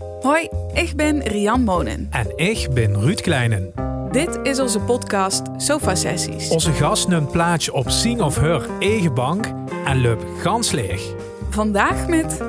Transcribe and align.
Hoi, 0.00 0.48
ik 0.72 0.92
ben 0.96 1.22
Rian 1.22 1.62
Monen. 1.62 2.06
En 2.10 2.32
ik 2.36 2.68
ben 2.74 3.00
Ruud 3.00 3.20
Kleinen. 3.20 3.72
Dit 4.10 4.38
is 4.42 4.60
onze 4.60 4.80
podcast 4.80 5.42
Sofa 5.56 5.94
Sessies. 5.94 6.48
Onze 6.48 6.72
gast 6.72 7.08
neemt 7.08 7.30
plaatje 7.30 7.72
op 7.72 7.90
Sing 7.90 8.20
of 8.20 8.36
Her 8.36 8.68
eigen 8.78 9.14
bank 9.14 9.44
en 9.84 10.00
loopt 10.00 10.24
gans 10.40 10.70
leeg. 10.70 11.14
Vandaag 11.50 12.08
met 12.08 12.42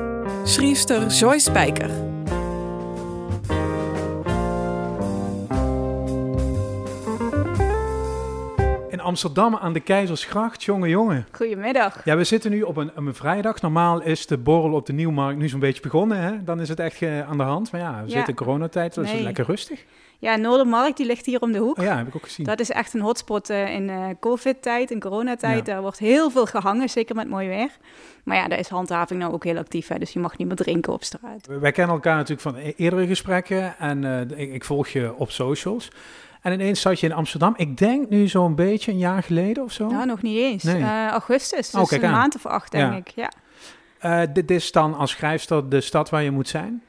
schrijfster 0.44 1.08
Joyce 1.08 1.50
Spijker. 1.50 2.11
Amsterdam 9.02 9.56
aan 9.56 9.74
de 9.74 9.80
Keizersgracht, 9.80 10.64
jongen, 10.64 10.90
jongen. 10.90 11.28
Goedemiddag. 11.32 12.06
Ja, 12.06 12.18
we 12.18 12.24
zitten 12.24 12.52
nu 12.52 12.62
op 12.62 12.78
een, 12.78 12.92
een 12.96 13.14
vrijdag. 13.16 13.62
Normaal 13.62 14.02
is 14.02 14.26
de 14.28 14.38
borrel 14.38 14.74
op 14.74 14.86
de 14.86 14.94
Nieuwmarkt 14.94 15.40
nu 15.40 15.50
zo'n 15.50 15.60
beetje 15.60 15.82
begonnen. 15.82 16.18
Hè? 16.18 16.44
Dan 16.44 16.60
is 16.60 16.70
het 16.70 16.80
echt 16.80 17.02
eh, 17.02 17.30
aan 17.30 17.38
de 17.38 17.44
hand. 17.44 17.72
Maar 17.72 17.82
ja, 17.82 17.92
we 17.92 18.02
Ja. 18.08 18.08
zitten 18.08 18.28
in 18.30 18.36
coronatijd, 18.36 18.94
dus 18.94 19.06
is 19.06 19.12
Nee. 19.14 19.24
lekker 19.24 19.46
rustig. 19.46 19.84
Ja, 20.20 20.36
Noordermarkt 20.36 20.98
die 20.98 21.06
ligt 21.06 21.26
hier 21.26 21.40
om 21.42 21.52
de 21.52 21.58
hoek. 21.58 21.78
Oh 21.78 21.84
ja, 21.84 21.98
heb 21.98 22.08
ik 22.08 22.16
ook 22.16 22.24
gezien. 22.24 22.46
Dat 22.46 22.60
is 22.60 22.70
echt 22.72 22.94
een 22.94 23.02
hotspot 23.02 23.50
eh, 23.50 23.74
in 23.76 23.90
eh, 23.90 24.06
covid-tijd, 24.20 24.92
in 24.92 25.00
coronatijd. 25.00 25.58
Ja. 25.58 25.74
Daar 25.74 25.82
wordt 25.82 26.00
heel 26.00 26.30
veel 26.30 26.46
gehangen, 26.46 26.90
zeker 26.90 27.16
met 27.16 27.28
mooi 27.30 27.48
weer. 27.48 27.70
Maar 28.24 28.38
ja, 28.38 28.48
daar 28.48 28.60
is 28.60 28.68
handhaving 28.68 29.20
nou 29.20 29.34
ook 29.34 29.44
heel 29.44 29.58
actief. 29.58 29.88
Hè, 29.88 29.98
dus 30.00 30.14
je 30.14 30.20
mag 30.20 30.38
niet 30.38 30.48
meer 30.48 30.56
drinken 30.58 30.94
op 30.94 31.04
straat. 31.04 31.48
Wij 31.60 31.72
kennen 31.72 31.96
elkaar 31.96 32.16
natuurlijk 32.16 32.42
van 32.42 32.56
e- 32.56 32.74
eerdere 32.78 33.08
gesprekken 33.08 33.78
en 33.80 34.04
ik, 34.36 34.54
ik 34.54 34.64
volg 34.66 34.88
je 34.88 35.14
op 35.16 35.32
socials. 35.32 35.90
En 36.42 36.54
ineens 36.54 36.82
zat 36.82 37.00
je 37.00 37.08
in 37.08 37.14
Amsterdam. 37.14 37.54
Ik 37.58 37.78
denk 37.78 38.10
nu 38.10 38.28
zo'n 38.28 38.56
beetje 38.56 38.92
een 38.92 38.98
jaar 38.98 39.24
geleden 39.24 39.64
of 39.64 39.72
zo. 39.72 39.88
Nou, 39.88 40.06
nog 40.06 40.22
niet 40.22 40.38
eens. 40.38 40.64
Nee. 40.64 40.82
Eh, 40.82 41.08
augustus, 41.08 41.74
Oh, 41.74 41.80
dus 41.80 41.90
kijk 41.90 42.02
een 42.02 42.08
aan. 42.08 42.14
maand 42.16 42.36
of 42.36 42.46
acht, 42.46 42.72
denk 42.72 42.92
Ja. 42.92 42.98
ik. 42.98 43.08
Ja. 43.08 43.32
Eh, 44.00 44.34
dit 44.34 44.52
is 44.52 44.72
dan 44.72 44.96
als 44.96 45.12
schrijfster 45.12 45.70
de 45.70 45.82
stad 45.82 46.10
waar 46.10 46.24
je 46.24 46.32
moet 46.32 46.48
zijn? 46.48 46.84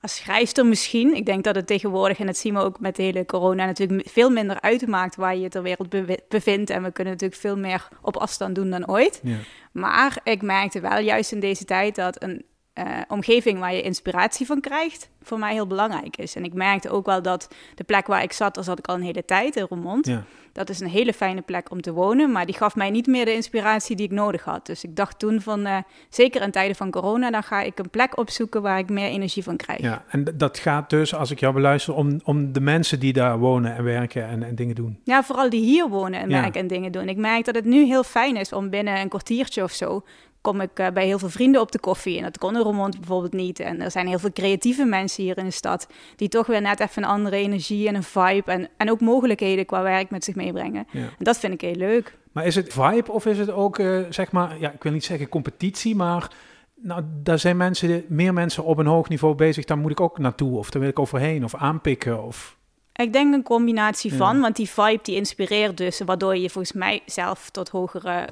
Als 0.00 0.16
schrijfster 0.16 0.66
misschien. 0.66 1.14
Ik 1.14 1.26
denk 1.26 1.44
dat 1.44 1.54
het 1.54 1.66
tegenwoordig, 1.66 2.18
en 2.18 2.26
dat 2.26 2.36
zien 2.36 2.54
we 2.54 2.60
ook 2.60 2.80
met 2.80 2.96
de 2.96 3.02
hele 3.02 3.26
corona, 3.26 3.64
natuurlijk 3.64 4.08
veel 4.08 4.30
minder 4.30 4.60
uitmaakt 4.60 5.16
waar 5.16 5.36
je 5.36 5.48
ter 5.48 5.62
wereld 5.62 5.88
bevindt. 6.28 6.70
En 6.70 6.82
we 6.82 6.90
kunnen 6.92 7.12
natuurlijk 7.12 7.40
veel 7.40 7.56
meer 7.56 7.88
op 8.02 8.16
afstand 8.16 8.54
doen 8.54 8.70
dan 8.70 8.88
ooit. 8.88 9.20
Ja. 9.22 9.36
Maar 9.72 10.18
ik 10.22 10.42
merkte 10.42 10.80
wel 10.80 10.98
juist 10.98 11.32
in 11.32 11.40
deze 11.40 11.64
tijd 11.64 11.94
dat 11.94 12.22
een 12.22 12.44
eh, 12.74 12.86
omgeving 13.08 13.58
waar 13.58 13.74
je 13.74 13.82
inspiratie 13.82 14.46
van 14.46 14.60
krijgt, 14.60 15.08
voor 15.22 15.38
mij 15.38 15.52
heel 15.52 15.66
belangrijk 15.66 16.16
is. 16.16 16.34
En 16.34 16.44
ik 16.44 16.52
merkte 16.52 16.90
ook 16.90 17.06
wel 17.06 17.22
dat 17.22 17.48
de 17.74 17.84
plek 17.84 18.06
waar 18.06 18.22
ik 18.22 18.32
zat, 18.32 18.54
daar 18.54 18.64
zat 18.64 18.78
ik 18.78 18.86
al 18.86 18.94
een 18.94 19.02
hele 19.02 19.24
tijd 19.24 19.56
in 19.56 19.66
Roermond. 19.68 20.06
Ja. 20.06 20.24
Dat 20.52 20.68
is 20.68 20.80
een 20.80 20.88
hele 20.88 21.12
fijne 21.12 21.40
plek 21.42 21.70
om 21.70 21.80
te 21.80 21.92
wonen, 21.92 22.32
maar 22.32 22.46
die 22.46 22.54
gaf 22.54 22.76
mij 22.76 22.90
niet 22.90 23.06
meer 23.06 23.24
de 23.24 23.34
inspiratie 23.34 23.96
die 23.96 24.06
ik 24.06 24.12
nodig 24.12 24.44
had. 24.44 24.66
Dus 24.66 24.84
ik 24.84 24.96
dacht 24.96 25.18
toen 25.18 25.40
van, 25.40 25.66
eh, 25.66 25.76
zeker 26.08 26.42
in 26.42 26.50
tijden 26.50 26.76
van 26.76 26.90
corona, 26.90 27.30
dan 27.30 27.42
ga 27.42 27.60
ik 27.60 27.78
een 27.78 27.90
plek 27.90 28.18
opzoeken 28.18 28.62
waar 28.62 28.78
ik 28.78 28.88
meer 28.90 29.08
energie 29.08 29.42
van 29.42 29.56
krijg. 29.56 29.80
Ja, 29.80 30.04
en 30.08 30.24
dat 30.34 30.58
gaat 30.58 30.90
dus, 30.90 31.14
als 31.14 31.30
ik 31.30 31.40
jou 31.40 31.54
beluister, 31.54 31.94
om, 31.94 32.20
om 32.24 32.52
de 32.52 32.60
mensen 32.60 33.00
die 33.00 33.12
daar 33.12 33.38
wonen 33.38 33.76
en 33.76 33.84
werken 33.84 34.26
en, 34.28 34.42
en 34.42 34.54
dingen 34.54 34.74
doen. 34.74 34.98
Ja, 35.04 35.22
vooral 35.22 35.50
die 35.50 35.64
hier 35.64 35.88
wonen 35.88 36.20
en 36.20 36.28
Ja. 36.30 36.40
werken 36.40 36.60
en 36.60 36.66
dingen 36.66 36.92
doen. 36.92 37.08
Ik 37.08 37.16
merk 37.16 37.44
dat 37.44 37.54
het 37.54 37.64
nu 37.64 37.84
heel 37.84 38.04
fijn 38.04 38.36
is 38.36 38.52
om 38.52 38.70
binnen 38.70 39.00
een 39.00 39.08
kwartiertje 39.08 39.62
of 39.62 39.72
zo... 39.72 40.04
kom 40.44 40.60
ik 40.60 40.78
eh, 40.78 40.88
bij 40.88 41.06
heel 41.06 41.18
veel 41.18 41.28
vrienden 41.28 41.60
op 41.60 41.72
de 41.72 41.78
koffie. 41.78 42.16
En 42.16 42.22
dat 42.22 42.38
kon 42.38 42.54
in 42.54 42.60
Roermond 42.60 42.98
bijvoorbeeld 42.98 43.32
niet. 43.32 43.60
En 43.60 43.80
er 43.80 43.90
zijn 43.90 44.06
heel 44.06 44.18
veel 44.18 44.32
creatieve 44.32 44.84
mensen 44.84 45.22
hier 45.22 45.38
in 45.38 45.44
de 45.44 45.50
stad... 45.50 45.86
die 46.16 46.28
toch 46.28 46.46
weer 46.46 46.60
net 46.60 46.80
even 46.80 47.02
een 47.02 47.08
andere 47.08 47.36
energie 47.36 47.88
en 47.88 47.94
een 47.94 48.02
vibe... 48.02 48.50
en, 48.50 48.68
en 48.76 48.90
ook 48.90 49.00
mogelijkheden 49.00 49.66
qua 49.66 49.82
werk 49.82 50.10
met 50.10 50.24
zich 50.24 50.34
meebrengen. 50.34 50.86
Ja. 50.90 51.00
En 51.00 51.24
dat 51.24 51.38
vind 51.38 51.52
ik 51.52 51.60
heel 51.60 51.74
leuk. 51.74 52.16
Maar 52.32 52.46
is 52.46 52.54
het 52.54 52.72
vibe 52.72 53.12
of 53.12 53.26
is 53.26 53.38
het 53.38 53.50
ook, 53.50 53.78
eh, 53.78 53.98
zeg 54.10 54.32
maar, 54.32 54.60
ja, 54.60 54.72
ik 54.72 54.82
wil 54.82 54.92
niet 54.92 55.04
zeggen 55.04 55.28
competitie, 55.28 55.96
maar 55.96 56.30
nou, 56.74 57.02
daar 57.22 57.38
zijn 57.38 57.56
mensen, 57.56 58.04
meer 58.08 58.32
mensen 58.32 58.64
op 58.64 58.78
een 58.78 58.86
hoog 58.86 59.08
niveau 59.08 59.34
bezig, 59.34 59.64
daar 59.64 59.78
moet 59.78 59.90
ik 59.90 60.00
ook 60.00 60.18
naartoe 60.18 60.58
of 60.58 60.70
daar 60.70 60.80
wil 60.80 60.90
ik 60.90 60.98
overheen 60.98 61.44
of 61.44 61.54
aanpikken 61.54 62.24
of... 62.24 62.56
Ik 62.94 63.12
denk 63.12 63.34
een 63.34 63.42
combinatie 63.42 64.10
Ja. 64.10 64.16
van, 64.16 64.40
want 64.40 64.56
die 64.56 64.68
vibe 64.68 65.00
die 65.02 65.16
inspireert 65.16 65.76
dus... 65.76 66.00
waardoor 66.00 66.36
je 66.36 66.50
volgens 66.50 66.72
mij 66.72 67.02
zelf 67.06 67.50
tot 67.50 67.68
hogere... 67.68 68.28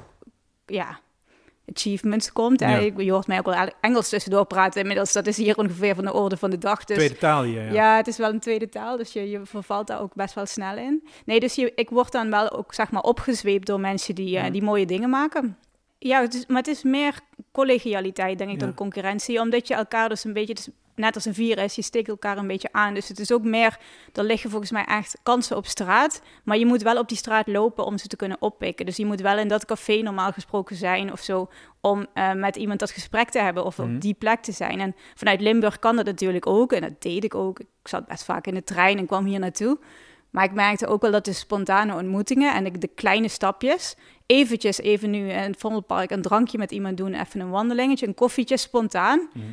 ja, 0.65 0.99
achievements 1.75 2.31
komt. 2.31 2.59
Ja. 2.59 2.67
hè. 2.67 2.79
Ik- 2.79 3.01
Je 3.01 3.11
hoort 3.11 3.27
mij 3.27 3.37
ook 3.37 3.45
wel 3.45 3.69
Engels 3.81 4.09
tussendoor 4.09 4.45
praten 4.45 4.81
inmiddels. 4.81 5.13
Dat 5.13 5.27
is 5.27 5.37
hier 5.37 5.57
ongeveer 5.57 5.95
van 5.95 6.05
de 6.05 6.13
orde 6.13 6.37
van 6.37 6.49
de 6.49 6.57
dag. 6.57 6.83
Dus 6.83 6.97
Tweede 6.97 7.17
taal 7.17 7.43
ja. 7.43 7.71
Ja. 7.71 7.97
het 7.97 8.07
is 8.07 8.17
wel 8.17 8.29
een 8.29 8.39
tweede 8.39 8.69
taal, 8.69 8.97
dus 8.97 9.13
je, 9.13 9.29
je 9.29 9.39
vervalt 9.43 9.87
daar 9.87 10.01
ook 10.01 10.13
best 10.13 10.33
wel 10.33 10.45
snel 10.45 10.77
in. 10.77 11.03
Nee, 11.25 11.39
dus 11.39 11.55
je, 11.55 11.71
ik 11.75 11.89
word 11.89 12.11
dan 12.11 12.29
wel 12.29 12.51
ook 12.51 12.73
zeg 12.73 12.91
maar 12.91 13.01
opgezweept 13.01 13.67
door 13.67 13.79
mensen 13.79 14.15
die, 14.15 14.37
eh, 14.37 14.51
die 14.51 14.63
mooie 14.63 14.85
dingen 14.85 15.09
maken. 15.09 15.57
Ja, 15.99 16.21
het 16.21 16.33
is, 16.33 16.45
maar 16.47 16.57
het 16.57 16.67
is 16.67 16.83
meer 16.83 17.19
collegialiteit, 17.51 18.37
denk 18.37 18.51
ik, 18.51 18.59
dan 18.59 18.73
concurrentie. 18.73 19.39
Omdat 19.39 19.67
je 19.67 19.73
elkaar 19.73 20.09
dus 20.09 20.23
een 20.23 20.33
beetje, 20.33 20.53
is 20.53 20.67
net 20.95 21.15
als 21.15 21.25
een 21.25 21.33
virus, 21.33 21.75
je 21.75 21.81
steekt 21.81 22.07
elkaar 22.09 22.37
een 22.37 22.47
beetje 22.47 22.69
aan. 22.71 22.93
Dus 22.93 23.07
het 23.07 23.19
is 23.19 23.31
ook 23.31 23.43
meer, 23.43 23.77
er 24.13 24.23
liggen 24.23 24.49
volgens 24.49 24.71
mij 24.71 24.85
echt 24.85 25.17
kansen 25.23 25.57
op 25.57 25.65
straat. 25.65 26.21
Maar 26.43 26.57
je 26.57 26.65
moet 26.65 26.81
wel 26.81 26.97
op 26.97 27.07
die 27.07 27.17
straat 27.17 27.47
lopen 27.47 27.85
om 27.85 27.97
ze 27.97 28.07
te 28.07 28.15
kunnen 28.15 28.37
oppikken. 28.39 28.85
Dus 28.85 28.97
je 28.97 29.05
moet 29.05 29.21
wel 29.21 29.37
in 29.37 29.47
dat 29.47 29.65
café 29.65 30.01
normaal 30.01 30.31
gesproken 30.31 30.75
zijn 30.75 31.11
of 31.11 31.19
zo. 31.19 31.49
Om 31.81 32.05
eh, 32.13 32.33
met 32.33 32.55
iemand 32.55 32.79
dat 32.79 32.91
gesprek 32.91 33.29
te 33.29 33.39
hebben 33.39 33.65
of 33.65 33.77
Mhm. 33.77 33.95
op 33.95 34.01
die 34.01 34.13
plek 34.13 34.41
te 34.41 34.51
zijn. 34.51 34.79
En 34.79 34.95
vanuit 35.15 35.41
Limburg 35.41 35.79
kan 35.79 35.95
dat 35.95 36.05
natuurlijk 36.05 36.47
ook. 36.47 36.73
En 36.73 36.81
dat 36.81 37.01
deed 37.01 37.23
ik 37.23 37.35
ook. 37.35 37.59
Ik 37.59 37.67
zat 37.83 38.05
best 38.07 38.23
vaak 38.23 38.47
in 38.47 38.53
de 38.53 38.63
trein 38.63 38.97
en 38.97 39.05
kwam 39.05 39.25
hier 39.25 39.39
naartoe. 39.39 39.77
Maar 40.29 40.43
ik 40.43 40.51
merkte 40.53 40.87
ook 40.87 41.01
wel 41.01 41.11
dat 41.11 41.25
de 41.25 41.33
spontane 41.33 41.95
ontmoetingen 41.95 42.53
en 42.53 42.63
de, 42.63 42.77
de 42.77 42.87
kleine 42.87 43.27
stapjes... 43.27 43.95
eventjes 44.25 44.77
even 44.79 45.09
nu 45.09 45.29
in 45.29 45.37
het 45.37 45.59
Vondelpark 45.59 46.11
een 46.11 46.21
drankje 46.21 46.57
met 46.57 46.71
iemand 46.71 46.97
doen... 46.97 47.13
even 47.13 47.39
een 47.39 47.49
wandelingetje, 47.49 48.07
een 48.07 48.13
koffietje, 48.13 48.57
spontaan... 48.57 49.29
Mhm. 49.33 49.45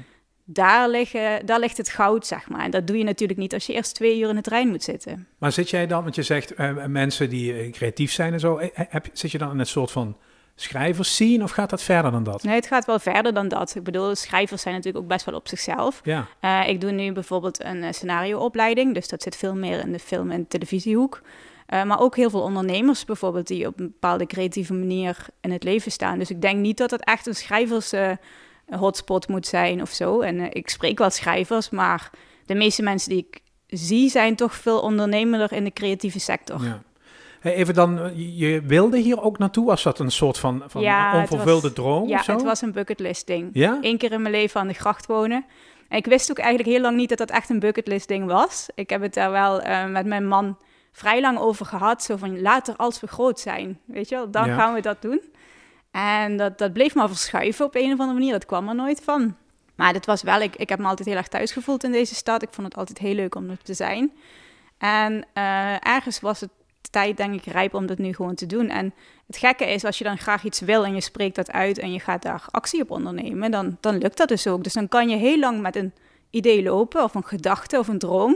Daar, 0.53 0.89
liggen, 0.89 1.47
daar 1.47 1.59
ligt 1.61 1.77
het 1.77 1.89
goud, 1.89 2.27
zeg 2.27 2.49
maar. 2.49 2.65
En 2.65 2.71
dat 2.71 2.87
doe 2.87 2.99
je 2.99 3.05
natuurlijk 3.05 3.39
niet 3.39 3.55
als 3.55 3.67
je 3.67 3.73
eerst 3.73 3.95
twee 3.95 4.19
uur 4.21 4.29
in 4.29 4.35
de 4.35 4.41
trein 4.41 4.69
moet 4.69 4.83
zitten. 4.83 5.27
Maar 5.39 5.53
zit 5.53 5.71
jij 5.71 5.87
dan, 5.87 6.03
want 6.03 6.15
je 6.15 6.23
zegt 6.23 6.55
eh, 6.55 6.85
mensen 6.87 7.29
die 7.29 7.53
eh, 7.53 7.73
creatief 7.73 8.13
zijn 8.13 8.33
en 8.33 8.41
zo, 8.41 8.57
eh, 8.57 8.69
heb, 8.75 9.07
zit 9.13 9.31
je 9.31 9.39
dan 9.39 9.51
in 9.51 9.59
een 9.59 9.67
soort 9.67 9.91
van 9.91 10.17
schrijvers 10.55 11.17
zien 11.17 11.43
of 11.43 11.51
gaat 11.51 11.71
dat 11.71 11.83
verder 11.83 12.11
dan 12.11 12.23
dat? 12.23 12.43
Nee, 12.43 12.55
het 12.55 12.67
gaat 12.67 12.85
wel 12.85 12.99
verder 12.99 13.35
dan 13.35 13.49
dat. 13.49 13.75
Ik 13.75 13.83
bedoel, 13.85 14.15
schrijvers 14.15 14.63
zijn 14.63 14.75
natuurlijk 14.75 15.05
ook 15.05 15.11
best 15.11 15.25
wel 15.25 15.35
op 15.35 15.49
zichzelf. 15.49 16.01
Ja, 16.05 16.27
Eh, 16.41 16.69
ik 16.69 16.81
doe 16.81 16.91
nu 16.91 17.13
bijvoorbeeld 17.13 17.65
een 17.65 17.83
eh, 17.83 17.93
scenarioopleiding, 17.93 18.95
dus 18.95 19.09
dat 19.09 19.23
zit 19.23 19.37
veel 19.37 19.55
meer 19.55 19.81
in 19.81 19.93
de 19.93 19.99
film- 19.99 20.31
en 20.31 20.49
televisiehoek. 20.49 21.21
Eh, 21.67 21.83
maar 21.85 22.01
ook 22.01 22.17
heel 22.17 22.31
veel 22.31 22.43
ondernemers 22.43 23.05
bijvoorbeeld 23.05 23.47
die 23.47 23.67
op 23.67 23.81
een 23.81 23.87
bepaalde 23.87 24.27
creatieve 24.27 24.75
manier 24.75 25.27
in 25.41 25.51
het 25.51 25.63
leven 25.65 25.93
staan. 25.93 26.19
Dus 26.19 26.31
ik 26.31 26.43
denk 26.43 26.59
niet 26.59 26.77
dat 26.77 26.91
het 26.91 27.05
echt 27.05 27.27
een 27.27 27.35
schrijvers 27.35 27.93
eh, 28.71 28.79
hotspot 28.79 29.29
moet 29.29 29.47
zijn 29.47 29.83
of 29.83 29.91
zo. 29.91 30.21
En 30.21 30.41
eh, 30.41 30.47
ik 30.51 30.69
spreek 30.69 30.99
wel 30.99 31.11
schrijvers, 31.11 31.71
maar 31.71 32.11
de 32.47 32.55
meeste 32.55 32.83
mensen 32.83 33.11
die 33.11 33.27
ik 33.31 33.41
zie 33.67 34.09
zijn 34.11 34.37
toch 34.37 34.55
veel 34.55 34.81
ondernemerder 34.81 35.53
in 35.53 35.65
de 35.65 35.73
creatieve 35.73 36.21
sector. 36.21 36.65
ja. 36.65 36.83
Hey, 37.41 37.55
even 37.55 37.75
dan, 37.75 37.99
eh, 37.99 38.39
je- 38.39 38.63
wilde 38.63 38.99
hier 38.99 39.23
ook 39.23 39.39
naartoe? 39.39 39.67
Was 39.67 39.83
dat 39.83 39.99
een 39.99 40.11
soort 40.11 40.39
van, 40.39 40.63
van 40.67 40.81
Ja, 40.83 41.21
onvervulde 41.21 41.61
was- 41.61 41.73
droom 41.73 42.09
Ja, 42.09 42.19
of 42.19 42.25
zo? 42.25 42.33
het 42.33 42.43
was 42.43 42.61
een 42.63 42.73
bucketlist 42.73 43.27
ding. 43.27 43.51
Ja? 43.53 43.79
Eén 43.81 43.99
keer 43.99 44.13
in 44.13 44.23
mijn 44.23 44.35
leven 44.35 44.61
aan 44.61 44.67
de 44.69 44.75
gracht 44.75 45.07
wonen. 45.07 45.45
En 45.89 45.99
ik 45.99 46.07
wist 46.07 46.31
ook 46.31 46.39
eigenlijk 46.39 46.69
heel 46.69 46.81
lang 46.81 46.97
niet 46.97 47.09
dat 47.09 47.19
dat 47.19 47.31
echt 47.31 47.51
een 47.51 47.59
bucketlist 47.59 48.09
ding 48.09 48.27
was. 48.27 48.69
Ik 48.75 48.91
heb 48.91 49.03
het 49.03 49.15
daar 49.15 49.31
wel 49.31 49.61
eh, 49.61 49.87
met 49.87 50.07
mijn 50.07 50.27
man 50.29 50.59
vrij 50.93 51.21
lang 51.21 51.39
over 51.39 51.67
gehad. 51.67 52.03
Zo 52.03 52.17
van 52.17 52.41
later 52.41 52.77
als 52.77 53.01
we 53.01 53.07
groot 53.07 53.41
zijn, 53.41 53.79
weet 53.85 54.09
je 54.09 54.15
wel, 54.15 54.31
dan 54.31 54.47
Ja. 54.47 54.55
gaan 54.55 54.75
we 54.75 54.81
dat 54.81 55.03
doen. 55.03 55.21
En 55.91 56.37
dat, 56.37 56.59
dat 56.59 56.73
bleef 56.73 56.95
maar 56.95 57.09
verschuiven 57.09 57.65
op 57.65 57.75
een 57.75 57.93
of 57.93 57.99
andere 57.99 58.13
manier. 58.13 58.33
Dat 58.33 58.47
kwam 58.47 58.69
er 58.69 58.75
nooit 58.75 59.01
van. 59.05 59.37
Maar 59.75 59.93
dit 59.93 60.07
was 60.07 60.23
wel, 60.23 60.41
ik, 60.41 60.57
ik 60.57 60.69
heb 60.69 60.79
me 60.79 60.87
altijd 60.87 61.09
heel 61.09 61.17
erg 61.17 61.29
thuis 61.29 61.53
gevoeld 61.53 61.85
in 61.85 61.93
deze 61.93 62.15
stad. 62.15 62.43
Ik 62.43 62.49
vond 62.53 62.67
het 62.67 62.77
altijd 62.77 62.99
heel 62.99 63.15
leuk 63.15 63.35
om 63.35 63.51
er 63.51 63.63
te 63.63 63.75
zijn. 63.75 64.13
En 64.79 65.27
eh, 65.33 65.87
ergens 65.87 66.21
was 66.21 66.41
het 66.41 66.51
tijd, 66.91 67.17
denk 67.17 67.35
ik, 67.35 67.45
rijp 67.45 67.75
om 67.75 67.87
dat 67.87 67.99
nu 67.99 68.15
gewoon 68.15 68.35
te 68.35 68.47
doen. 68.47 68.69
En 68.69 68.95
het 69.27 69.37
gekke 69.37 69.73
is, 69.73 69.85
als 69.85 69.99
je 69.99 70.05
dan 70.05 70.19
graag 70.19 70.45
iets 70.45 70.61
wil 70.61 70.85
en 70.85 70.95
je 70.95 71.01
spreekt 71.01 71.37
dat 71.37 71.51
uit 71.51 71.79
en 71.79 71.93
je 71.93 72.01
gaat 72.01 72.23
daar 72.23 72.45
actie 72.51 72.83
op 72.83 72.91
ondernemen, 72.91 73.51
dan, 73.51 73.77
dan 73.81 73.99
lukt 73.99 74.17
dat 74.17 74.29
dus 74.29 74.47
ook. 74.47 74.65
Dus 74.65 74.73
dan 74.73 74.89
kan 74.89 75.09
je 75.09 75.17
heel 75.17 75.39
lang 75.39 75.61
met 75.61 75.77
een 75.77 75.93
idee 76.31 76.63
lopen, 76.63 77.03
of 77.03 77.15
een 77.15 77.25
gedachte, 77.25 77.79
of 77.79 77.89
een 77.89 77.99
droom. 77.99 78.33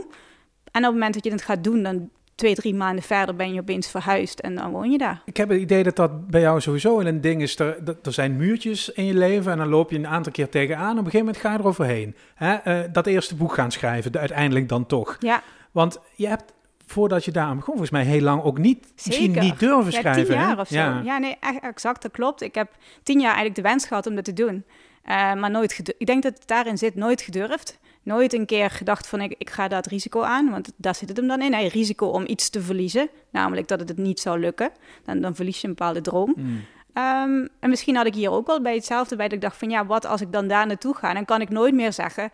En 0.71 0.81
op 0.81 0.83
het 0.83 0.93
moment 0.93 1.13
dat 1.13 1.23
je 1.23 1.31
het 1.31 1.41
gaat 1.41 1.63
doen, 1.63 1.83
dan 1.83 2.09
twee, 2.35 2.55
drie 2.55 2.75
maanden 2.75 3.03
verder 3.03 3.35
ben 3.35 3.53
je 3.53 3.59
opeens 3.59 3.87
verhuisd 3.89 4.39
en 4.39 4.55
dan 4.55 4.71
woon 4.71 4.91
je 4.91 4.97
daar. 4.97 5.21
Ik 5.25 5.37
heb 5.37 5.49
het 5.49 5.59
idee 5.61 5.83
dat 5.83 5.95
dat 5.95 6.27
bij 6.27 6.41
jou 6.41 6.61
sowieso 6.61 6.99
een 6.99 7.21
ding 7.21 7.41
is. 7.41 7.59
Er, 7.59 7.77
er 8.03 8.13
zijn 8.13 8.35
muurtjes 8.35 8.89
in 8.89 9.05
je 9.05 9.13
leven 9.13 9.51
en 9.51 9.57
dan 9.57 9.67
loop 9.67 9.91
je 9.91 9.97
een 9.97 10.07
aantal 10.07 10.31
keer 10.31 10.49
tegenaan. 10.49 10.91
Op 10.91 10.97
een 11.05 11.11
gegeven 11.11 11.19
moment 11.25 11.37
ga 11.37 11.51
je 11.51 11.57
er 11.57 11.65
overheen. 11.67 12.15
Hè? 12.35 12.53
Eh, 12.53 12.79
dat 12.91 13.07
eerste 13.07 13.35
boek 13.35 13.53
gaan 13.53 13.71
schrijven, 13.71 14.11
de- 14.11 14.19
uiteindelijk 14.19 14.69
dan 14.69 14.85
toch. 14.85 15.15
Ja, 15.19 15.43
Want 15.71 15.99
je 16.15 16.27
hebt, 16.27 16.53
voordat 16.85 17.25
je 17.25 17.31
daar 17.31 17.45
aan 17.45 17.55
begon, 17.55 17.65
volgens 17.77 17.89
mij 17.91 18.03
heel 18.03 18.21
lang 18.21 18.43
ook 18.43 18.57
niet, 18.57 18.87
misschien 19.05 19.31
niet 19.31 19.59
durven 19.59 19.91
ja 19.91 19.99
schrijven. 19.99 20.25
tien 20.25 20.37
hè? 20.37 20.43
jaar 20.45 20.59
of 20.59 20.67
zo. 20.67 20.75
Ja, 21.03 21.17
nee, 21.17 21.37
echt, 21.39 21.59
exact, 21.61 22.01
dat 22.01 22.11
klopt. 22.11 22.41
Ik 22.41 22.55
heb 22.55 22.71
tien 23.03 23.17
jaar 23.19 23.33
eigenlijk 23.33 23.55
de 23.55 23.61
wens 23.61 23.85
gehad 23.85 24.07
om 24.07 24.15
dat 24.15 24.23
te 24.25 24.33
doen. 24.33 24.65
Eh, 25.03 25.33
maar 25.33 25.51
nooit 25.51 25.93
ik 25.97 26.05
denk 26.05 26.23
dat 26.23 26.33
het 26.33 26.47
daarin 26.47 26.77
zit, 26.77 26.95
nooit 26.95 27.21
gedurfd. 27.21 27.79
Nooit 28.05 28.33
een 28.33 28.45
keer 28.45 28.69
gedacht 28.69 29.07
van 29.07 29.21
ik, 29.21 29.35
ik 29.37 29.49
ga 29.49 29.67
het 29.67 29.87
risico 29.87 30.21
aan, 30.21 30.49
want 30.49 30.71
daar 30.75 30.95
zit 30.95 31.07
het 31.07 31.17
hem 31.17 31.27
dan 31.27 31.41
in. 31.41 31.53
Hè? 31.53 31.67
Risico 31.67 32.07
om 32.07 32.23
iets 32.27 32.49
te 32.49 32.61
verliezen, 32.61 33.09
namelijk 33.31 33.67
dat 33.67 33.79
het 33.79 33.89
het 33.89 33.97
niet 33.97 34.19
zou 34.19 34.39
lukken. 34.39 34.71
Dan, 35.03 35.21
dan 35.21 35.35
verlies 35.35 35.61
je 35.61 35.67
een 35.67 35.73
bepaalde 35.75 36.01
droom. 36.01 36.33
Mm. 36.35 36.65
Ehm, 36.93 37.47
en 37.59 37.69
misschien 37.69 37.95
had 37.95 38.05
ik 38.05 38.15
hier 38.15 38.31
ook 38.31 38.47
wel 38.47 38.61
bij 38.61 38.75
hetzelfde 38.75 39.15
bij 39.15 39.25
dat 39.25 39.35
ik 39.35 39.41
dacht 39.41 39.57
van 39.57 39.69
ja, 39.69 39.85
wat 39.85 40.05
als 40.05 40.21
ik 40.21 40.31
dan 40.31 40.47
daar 40.47 40.67
naartoe 40.67 40.95
ga? 40.95 41.13
Dan 41.13 41.25
kan 41.25 41.41
ik 41.41 41.49
nooit 41.49 41.73
meer 41.73 41.93
zeggen, 41.93 42.31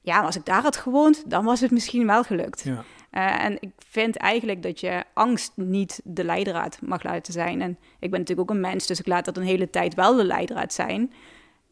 ja, 0.00 0.20
als 0.20 0.36
ik 0.36 0.44
daar 0.44 0.62
had 0.62 0.76
gewoond, 0.76 1.30
dan 1.30 1.44
was 1.44 1.60
het 1.60 1.70
misschien 1.70 2.06
wel 2.06 2.24
gelukt. 2.24 2.62
Ja. 2.64 2.84
Uh, 3.12 3.44
en 3.44 3.56
ik 3.60 3.70
vind 3.88 4.16
eigenlijk 4.16 4.62
dat 4.62 4.80
je 4.80 5.04
angst 5.12 5.52
niet 5.54 6.00
de 6.04 6.24
leidraad 6.24 6.78
mag 6.80 7.02
laten 7.02 7.32
zijn. 7.32 7.60
En 7.60 7.78
ik 7.98 8.10
ben 8.10 8.20
natuurlijk 8.20 8.50
ook 8.50 8.56
een 8.56 8.62
mens, 8.62 8.86
dus 8.86 8.98
ik 8.98 9.06
laat 9.06 9.24
dat 9.24 9.36
een 9.36 9.42
hele 9.42 9.70
tijd 9.70 9.94
wel 9.94 10.16
de 10.16 10.24
leidraad 10.24 10.72
zijn. 10.72 11.12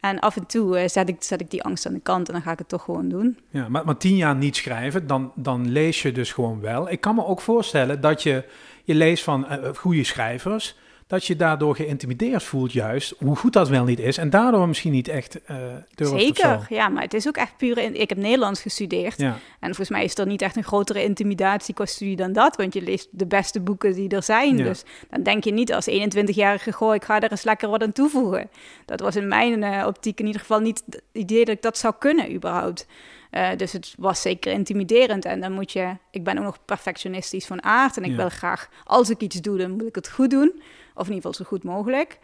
En 0.00 0.18
af 0.18 0.36
en 0.36 0.46
toe 0.46 0.82
uh, 0.82 0.88
zet, 0.88 1.08
ik, 1.08 1.22
zet 1.22 1.40
ik 1.40 1.50
die 1.50 1.62
angst 1.62 1.86
aan 1.86 1.94
de 1.94 2.00
kant 2.00 2.26
en 2.26 2.32
dan 2.32 2.42
ga 2.42 2.52
ik 2.52 2.58
het 2.58 2.68
toch 2.68 2.82
gewoon 2.82 3.08
doen. 3.08 3.38
Ja, 3.50 3.68
maar, 3.68 3.84
maar 3.84 3.96
tien 3.96 4.16
jaar 4.16 4.36
niet 4.36 4.56
schrijven, 4.56 5.06
dan, 5.06 5.32
dan 5.34 5.70
lees 5.70 6.02
je 6.02 6.12
dus 6.12 6.32
gewoon 6.32 6.60
wel. 6.60 6.90
Ik 6.90 7.00
kan 7.00 7.14
me 7.14 7.24
ook 7.24 7.40
voorstellen 7.40 8.00
dat 8.00 8.22
je, 8.22 8.44
je 8.84 8.94
leest 8.94 9.24
van 9.24 9.46
uh, 9.50 9.68
goede 9.74 10.04
schrijvers 10.04 10.76
dat 11.10 11.24
je 11.24 11.36
daardoor 11.36 11.76
geïntimideerd 11.76 12.42
voelt 12.42 12.72
juist, 12.72 13.14
hoe 13.18 13.36
goed 13.36 13.52
dat 13.52 13.68
wel 13.68 13.84
niet 13.84 13.98
is. 13.98 14.16
En 14.18 14.30
daardoor 14.30 14.68
misschien 14.68 14.92
niet 14.92 15.08
echt 15.08 15.38
uh, 15.50 15.56
durft 15.94 16.20
Zeker, 16.20 16.66
ja, 16.68 16.88
maar 16.88 17.02
het 17.02 17.14
is 17.14 17.28
ook 17.28 17.36
echt 17.36 17.56
pure... 17.56 17.82
Ik 17.92 18.08
heb 18.08 18.18
Nederlands 18.18 18.60
gestudeerd. 18.60 19.18
Ja. 19.18 19.38
En 19.60 19.66
volgens 19.66 19.88
mij 19.88 20.04
is 20.04 20.18
er 20.18 20.26
niet 20.26 20.42
echt 20.42 20.56
een 20.56 20.64
grotere 20.64 21.04
intimidatie 21.04 21.74
qua 21.74 21.84
studie 21.84 22.16
dan 22.16 22.32
dat. 22.32 22.56
Want 22.56 22.74
je 22.74 22.82
leest 22.82 23.08
de 23.10 23.26
beste 23.26 23.60
boeken 23.60 23.94
die 23.94 24.08
er 24.08 24.22
zijn. 24.22 24.56
Ja. 24.56 24.64
Dus 24.64 24.84
dan 25.10 25.22
denk 25.22 25.44
je 25.44 25.52
niet 25.52 25.72
als 25.72 25.90
21-jarige... 25.90 26.72
Goh, 26.72 26.94
ik 26.94 27.04
ga 27.04 27.20
er 27.20 27.30
eens 27.30 27.42
lekker 27.42 27.68
wat 27.68 27.82
aan 27.82 27.92
toevoegen. 27.92 28.50
Dat 28.84 29.00
was 29.00 29.16
in 29.16 29.28
mijn 29.28 29.62
uh, 29.62 29.84
optiek 29.86 30.20
in 30.20 30.26
ieder 30.26 30.40
geval 30.40 30.60
niet 30.60 30.82
het 30.86 31.02
idee 31.12 31.44
dat 31.44 31.54
ik 31.54 31.62
dat 31.62 31.78
zou 31.78 31.94
kunnen 31.98 32.34
überhaupt. 32.34 32.86
Uh, 33.30 33.48
dus 33.56 33.72
het 33.72 33.94
was 33.98 34.20
zeker 34.20 34.52
intimiderend. 34.52 35.24
En 35.24 35.40
dan 35.40 35.52
moet 35.52 35.72
je... 35.72 35.96
Ik 36.10 36.24
ben 36.24 36.38
ook 36.38 36.44
nog 36.44 36.64
perfectionistisch 36.64 37.46
van 37.46 37.62
aard. 37.62 37.96
En 37.96 38.04
ik 38.04 38.16
wil 38.16 38.28
graag, 38.28 38.68
als 38.84 39.10
ik 39.10 39.20
iets 39.20 39.40
doe, 39.40 39.58
dan 39.58 39.70
moet 39.70 39.86
ik 39.86 39.94
het 39.94 40.10
goed 40.10 40.30
doen. 40.30 40.52
Of 41.00 41.08
in 41.08 41.14
ieder 41.14 41.30
geval 41.30 41.46
zo 41.46 41.50
goed 41.50 41.64
mogelijk. 41.64 42.18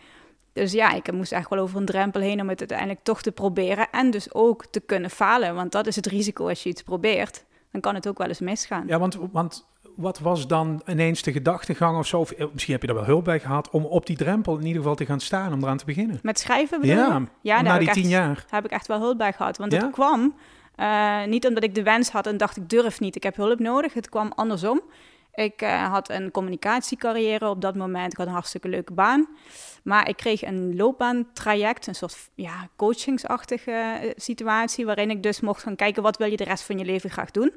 Dus 0.52 0.73
ja, 0.73 0.93
ik 0.93 1.12
moest 1.12 1.32
echt 1.32 1.50
wel 1.50 1.58
over 1.58 1.78
een 1.78 1.84
drempel 1.84 2.20
heen 2.20 2.40
om 2.40 2.49
het 2.49 2.58
uiteindelijk 2.58 3.00
toch 3.02 3.23
te 3.23 3.32
proberen. 3.32 3.90
En 3.90 4.11
dus 4.11 4.34
ook 4.34 4.67
te 4.67 4.81
kunnen 4.81 5.11
falen. 5.11 5.55
Want 5.55 5.73
dat 5.73 5.87
is 5.87 5.96
het 5.96 6.06
risico 6.06 6.49
als 6.49 6.62
je 6.62 6.69
iets 6.69 6.82
probeert. 6.82 7.44
Dan 7.70 7.81
kan 7.81 7.94
het 7.94 8.08
ook 8.08 8.19
wel 8.19 8.28
eens 8.28 8.40
misgaan. 8.40 8.84
Ja, 8.87 8.99
want, 8.99 9.19
want 9.32 9.67
wat 9.96 10.19
was 10.19 10.46
dan 10.46 10.82
ineens 10.87 11.23
de 11.23 11.32
gedachtegang 11.32 11.99
of 11.99 12.06
zo? 12.06 12.20
Of 12.20 12.31
eh, 12.31 12.46
misschien 12.52 12.73
heb 12.73 12.82
je 12.82 12.88
daar 12.88 12.96
wel 12.96 13.06
hulp 13.06 13.25
bij 13.25 13.40
gehad 13.40 13.70
om 13.70 13.84
op 13.84 14.06
die 14.06 14.17
drempel 14.17 14.56
in 14.56 14.67
ieder 14.67 14.81
geval 14.81 14.94
te 14.94 15.06
gaan 15.06 15.20
staan, 15.20 15.52
om 15.52 15.62
eraan 15.62 15.76
te 15.76 15.84
beginnen. 15.84 16.19
Met 16.22 16.38
schrijven 16.38 16.81
bedoel 16.81 16.96
ja, 16.96 17.17
je? 17.17 17.26
Ja, 17.40 17.62
na 17.62 17.79
die 17.79 17.90
tien 17.90 18.02
echt, 18.02 18.12
jaar. 18.12 18.34
Daar 18.34 18.44
heb 18.49 18.64
ik 18.64 18.70
echt 18.70 18.87
wel 18.87 18.99
hulp 18.99 19.19
bij 19.19 19.32
gehad. 19.32 19.56
Want 19.56 19.72
ja? 19.72 19.81
het 19.81 19.90
kwam 19.90 20.34
uh, 20.76 21.25
niet 21.25 21.46
omdat 21.46 21.62
ik 21.62 21.75
de 21.75 21.82
wens 21.82 22.11
had 22.11 22.26
en 22.26 22.37
dacht 22.37 22.56
ik 22.56 22.69
durf 22.69 23.00
niet, 23.00 23.17
ik 23.17 23.22
heb 23.22 23.37
hulp 23.37 23.58
nodig. 23.58 23.94
Het 23.94 24.08
kwam 24.08 24.32
andersom. 24.34 24.81
Ik 25.37 25.62
uh, 25.62 25.91
had 25.91 26.11
een 26.11 26.31
communicatiecarrière 26.31 27.49
op 27.49 27.61
dat 27.61 27.75
moment. 27.75 28.12
Ik 28.12 28.19
had 28.19 28.27
een 28.27 28.33
hartstikke 28.33 28.69
leuke 28.69 28.93
baan. 28.93 29.29
Maar 29.83 30.09
ik 30.09 30.17
kreeg 30.17 30.43
een 30.43 30.77
loopbaantraject, 30.77 31.87
een 31.87 31.94
soort 31.94 32.31
ja, 32.35 32.69
coachingsachtige 32.77 34.00
uh, 34.03 34.11
situatie, 34.17 34.87
waarin 34.87 35.11
ik 35.11 35.23
dus 35.23 35.41
mocht 35.41 35.62
gaan 35.62 35.77
kijken 35.77 36.03
wat 36.03 36.17
wil 36.17 36.31
je 36.31 36.37
de 36.37 36.44
rest 36.44 36.65
van 36.65 36.79
je 36.79 36.85
leven 36.85 37.11
graag 37.11 37.31
doen. 37.31 37.53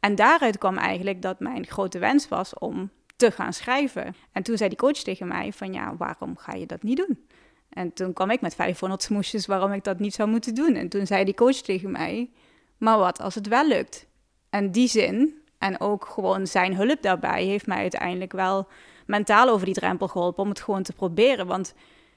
En 0.00 0.14
daaruit 0.14 0.58
kwam 0.58 0.76
eigenlijk 0.76 1.22
dat 1.22 1.40
mijn 1.40 1.66
grote 1.66 1.98
wens 1.98 2.28
was 2.28 2.54
om 2.54 2.90
te 3.16 3.30
gaan 3.30 3.52
schrijven. 3.52 4.14
En 4.32 4.42
toen 4.42 4.56
zei 4.56 4.68
die 4.68 4.78
coach 4.78 4.92
tegen 4.98 5.28
mij 5.28 5.52
van 5.52 5.72
ja, 5.72 5.96
waarom 5.96 6.36
ga 6.36 6.54
je 6.54 6.66
dat 6.66 6.82
niet 6.82 6.96
doen? 6.96 7.26
En 7.68 7.92
toen 7.92 8.12
kwam 8.12 8.30
ik 8.30 8.40
met 8.40 8.54
500 8.54 9.02
smoesjes 9.02 9.46
waarom 9.46 9.72
ik 9.72 9.84
dat 9.84 9.98
niet 9.98 10.14
zou 10.14 10.28
moeten 10.28 10.54
doen. 10.54 10.74
En 10.74 10.88
toen 10.88 11.06
zei 11.06 11.24
die 11.24 11.34
coach 11.34 11.56
tegen 11.56 11.90
mij, 11.90 12.30
maar 12.76 12.98
wat 12.98 13.20
als 13.20 13.34
het 13.34 13.48
wel 13.48 13.66
lukt? 13.66 14.06
En 14.50 14.70
die 14.70 14.88
zin, 14.88 15.34
en 15.58 15.80
ook 15.80 16.06
gewoon 16.06 16.46
zijn 16.46 16.74
hulp 16.76 17.02
daarbij 17.02 17.44
heeft 17.44 17.66
mij 17.66 17.78
uiteindelijk 17.78 18.32
wel 18.32 18.68
mentaal 19.06 19.48
over 19.48 19.66
die 19.66 19.74
drempel 19.74 20.08
geholpen 20.08 20.42
om 20.42 20.48
het 20.48 20.60
gewoon 20.60 20.82
te 20.82 20.92
proberen. 20.92 21.46
Want 21.46 21.74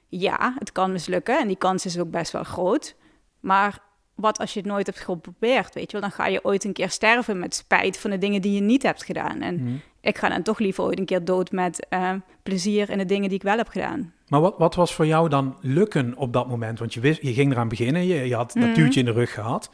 ja, 0.08 0.56
het 0.58 0.72
kan 0.72 0.92
mislukken 0.92 1.40
en 1.40 1.48
die 1.48 1.58
kans 1.58 1.86
is 1.86 2.00
ook 2.00 2.12
best 2.12 2.32
wel 2.32 2.44
groot. 2.44 2.96
Maar 3.40 3.80
wat 4.16 4.40
als 4.40 4.54
je 4.54 4.60
het 4.60 4.70
nooit 4.70 4.86
hebt 4.86 5.00
geprobeerd, 5.00 5.74
weet 5.74 5.92
je 5.92 6.00
wel? 6.00 6.10
Dan 6.10 6.12
ga 6.12 6.28
je 6.28 6.44
ooit 6.44 6.64
een 6.64 6.74
keer 6.74 6.90
sterven 6.90 7.40
met 7.40 7.56
spijt 7.56 8.00
van 8.00 8.10
de 8.10 8.18
dingen 8.18 8.42
die 8.42 8.54
je 8.54 8.62
niet 8.62 8.84
hebt 8.84 9.04
gedaan. 9.04 9.42
En 9.42 9.64
mm. 9.64 9.82
ik 10.02 10.18
ga 10.18 10.30
dan 10.30 10.42
toch 10.42 10.60
liever 10.60 10.84
ooit 10.84 11.00
een 11.00 11.06
keer 11.06 11.26
dood 11.26 11.52
met 11.52 11.88
uh, 11.90 12.12
plezier 12.44 12.90
in 12.90 12.98
de 12.98 13.06
dingen 13.06 13.28
die 13.28 13.38
ik 13.38 13.44
wel 13.44 13.58
heb 13.58 13.68
gedaan. 13.68 14.14
Maar 14.28 14.42
wat, 14.42 14.56
wat 14.58 14.76
was 14.76 14.94
voor 14.94 15.06
jou 15.06 15.30
dan 15.30 15.58
lukken 15.62 16.18
op 16.18 16.34
dat 16.34 16.48
moment? 16.48 16.80
Want 16.80 16.94
je, 16.94 17.00
wist, 17.00 17.22
je 17.22 17.34
ging 17.34 17.52
eraan 17.52 17.68
beginnen, 17.68 18.06
je, 18.06 18.28
je 18.28 18.36
had 18.36 18.54
dat 18.54 18.64
mm. 18.64 18.74
duwtje 18.74 19.00
in 19.00 19.06
de 19.06 19.12
rug 19.12 19.34
gehad. 19.34 19.72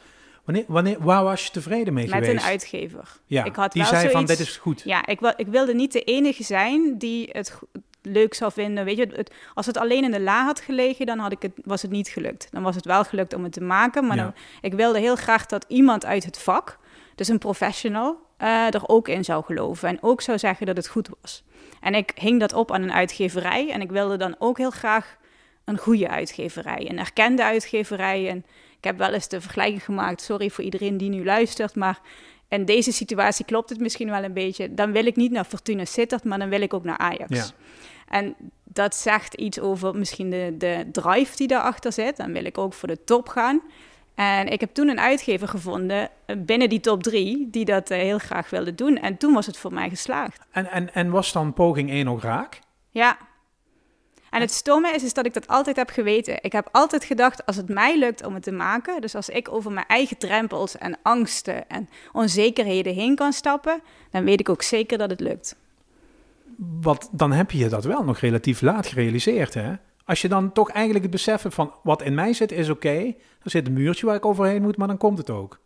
Wanneer, 0.48 0.64
wanneer, 0.68 0.96
waar 1.00 1.24
was 1.24 1.44
je 1.44 1.50
tevreden 1.50 1.94
mee 1.94 2.04
Met 2.04 2.12
geweest? 2.14 2.32
Met 2.32 2.42
een 2.42 2.48
uitgever. 2.48 3.08
Ja, 3.26 3.44
ik 3.44 3.56
had 3.56 3.72
die 3.72 3.82
wel 3.82 3.90
zei 3.90 4.02
zoiets, 4.02 4.18
van 4.18 4.36
dit 4.36 4.46
is 4.46 4.56
goed. 4.56 4.82
Ja, 4.84 5.06
ik, 5.06 5.20
ik 5.36 5.46
wilde 5.46 5.74
niet 5.74 5.92
de 5.92 6.02
enige 6.02 6.42
zijn 6.42 6.98
die 6.98 7.28
het 7.32 7.58
leuk 8.02 8.34
zou 8.34 8.52
vinden. 8.52 8.84
Weet 8.84 8.96
je, 8.96 9.08
het, 9.14 9.30
als 9.54 9.66
het 9.66 9.76
alleen 9.76 10.04
in 10.04 10.10
de 10.10 10.20
la 10.20 10.44
had 10.44 10.60
gelegen, 10.60 11.06
dan 11.06 11.18
had 11.18 11.32
ik 11.32 11.42
het, 11.42 11.52
was 11.64 11.82
het 11.82 11.90
niet 11.90 12.08
gelukt. 12.08 12.48
Dan 12.50 12.62
was 12.62 12.74
het 12.74 12.84
wel 12.84 13.04
gelukt 13.04 13.34
om 13.34 13.42
het 13.42 13.52
te 13.52 13.60
maken. 13.60 14.06
Maar 14.06 14.16
Ja. 14.16 14.22
dan, 14.22 14.34
ik 14.60 14.74
wilde 14.74 14.98
heel 14.98 15.16
graag 15.16 15.46
dat 15.46 15.64
iemand 15.68 16.04
uit 16.04 16.24
het 16.24 16.38
vak, 16.38 16.78
dus 17.14 17.28
een 17.28 17.38
professional, 17.38 18.16
eh, 18.36 18.74
er 18.74 18.88
ook 18.88 19.08
in 19.08 19.24
zou 19.24 19.44
geloven. 19.44 19.88
En 19.88 19.98
ook 20.00 20.20
zou 20.20 20.38
zeggen 20.38 20.66
dat 20.66 20.76
het 20.76 20.88
goed 20.88 21.08
was. 21.20 21.44
En 21.80 21.94
ik 21.94 22.12
hing 22.14 22.40
dat 22.40 22.52
op 22.52 22.72
aan 22.72 22.82
een 22.82 22.92
uitgeverij. 22.92 23.70
En 23.70 23.80
ik 23.80 23.90
wilde 23.90 24.16
dan 24.16 24.36
ook 24.38 24.58
heel 24.58 24.70
graag 24.70 25.16
een 25.64 25.78
goede 25.78 26.08
uitgeverij. 26.08 26.86
Een 26.90 26.98
erkende 26.98 27.44
uitgeverij. 27.44 28.28
En 28.28 28.44
ik 28.78 28.84
heb 28.84 28.98
wel 28.98 29.12
eens 29.12 29.28
de 29.28 29.40
vergelijking 29.40 29.84
gemaakt. 29.84 30.22
Sorry 30.22 30.50
voor 30.50 30.64
iedereen 30.64 30.96
die 30.96 31.10
nu 31.10 31.24
luistert. 31.24 31.74
Maar 31.74 32.00
in 32.48 32.64
deze 32.64 32.92
situatie 32.92 33.44
klopt 33.44 33.70
het 33.70 33.80
misschien 33.80 34.10
wel 34.10 34.24
een 34.24 34.32
beetje. 34.32 34.74
Dan 34.74 34.92
wil 34.92 35.06
ik 35.06 35.16
niet 35.16 35.30
naar 35.32 35.44
Fortuna 35.44 35.84
Sittard, 35.84 36.24
maar 36.24 36.38
dan 36.38 36.48
wil 36.48 36.60
ik 36.60 36.74
ook 36.74 36.84
naar 36.84 36.98
Ajax. 36.98 37.36
Ja. 37.36 37.44
En 38.08 38.34
dat 38.64 38.94
zegt 38.94 39.34
iets 39.34 39.60
over 39.60 39.94
misschien 39.94 40.30
de, 40.30 40.54
de 40.58 40.88
drive 40.92 41.36
die 41.36 41.46
daarachter 41.46 41.92
zit. 41.92 42.16
Dan 42.16 42.32
wil 42.32 42.44
ik 42.44 42.58
ook 42.58 42.72
voor 42.72 42.88
de 42.88 43.04
top 43.04 43.28
gaan. 43.28 43.62
En 44.14 44.46
ik 44.48 44.60
heb 44.60 44.74
toen 44.74 44.88
een 44.88 45.00
uitgever 45.00 45.48
gevonden 45.48 46.10
eh, 46.26 46.36
binnen 46.38 46.68
die 46.68 46.80
top 46.80 47.02
drie 47.02 47.48
die 47.50 47.64
dat 47.64 47.90
eh, 47.90 47.98
heel 47.98 48.18
graag 48.18 48.50
wilde 48.50 48.74
doen. 48.74 48.96
En 48.96 49.16
toen 49.16 49.34
was 49.34 49.46
het 49.46 49.56
voor 49.56 49.72
mij 49.72 49.88
geslaagd. 49.88 50.46
En, 50.50 50.70
en, 50.70 50.94
en 50.94 51.10
was 51.10 51.32
dan 51.32 51.52
poging 51.52 51.90
1 51.90 52.08
ook 52.08 52.22
raak? 52.22 52.60
Ja. 52.90 53.18
En 54.30 54.40
het 54.40 54.52
stomme 54.52 54.92
is, 54.94 55.02
is 55.02 55.14
dat 55.14 55.26
ik 55.26 55.34
dat 55.34 55.48
altijd 55.48 55.76
heb 55.76 55.90
geweten. 55.90 56.38
Ik 56.42 56.52
heb 56.52 56.68
altijd 56.72 57.04
gedacht, 57.04 57.46
als 57.46 57.56
het 57.56 57.68
mij 57.68 57.98
lukt 57.98 58.24
om 58.24 58.34
het 58.34 58.42
te 58.42 58.52
maken, 58.52 59.00
dus 59.00 59.14
als 59.14 59.28
ik 59.28 59.52
over 59.52 59.72
mijn 59.72 59.86
eigen 59.86 60.18
drempels 60.18 60.78
en 60.78 60.98
angsten 61.02 61.68
en 61.68 61.88
onzekerheden 62.12 62.94
heen 62.94 63.14
kan 63.14 63.32
stappen, 63.32 63.80
dan 64.10 64.24
weet 64.24 64.40
ik 64.40 64.48
ook 64.48 64.62
zeker 64.62 64.98
dat 64.98 65.10
het 65.10 65.20
lukt. 65.20 65.56
Wat, 66.80 67.08
dan 67.12 67.32
heb 67.32 67.50
je 67.50 67.68
dat 67.68 67.84
wel 67.84 68.04
nog 68.04 68.18
relatief 68.18 68.60
laat 68.60 68.86
gerealiseerd, 68.86 69.54
hè? 69.54 69.72
Als 70.04 70.20
je 70.20 70.28
dan 70.28 70.52
toch 70.52 70.70
eigenlijk 70.70 71.04
het 71.04 71.12
besef 71.12 71.42
hebt 71.42 71.54
van 71.54 71.72
wat 71.82 72.02
in 72.02 72.14
mij 72.14 72.32
zit 72.32 72.52
is 72.52 72.70
oké, 72.70 73.14
er 73.42 73.50
zit 73.50 73.66
een 73.66 73.72
muurtje 73.72 74.06
waar 74.06 74.14
ik 74.14 74.24
overheen 74.24 74.62
moet, 74.62 74.76
maar 74.76 74.88
dan 74.88 74.96
komt 74.96 75.18
het 75.18 75.30
ook. 75.30 75.60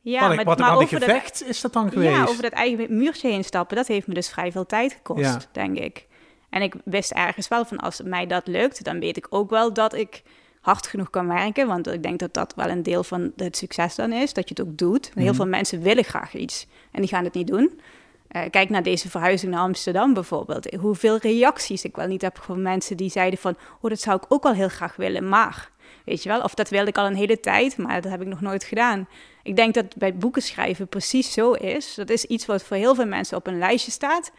Ja, 0.00 0.20
wat, 0.20 0.28
maar, 0.28 0.38
ik, 0.40 0.46
wat, 0.46 0.58
maar 0.58 0.70
wat 0.70 0.80
een 0.80 0.84
over 0.86 0.98
gevecht 0.98 1.38
dat, 1.38 1.48
is 1.48 1.60
dat 1.60 1.72
dan 1.72 1.90
geweest? 1.92 2.16
Ja, 2.16 2.24
over 2.24 2.42
dat 2.42 2.52
eigen 2.52 2.96
muurtje 2.96 3.28
heen 3.28 3.44
stappen, 3.44 3.76
dat 3.76 3.86
heeft 3.86 4.06
me 4.06 4.14
dus 4.14 4.30
vrij 4.30 4.52
veel 4.52 4.66
tijd 4.66 4.92
gekost, 4.92 5.20
Ja. 5.20 5.40
denk 5.52 5.78
ik. 5.78 6.06
En 6.52 6.62
ik 6.62 6.74
wist 6.84 7.10
ergens 7.10 7.48
wel 7.48 7.64
van 7.64 7.78
als 7.78 8.00
mij 8.04 8.26
dat 8.26 8.46
lukt, 8.46 8.84
dan 8.84 9.00
weet 9.00 9.16
ik 9.16 9.26
ook 9.30 9.50
wel 9.50 9.72
dat 9.72 9.94
ik 9.94 10.22
hard 10.60 10.86
genoeg 10.86 11.10
kan 11.10 11.26
werken. 11.28 11.66
Want 11.66 11.86
ik 11.86 12.02
denk 12.02 12.18
dat 12.18 12.34
dat 12.34 12.54
wel 12.54 12.68
een 12.68 12.82
deel 12.82 13.04
van 13.04 13.32
het 13.36 13.56
succes 13.56 13.94
dan 13.94 14.12
is, 14.12 14.32
dat 14.32 14.48
je 14.48 14.54
het 14.56 14.68
ook 14.68 14.76
doet. 14.78 15.10
Heel 15.14 15.24
Mhm. 15.24 15.34
veel 15.34 15.46
mensen 15.46 15.82
willen 15.82 16.04
graag 16.04 16.34
iets 16.34 16.66
en 16.90 17.00
die 17.00 17.08
gaan 17.10 17.24
het 17.24 17.34
niet 17.34 17.46
doen. 17.46 17.80
Eh, 18.28 18.42
kijk 18.50 18.68
naar 18.70 18.82
deze 18.82 19.10
verhuizing 19.10 19.52
naar 19.52 19.60
Amsterdam 19.60 20.14
bijvoorbeeld. 20.14 20.74
Hoeveel 20.74 21.16
reacties 21.16 21.84
ik 21.84 21.96
wel 21.96 22.06
niet 22.06 22.22
heb 22.22 22.38
van 22.42 22.62
mensen 22.62 22.96
die 22.96 23.10
zeiden 23.10 23.38
van... 23.38 23.56
oh, 23.80 23.90
dat 23.90 24.00
zou 24.00 24.16
ik 24.16 24.24
ook 24.28 24.42
wel 24.42 24.52
heel 24.54 24.68
graag 24.68 24.96
willen, 24.96 25.28
maar... 25.28 25.70
Weet 26.04 26.22
je 26.22 26.28
wel, 26.28 26.40
of 26.42 26.54
dat 26.54 26.68
wilde 26.68 26.88
ik 26.88 26.98
al 26.98 27.06
een 27.06 27.14
hele 27.14 27.40
tijd, 27.40 27.76
maar 27.76 28.02
dat 28.02 28.10
heb 28.10 28.20
ik 28.20 28.26
nog 28.26 28.40
nooit 28.40 28.64
gedaan. 28.64 29.08
Ik 29.42 29.56
denk 29.56 29.74
dat 29.74 29.96
bij 29.96 30.14
boeken 30.14 30.42
schrijven 30.42 30.88
precies 30.88 31.32
zo 31.32 31.52
is. 31.52 31.94
Dat 31.94 32.10
is 32.10 32.24
iets 32.24 32.46
wat 32.46 32.62
voor 32.62 32.76
heel 32.76 32.94
veel 32.94 33.06
mensen 33.06 33.36
op 33.36 33.46
een 33.46 33.58
lijstje 33.58 33.90
staat... 33.90 34.32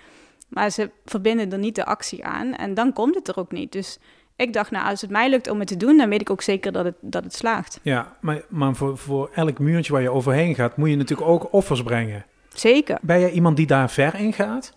maar 0.53 0.69
ze 0.69 0.89
verbinden 1.05 1.51
er 1.51 1.57
niet 1.57 1.75
de 1.75 1.85
actie 1.85 2.25
aan 2.25 2.53
en 2.55 2.73
dan 2.73 2.93
komt 2.93 3.15
het 3.15 3.27
er 3.27 3.37
ook 3.39 3.51
niet. 3.51 3.71
Dus 3.71 3.97
ik 4.35 4.53
dacht, 4.53 4.71
nou, 4.71 4.89
als 4.89 5.01
het 5.01 5.09
mij 5.09 5.29
lukt 5.29 5.49
om 5.49 5.59
het 5.59 5.67
te 5.67 5.77
doen... 5.77 5.97
dan 5.97 6.09
weet 6.09 6.21
ik 6.21 6.29
ook 6.29 6.41
zeker 6.41 6.71
dat 6.71 6.85
het, 6.85 6.95
dat 7.01 7.23
het 7.23 7.33
slaagt. 7.35 7.79
Ja, 7.81 8.15
maar, 8.21 8.41
maar 8.49 8.75
voor, 8.75 8.97
voor 8.97 9.29
elk 9.35 9.59
muurtje 9.59 9.91
waar 9.93 10.01
je 10.01 10.11
overheen 10.11 10.55
gaat, 10.55 10.77
moet 10.77 10.89
je 10.89 10.95
natuurlijk 10.95 11.29
ook 11.29 11.53
offers 11.53 11.83
brengen. 11.83 12.25
Zeker. 12.53 12.97
Ben 13.01 13.19
jij 13.19 13.31
iemand 13.31 13.57
die 13.57 13.67
daar 13.67 13.89
ver 13.89 14.15
in 14.15 14.33
gaat? 14.33 14.73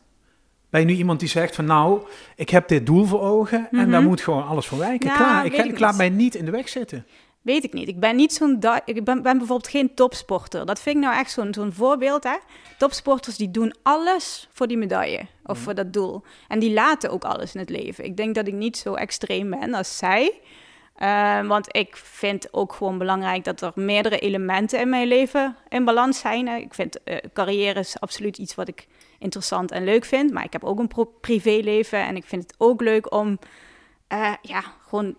Ben 0.70 0.80
je 0.80 0.86
nu 0.86 0.94
iemand 0.94 1.20
die 1.20 1.28
zegt 1.28 1.54
van 1.54 1.64
nou, 1.64 2.00
ik 2.36 2.50
heb 2.50 2.68
dit 2.68 2.86
doel 2.86 3.04
voor 3.04 3.20
ogen 3.20 3.68
en 3.70 3.78
Mhm. 3.78 3.90
daar 3.90 4.02
moet 4.02 4.20
gewoon 4.20 4.46
alles 4.46 4.66
voor 4.66 4.78
wijken? 4.78 5.08
Ja, 5.08 5.16
Klaar, 5.16 5.46
ik, 5.46 5.52
ik 5.52 5.64
ik 5.64 5.78
laat 5.78 5.96
mij 5.96 6.08
niet 6.10 6.34
in 6.34 6.44
de 6.44 6.50
weg 6.50 6.68
zitten. 6.68 7.06
Weet 7.46 7.64
ik 7.64 7.72
niet. 7.72 7.88
Ik 7.88 8.00
ben 8.00 8.16
niet 8.16 8.32
zo'n... 8.32 8.58
Ik 8.84 9.04
ben, 9.04 9.22
ben 9.22 9.38
bijvoorbeeld 9.38 9.68
geen 9.68 9.94
topsporter. 9.94 10.66
Dat 10.66 10.80
vind 10.80 10.96
ik 10.96 11.02
nou 11.02 11.16
echt 11.16 11.30
zo'n 11.30 11.54
zo'n 11.54 11.72
voorbeeld, 11.72 12.24
hè. 12.24 12.36
Topsporters 12.78 13.36
die 13.36 13.50
doen 13.50 13.74
alles 13.82 14.48
voor 14.52 14.66
die 14.66 14.76
medaille. 14.76 15.26
Of 15.44 15.58
voor 15.58 15.74
dat 15.74 15.92
doel. 15.92 16.22
En 16.48 16.58
die 16.58 16.72
laten 16.72 17.10
ook 17.10 17.24
alles 17.24 17.54
in 17.54 17.60
het 17.60 17.70
leven. 17.70 18.04
Ik 18.04 18.16
denk 18.16 18.34
dat 18.34 18.46
ik 18.46 18.54
niet 18.54 18.76
zo 18.76 18.94
extreem 18.94 19.50
ben 19.50 19.74
als 19.74 19.96
zij. 19.96 20.40
Eh, 20.96 21.46
want 21.46 21.76
ik 21.76 21.96
vind 21.96 22.52
ook 22.52 22.72
gewoon 22.72 22.98
belangrijk 22.98 23.44
dat 23.44 23.60
er 23.60 23.72
meerdere 23.74 24.18
elementen 24.18 24.80
in 24.80 24.88
mijn 24.88 25.08
leven 25.08 25.56
in 25.68 25.84
balans 25.84 26.18
zijn. 26.18 26.48
Ik 26.48 26.74
vind 26.74 27.02
eh, 27.02 27.16
carrière 27.32 27.78
is 27.78 28.00
absoluut 28.00 28.38
iets 28.38 28.54
wat 28.54 28.68
ik 28.68 28.86
interessant 29.18 29.70
en 29.70 29.84
leuk 29.84 30.04
vind. 30.04 30.32
Maar 30.32 30.44
ik 30.44 30.52
heb 30.52 30.64
ook 30.64 30.78
een 30.78 31.08
privéleven. 31.20 31.98
En 31.98 32.16
ik 32.16 32.24
vind 32.24 32.42
het 32.42 32.54
ook 32.58 32.80
leuk 32.80 33.12
om... 33.12 33.38
eh, 34.08 34.32
ja, 34.42 34.62
gewoon 34.88 35.16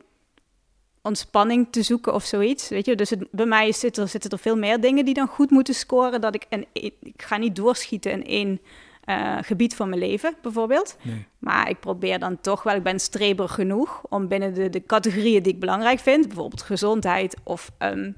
ontspanning 1.07 1.67
te 1.71 1.81
zoeken 1.81 2.13
of 2.13 2.23
zoiets. 2.23 2.69
Weet 2.69 2.85
je, 2.85 2.95
dus 2.95 3.09
het, 3.09 3.27
bij 3.31 3.45
mij 3.45 3.71
zitten 3.71 4.03
er, 4.03 4.09
zitten 4.09 4.29
er 4.29 4.39
veel 4.39 4.57
meer 4.57 4.81
dingen 4.81 5.05
die 5.05 5.13
dan 5.13 5.27
goed 5.27 5.49
moeten 5.49 5.73
scoren. 5.73 6.21
Dat 6.21 6.35
ik, 6.35 6.45
en 6.49 6.65
ik 6.73 6.93
ga 7.17 7.37
niet 7.37 7.55
doorschieten 7.55 8.11
in 8.11 8.25
één 8.25 8.61
uh, 9.05 9.37
gebied 9.41 9.75
van 9.75 9.89
mijn 9.89 10.01
leven, 10.01 10.35
bijvoorbeeld. 10.41 10.97
Nee. 11.01 11.25
Maar 11.39 11.69
ik 11.69 11.79
probeer 11.79 12.19
dan 12.19 12.41
toch 12.41 12.63
wel, 12.63 12.75
ik 12.75 12.83
ben 12.83 12.99
streber 12.99 13.49
genoeg 13.49 14.01
om 14.09 14.27
binnen 14.27 14.53
de, 14.53 14.69
de 14.69 14.85
categorieën 14.85 15.43
die 15.43 15.53
ik 15.53 15.59
belangrijk 15.59 15.99
vind, 15.99 16.27
bijvoorbeeld 16.27 16.61
gezondheid 16.61 17.37
of 17.43 17.71
um, 17.79 18.15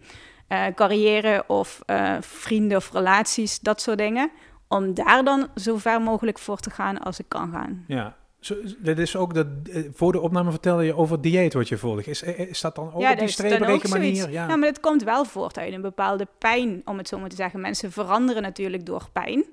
uh, 0.50 0.66
carrière 0.76 1.44
of 1.48 1.82
uh, 1.86 2.18
vrienden 2.20 2.78
of 2.78 2.92
relaties, 2.92 3.60
dat 3.60 3.82
soort 3.82 3.98
dingen, 3.98 4.32
om 4.68 4.94
daar 4.94 5.24
dan 5.24 5.48
zo 5.56 5.78
ver 5.78 6.02
mogelijk 6.02 6.40
voor 6.40 6.60
te 6.60 6.70
gaan 6.70 7.00
als 7.00 7.20
ik 7.20 7.26
kan 7.28 7.52
gaan. 7.52 7.84
Ja, 7.88 8.16
zo, 8.40 8.56
dit 8.78 9.00
is 9.00 9.16
ook 9.16 9.34
dat 9.34 9.48
voor 9.94 10.12
de 10.12 10.20
opname 10.20 10.52
vertelde 10.52 10.84
je 10.84 10.96
over 10.96 11.22
dieet 11.22 11.54
wat 11.54 11.68
je 11.68 11.78
volgt. 11.78 12.08
Is, 12.08 12.22
is 12.24 12.62
dat 12.62 12.76
dan 12.76 12.94
ook 12.94 13.02
ja, 13.02 13.12
op 13.12 13.20
die 13.20 13.28
streberige 13.28 13.88
manier? 13.88 14.32
Ja. 14.32 14.48
ja, 14.48 14.56
maar 14.56 14.68
het 14.68 14.80
komt 14.80 15.04
wel 15.04 15.26
voort 15.26 15.58
uit 15.58 15.74
een 15.74 15.82
bepaalde 15.82 16.28
pijn, 16.38 16.82
om 16.86 16.98
het 16.98 17.08
zo 17.08 17.20
maar 17.20 17.30
te 17.30 17.36
zeggen. 17.36 17.62
Mensen 17.62 17.92
veranderen 17.92 18.42
natuurlijk 18.42 18.86
door 18.86 19.10
pijn. 19.12 19.46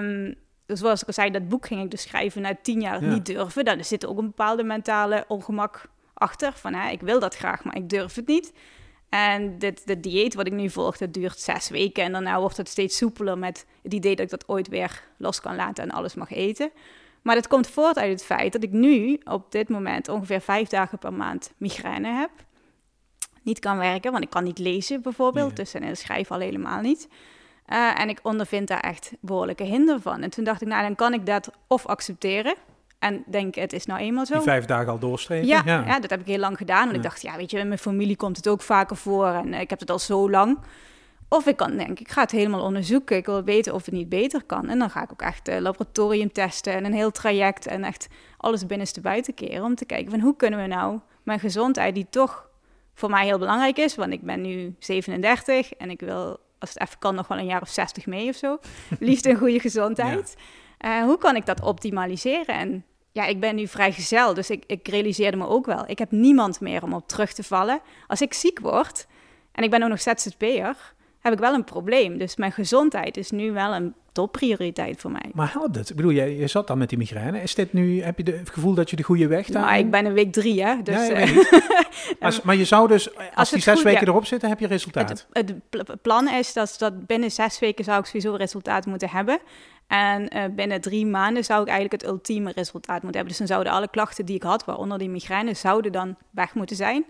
Um, 0.00 0.34
dus 0.66 0.78
zoals 0.78 1.00
ik 1.00 1.06
al 1.06 1.12
zei, 1.12 1.30
dat 1.30 1.48
boek 1.48 1.66
ging 1.66 1.82
ik 1.82 1.90
dus 1.90 2.02
schrijven 2.02 2.42
na 2.42 2.56
tien 2.62 2.80
jaar 2.80 3.02
ja. 3.02 3.12
niet 3.12 3.26
durven. 3.26 3.64
Dan 3.64 3.84
zit 3.84 4.06
ook 4.06 4.18
een 4.18 4.26
bepaalde 4.26 4.62
mentale 4.64 5.24
ongemak 5.28 5.88
achter. 6.14 6.52
Van 6.52 6.74
hè, 6.74 6.90
ik 6.90 7.00
wil 7.00 7.20
dat 7.20 7.36
graag, 7.36 7.64
maar 7.64 7.76
ik 7.76 7.88
durf 7.88 8.14
het 8.14 8.26
niet. 8.26 8.52
En 9.08 9.58
dit, 9.58 9.86
dit 9.86 10.02
dieet 10.02 10.34
wat 10.34 10.46
ik 10.46 10.52
nu 10.52 10.70
volg, 10.70 10.96
dat 10.96 11.12
duurt 11.12 11.38
zes 11.38 11.68
weken. 11.68 12.04
En 12.04 12.12
daarna 12.12 12.40
wordt 12.40 12.56
het 12.56 12.68
steeds 12.68 12.96
soepeler 12.96 13.38
met 13.38 13.66
het 13.82 13.94
idee 13.94 14.16
dat 14.16 14.24
ik 14.24 14.30
dat 14.30 14.48
ooit 14.48 14.68
weer 14.68 15.02
los 15.16 15.40
kan 15.40 15.56
laten 15.56 15.84
en 15.84 15.90
alles 15.90 16.14
mag 16.14 16.30
eten. 16.30 16.70
Maar 17.26 17.34
dat 17.34 17.46
komt 17.46 17.68
voort 17.68 17.98
uit 17.98 18.10
het 18.10 18.24
feit 18.24 18.52
dat 18.52 18.62
ik 18.62 18.72
nu 18.72 19.20
op 19.24 19.52
dit 19.52 19.68
moment 19.68 20.08
ongeveer 20.08 20.40
vijf 20.40 20.68
dagen 20.68 20.98
per 20.98 21.12
maand 21.12 21.52
migraine 21.56 22.08
heb. 22.08 22.30
Niet 23.42 23.58
kan 23.58 23.78
werken, 23.78 24.12
want 24.12 24.24
ik 24.24 24.30
kan 24.30 24.44
niet 24.44 24.58
lezen 24.58 25.02
bijvoorbeeld. 25.02 25.56
Dus 25.56 25.74
en 25.74 25.96
schrijven 25.96 26.34
al 26.34 26.40
helemaal 26.40 26.80
niet. 26.80 27.08
Uh, 27.68 28.00
en 28.00 28.08
ik 28.08 28.18
ondervind 28.22 28.68
daar 28.68 28.80
echt 28.80 29.12
behoorlijke 29.20 29.62
hinder 29.64 30.00
van. 30.00 30.22
En 30.22 30.30
toen 30.30 30.44
dacht 30.44 30.62
ik, 30.62 30.68
nou, 30.68 30.82
dan 30.82 30.94
kan 30.94 31.12
ik 31.12 31.26
dat 31.26 31.50
of 31.66 31.86
accepteren. 31.86 32.54
En 32.98 33.24
denk, 33.26 33.54
het 33.54 33.72
is 33.72 33.86
nou 33.86 34.00
eenmaal 34.00 34.26
zo. 34.26 34.34
Die 34.34 34.42
vijf 34.42 34.64
dagen 34.64 34.92
al 34.92 34.98
doorstrepen? 34.98 35.46
Ja, 35.46 35.62
ja. 35.64 35.84
ja 35.86 36.00
dat 36.00 36.10
heb 36.10 36.20
ik 36.20 36.26
heel 36.26 36.38
lang 36.38 36.56
gedaan. 36.56 36.78
Want 36.78 36.90
ja. 36.90 36.96
ik 36.96 37.02
dacht, 37.02 37.22
ja, 37.22 37.36
weet 37.36 37.50
je, 37.50 37.58
in 37.58 37.68
mijn 37.68 37.80
familie 37.80 38.16
komt 38.16 38.36
het 38.36 38.48
ook 38.48 38.62
vaker 38.62 38.96
voor. 38.96 39.26
En 39.26 39.52
uh, 39.52 39.60
ik 39.60 39.70
heb 39.70 39.80
het 39.80 39.90
al 39.90 39.98
zo 39.98 40.30
lang. 40.30 40.58
Of 41.28 41.46
ik 41.46 41.56
kan 41.56 41.76
denk 41.76 42.00
ik 42.00 42.10
ga 42.10 42.20
het 42.20 42.30
helemaal 42.30 42.62
onderzoeken. 42.62 43.16
Ik 43.16 43.26
wil 43.26 43.44
weten 43.44 43.74
of 43.74 43.84
het 43.84 43.94
niet 43.94 44.08
beter 44.08 44.44
kan. 44.44 44.68
En 44.68 44.78
dan 44.78 44.90
ga 44.90 45.02
ik 45.02 45.12
ook 45.12 45.22
echt 45.22 45.48
uh, 45.48 45.58
laboratorium 45.58 46.32
testen 46.32 46.72
en 46.72 46.84
een 46.84 46.92
heel 46.92 47.10
traject. 47.10 47.66
En 47.66 47.84
echt 47.84 48.08
alles 48.36 48.66
binnenste 48.66 49.00
buiten 49.00 49.34
keren. 49.34 49.64
Om 49.64 49.74
te 49.74 49.84
kijken 49.84 50.10
van 50.10 50.20
hoe 50.20 50.36
kunnen 50.36 50.60
we 50.60 50.66
nou 50.66 51.00
mijn 51.22 51.40
gezondheid, 51.40 51.94
die 51.94 52.06
toch 52.10 52.48
voor 52.94 53.10
mij 53.10 53.24
heel 53.24 53.38
belangrijk 53.38 53.76
is. 53.76 53.94
Want 53.94 54.12
ik 54.12 54.22
ben 54.22 54.40
nu 54.40 54.74
37 54.78 55.72
en 55.72 55.90
ik 55.90 56.00
wil 56.00 56.38
als 56.58 56.70
het 56.74 56.80
even 56.80 56.98
kan, 56.98 57.14
nog 57.14 57.28
wel 57.28 57.38
een 57.38 57.46
jaar 57.46 57.62
of 57.62 57.68
60 57.68 58.06
mee 58.06 58.28
of 58.28 58.36
zo. 58.36 58.58
Liefde 58.98 59.28
en 59.28 59.36
goede 59.36 59.60
gezondheid. 59.60 60.34
Ja. 60.78 61.00
Uh, 61.00 61.06
hoe 61.06 61.18
kan 61.18 61.36
ik 61.36 61.46
dat 61.46 61.60
optimaliseren? 61.60 62.54
En 62.54 62.84
ja, 63.12 63.26
ik 63.26 63.40
ben 63.40 63.54
nu 63.54 63.66
vrijgezel, 63.66 64.34
dus 64.34 64.50
ik, 64.50 64.64
ik 64.66 64.88
realiseerde 64.88 65.36
me 65.36 65.46
ook 65.46 65.66
wel. 65.66 65.84
Ik 65.86 65.98
heb 65.98 66.10
niemand 66.10 66.60
meer 66.60 66.82
om 66.82 66.92
op 66.92 67.08
terug 67.08 67.32
te 67.32 67.42
vallen. 67.42 67.80
Als 68.06 68.20
ik 68.20 68.34
ziek 68.34 68.60
word, 68.60 69.06
en 69.52 69.64
ik 69.64 69.70
ben 69.70 69.82
ook 69.82 69.88
nog 69.88 70.00
ZZP'er, 70.00 70.94
heb 71.30 71.38
ik 71.38 71.44
wel 71.44 71.54
een 71.54 71.64
probleem. 71.64 72.18
Dus 72.18 72.36
mijn 72.36 72.52
gezondheid 72.52 73.16
is 73.16 73.30
nu 73.30 73.52
wel 73.52 73.74
een 73.74 73.94
topprioriteit 74.12 75.00
voor 75.00 75.10
mij. 75.10 75.30
Maar 75.32 75.52
helpt 75.52 75.76
het? 75.76 75.90
Ik 75.90 75.96
bedoel, 75.96 76.10
je, 76.10 76.36
je 76.36 76.46
zat 76.46 76.66
dan 76.66 76.78
met 76.78 76.88
die 76.88 76.98
migraine. 76.98 77.42
Is 77.42 77.54
dit 77.54 77.72
nu, 77.72 78.02
heb 78.02 78.18
je 78.18 78.24
de, 78.24 78.32
het 78.32 78.50
gevoel 78.50 78.74
dat 78.74 78.90
je 78.90 78.96
de 78.96 79.02
goede 79.02 79.26
weg 79.26 79.44
staat? 79.44 79.64
Nou, 79.64 79.78
ik 79.78 79.90
ben 79.90 80.04
een 80.04 80.12
week 80.12 80.32
drie, 80.32 80.64
hè. 80.64 80.82
Dus, 80.82 81.06
ja, 81.06 81.26
uh, 81.26 81.44
als, 82.20 82.42
maar 82.42 82.56
je 82.56 82.64
zou 82.64 82.88
dus, 82.88 83.16
als, 83.16 83.28
als 83.34 83.50
die 83.50 83.60
zes 83.60 83.74
goed, 83.74 83.84
weken 83.84 84.00
ja, 84.00 84.06
erop 84.06 84.26
zitten, 84.26 84.48
heb 84.48 84.58
je 84.58 84.66
resultaat? 84.66 85.26
Het, 85.32 85.54
het 85.70 86.02
plan 86.02 86.28
is 86.28 86.52
dat, 86.52 86.74
dat 86.78 87.06
binnen 87.06 87.30
zes 87.30 87.58
weken 87.58 87.84
zou 87.84 87.98
ik 87.98 88.04
sowieso 88.04 88.34
resultaat 88.34 88.86
moeten 88.86 89.08
hebben. 89.08 89.38
En 89.86 90.36
uh, 90.36 90.44
binnen 90.54 90.80
drie 90.80 91.06
maanden 91.06 91.44
zou 91.44 91.62
ik 91.62 91.68
eigenlijk 91.68 92.02
het 92.02 92.10
ultieme 92.10 92.52
resultaat 92.54 93.02
moeten 93.02 93.20
hebben. 93.20 93.28
Dus 93.28 93.38
dan 93.38 93.46
zouden 93.46 93.72
alle 93.72 93.88
klachten 93.88 94.24
die 94.24 94.36
ik 94.36 94.42
had, 94.42 94.64
waaronder 94.64 94.98
die 94.98 95.08
migraine, 95.08 95.54
zouden 95.54 95.92
dan 95.92 96.16
weg 96.30 96.54
moeten 96.54 96.76
zijn. 96.76 97.04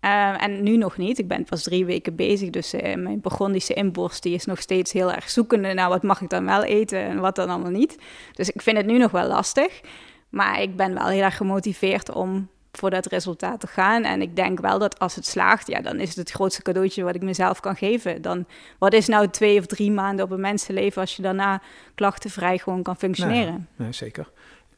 Uh, 0.00 0.42
en 0.42 0.62
nu 0.62 0.76
nog 0.76 0.96
niet. 0.96 1.18
Ik 1.18 1.28
ben 1.28 1.44
pas 1.44 1.62
drie 1.62 1.84
weken 1.84 2.16
bezig. 2.16 2.50
Dus 2.50 2.74
uh, 2.74 2.80
mijn 2.94 3.20
Burgondische 3.20 3.74
inborst 3.74 4.22
die 4.22 4.34
is 4.34 4.44
nog 4.44 4.60
steeds 4.60 4.92
heel 4.92 5.12
erg 5.12 5.30
zoekende 5.30 5.72
naar 5.72 5.88
wat 5.88 6.02
mag 6.02 6.20
ik 6.20 6.28
dan 6.28 6.44
wel 6.44 6.62
eten 6.62 6.98
en 6.98 7.20
wat 7.20 7.36
dan 7.36 7.48
allemaal 7.48 7.70
niet. 7.70 7.98
Dus 8.32 8.50
ik 8.50 8.62
vind 8.62 8.76
het 8.76 8.86
nu 8.86 8.98
nog 8.98 9.10
wel 9.10 9.26
lastig. 9.26 9.80
Maar 10.28 10.62
ik 10.62 10.76
ben 10.76 10.94
wel 10.94 11.06
heel 11.06 11.22
erg 11.22 11.36
gemotiveerd 11.36 12.10
om 12.12 12.48
voor 12.72 12.90
dat 12.90 13.06
resultaat 13.06 13.60
te 13.60 13.66
gaan. 13.66 14.04
En 14.04 14.22
ik 14.22 14.36
denk 14.36 14.60
wel 14.60 14.78
dat 14.78 14.98
als 14.98 15.14
het 15.14 15.26
slaagt, 15.26 15.66
ja, 15.66 15.80
dan 15.80 16.00
is 16.00 16.08
het 16.08 16.16
het 16.16 16.30
grootste 16.30 16.62
cadeautje 16.62 17.02
wat 17.02 17.14
ik 17.14 17.22
mezelf 17.22 17.60
kan 17.60 17.76
geven. 17.76 18.22
Dan, 18.22 18.46
wat 18.78 18.92
is 18.92 19.06
nou 19.06 19.28
twee 19.28 19.58
of 19.58 19.66
drie 19.66 19.90
maanden 19.90 20.24
op 20.24 20.30
een 20.30 20.40
mensenleven 20.40 21.00
als 21.00 21.16
je 21.16 21.22
daarna 21.22 21.62
klachtenvrij 21.94 22.58
gewoon 22.58 22.82
kan 22.82 22.96
functioneren? 22.96 23.52
Nee, 23.52 23.66
nee, 23.76 23.92
zeker. 23.92 24.30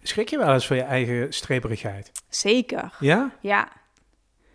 Schrik 0.03 0.29
je 0.29 0.39
wel 0.39 0.53
eens 0.53 0.67
van 0.67 0.77
je 0.77 0.83
eigen 0.83 1.33
streperigheid? 1.33 2.13
Zeker. 2.29 2.93
Ja? 3.01 3.31
Ja, 3.41 3.69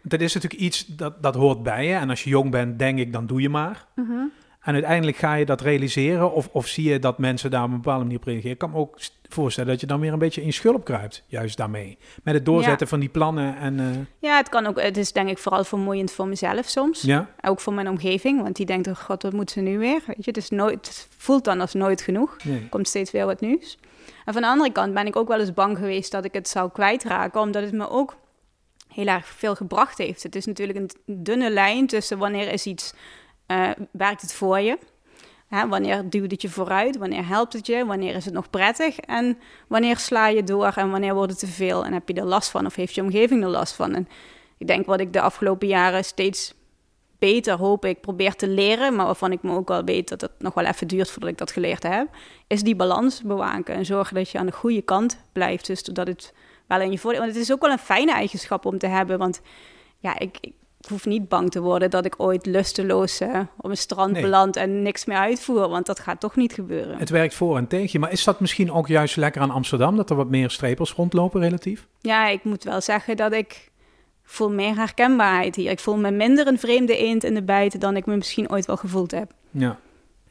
dat 0.03 0.21
is 0.21 0.33
natuurlijk 0.33 0.61
iets 0.61 0.85
dat, 0.85 1.23
dat 1.23 1.35
hoort 1.35 1.63
bij 1.63 1.87
je. 1.87 1.93
En 1.93 2.09
als 2.09 2.23
je 2.23 2.29
jong 2.29 2.51
bent, 2.51 2.79
denk 2.79 2.99
ik, 2.99 3.13
dan 3.13 3.25
doe 3.25 3.41
je 3.41 3.49
maar. 3.49 3.85
-huh. 3.95 4.31
En 4.63 4.73
uiteindelijk 4.73 5.17
ga 5.17 5.33
je 5.33 5.45
dat 5.45 5.61
realiseren. 5.61 6.33
Of, 6.33 6.49
of 6.51 6.67
zie 6.67 6.89
je 6.89 6.99
dat 6.99 7.17
mensen 7.17 7.51
daar 7.51 7.63
op 7.63 7.69
een 7.69 7.75
bepaalde 7.75 8.03
manier 8.03 8.17
op 8.17 8.23
reageren. 8.23 8.51
Ik 8.51 8.57
kan 8.57 8.71
me 8.71 8.77
ook 8.77 8.97
voorstellen 9.29 9.69
dat 9.69 9.79
je 9.79 9.87
dan 9.87 9.99
weer 9.99 10.13
een 10.13 10.19
beetje 10.19 10.43
in 10.43 10.53
schulp 10.53 10.85
kruipt. 10.85 11.23
Juist 11.27 11.57
daarmee. 11.57 11.97
Met 12.23 12.33
het 12.33 12.45
doorzetten 12.45 12.79
ja. 12.79 12.87
van 12.87 12.99
die 12.99 13.09
plannen. 13.09 13.57
En, 13.57 13.79
uh... 13.79 13.85
Ja, 14.19 14.37
het 14.37 14.49
kan 14.49 14.65
ook. 14.65 14.81
Het 14.81 14.97
is 14.97 15.11
denk 15.11 15.29
ik 15.29 15.37
vooral 15.37 15.63
vermoeiend 15.63 16.11
voor 16.11 16.27
mezelf 16.27 16.65
soms. 16.65 17.01
Ja. 17.01 17.29
Ook 17.41 17.59
voor 17.59 17.73
mijn 17.73 17.89
omgeving. 17.89 18.41
Want 18.41 18.55
die 18.55 18.65
denkt, 18.65 18.87
oh 18.87 18.95
god, 18.95 19.23
wat 19.23 19.33
moet 19.33 19.51
ze 19.51 19.59
nu 19.59 19.77
weer? 19.77 20.01
Weet 20.05 20.25
je, 20.25 20.31
het, 20.31 20.37
is 20.37 20.49
nooit, 20.49 20.87
het 20.87 21.07
voelt 21.17 21.43
dan 21.43 21.61
als 21.61 21.73
nooit 21.73 22.01
genoeg. 22.01 22.37
Nee. 22.43 22.59
Er 22.59 22.69
komt 22.69 22.87
steeds 22.87 23.11
weer 23.11 23.25
wat 23.25 23.41
nieuws. 23.41 23.77
En 24.25 24.33
van 24.33 24.41
de 24.41 24.47
andere 24.47 24.71
kant 24.71 24.93
ben 24.93 25.07
ik 25.07 25.15
ook 25.15 25.27
wel 25.27 25.39
eens 25.39 25.53
bang 25.53 25.77
geweest 25.77 26.11
dat 26.11 26.25
ik 26.25 26.33
het 26.33 26.47
zou 26.47 26.71
kwijtraken. 26.71 27.41
Omdat 27.41 27.63
het 27.63 27.73
me 27.73 27.89
ook 27.89 28.15
heel 28.93 29.07
erg 29.07 29.27
veel 29.27 29.55
gebracht 29.55 29.97
heeft. 29.97 30.23
Het 30.23 30.35
is 30.35 30.45
natuurlijk 30.45 30.77
een 30.77 30.89
dunne 31.05 31.49
lijn 31.49 31.87
tussen 31.87 32.17
wanneer 32.17 32.51
is 32.51 32.65
iets, 32.65 32.93
uh, 33.47 33.69
werkt 33.91 34.21
het 34.21 34.33
voor 34.33 34.59
je? 34.59 34.77
Hè, 35.47 35.67
wanneer 35.67 36.09
duwt 36.09 36.31
het 36.31 36.41
je 36.41 36.49
vooruit? 36.49 36.97
Wanneer 36.97 37.27
helpt 37.27 37.53
het 37.53 37.67
je? 37.67 37.85
Wanneer 37.85 38.15
is 38.15 38.25
het 38.25 38.33
nog 38.33 38.49
prettig? 38.49 38.97
En 38.99 39.37
wanneer 39.67 39.97
sla 39.97 40.27
je 40.27 40.43
door 40.43 40.73
en 40.75 40.91
wanneer 40.91 41.13
wordt 41.13 41.31
het 41.31 41.39
te 41.39 41.47
veel? 41.47 41.85
En 41.85 41.93
heb 41.93 42.07
je 42.07 42.13
er 42.13 42.25
last 42.25 42.49
van 42.49 42.65
of 42.65 42.75
heeft 42.75 42.95
je 42.95 43.01
omgeving 43.01 43.43
er 43.43 43.49
last 43.49 43.73
van? 43.73 43.95
En 43.95 44.07
ik 44.57 44.67
denk 44.67 44.85
wat 44.85 44.99
ik 44.99 45.13
de 45.13 45.21
afgelopen 45.21 45.67
jaren 45.67 46.05
steeds 46.05 46.53
beter 47.19 47.57
hoop 47.57 47.85
ik 47.85 48.01
probeer 48.01 48.35
te 48.35 48.47
leren, 48.47 48.95
maar 48.95 49.05
waarvan 49.05 49.31
ik 49.31 49.43
me 49.43 49.55
ook 49.55 49.67
wel 49.67 49.83
weet 49.83 50.09
dat 50.09 50.21
het 50.21 50.31
nog 50.37 50.53
wel 50.53 50.65
even 50.65 50.87
duurt 50.87 51.09
voordat 51.09 51.29
ik 51.29 51.37
dat 51.37 51.51
geleerd 51.51 51.83
heb, 51.83 52.07
is 52.47 52.63
die 52.63 52.75
balans 52.75 53.21
bewaken 53.21 53.75
en 53.75 53.85
zorgen 53.85 54.15
dat 54.15 54.29
je 54.29 54.37
aan 54.37 54.45
de 54.45 54.51
goede 54.51 54.81
kant 54.81 55.23
blijft. 55.31 55.65
Dus 55.65 55.83
dat 55.83 56.07
het 56.07 56.33
wel 56.77 56.85
in 56.85 56.91
je 56.91 56.97
voordeel. 56.97 57.21
Want 57.21 57.33
het 57.33 57.43
is 57.43 57.51
ook 57.51 57.61
wel 57.61 57.71
een 57.71 57.77
fijne 57.77 58.11
eigenschap 58.11 58.65
om 58.65 58.77
te 58.77 58.87
hebben. 58.87 59.17
Want 59.17 59.41
ja, 59.99 60.19
ik, 60.19 60.37
ik 60.41 60.53
hoef 60.89 61.05
niet 61.05 61.29
bang 61.29 61.51
te 61.51 61.61
worden 61.61 61.89
dat 61.89 62.05
ik 62.05 62.15
ooit 62.17 62.45
lusteloos 62.45 63.21
uh, 63.21 63.39
op 63.57 63.69
een 63.69 63.77
strand 63.77 64.11
nee. 64.11 64.21
beland 64.21 64.55
en 64.55 64.81
niks 64.81 65.05
meer 65.05 65.17
uitvoer. 65.17 65.69
Want 65.69 65.85
dat 65.85 65.99
gaat 65.99 66.19
toch 66.19 66.35
niet 66.35 66.53
gebeuren. 66.53 66.97
Het 66.97 67.09
werkt 67.09 67.33
voor 67.33 67.57
en 67.57 67.67
tegen 67.67 67.89
je. 67.91 67.99
Maar 67.99 68.11
is 68.11 68.23
dat 68.23 68.39
misschien 68.39 68.71
ook 68.71 68.87
juist 68.87 69.15
lekker 69.15 69.41
aan 69.41 69.51
Amsterdam? 69.51 69.95
Dat 69.95 70.09
er 70.09 70.15
wat 70.15 70.29
meer 70.29 70.49
strepels 70.49 70.93
rondlopen 70.93 71.41
relatief? 71.41 71.87
Ja, 72.01 72.27
ik 72.27 72.43
moet 72.43 72.63
wel 72.63 72.81
zeggen 72.81 73.17
dat 73.17 73.33
ik 73.33 73.71
voel 74.23 74.51
meer 74.51 74.75
herkenbaarheid 74.75 75.55
hier. 75.55 75.71
Ik 75.71 75.79
voel 75.79 75.97
me 75.97 76.11
minder 76.11 76.47
een 76.47 76.59
vreemde 76.59 76.97
eend 76.97 77.23
in 77.23 77.33
de 77.33 77.43
bijt 77.43 77.81
dan 77.81 77.95
ik 77.95 78.05
me 78.05 78.15
misschien 78.15 78.51
ooit 78.51 78.65
wel 78.65 78.77
gevoeld 78.77 79.11
heb. 79.11 79.31
Ja. 79.51 79.79